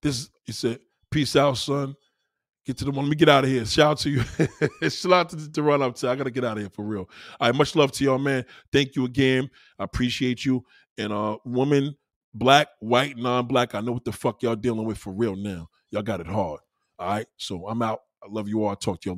[0.02, 0.80] This, is you said,
[1.12, 1.96] peace out, son.
[2.66, 3.06] Get to the one.
[3.06, 3.66] Let me get out of here.
[3.66, 4.24] Shout out to you.
[4.90, 6.10] Shout out to, to run up to.
[6.10, 7.10] I gotta get out of here for real.
[7.40, 8.46] All right, much love to y'all, man.
[8.72, 9.50] Thank you again.
[9.80, 10.64] I appreciate you.
[10.98, 11.96] And uh, woman,
[12.34, 13.74] black, white, non-black.
[13.76, 15.70] I know what the fuck y'all dealing with for real now.
[15.92, 16.60] Y'all got it hard.
[17.00, 17.28] All right.
[17.38, 18.02] So I'm out.
[18.22, 18.70] I love you all.
[18.70, 19.18] I'll talk to y'all later.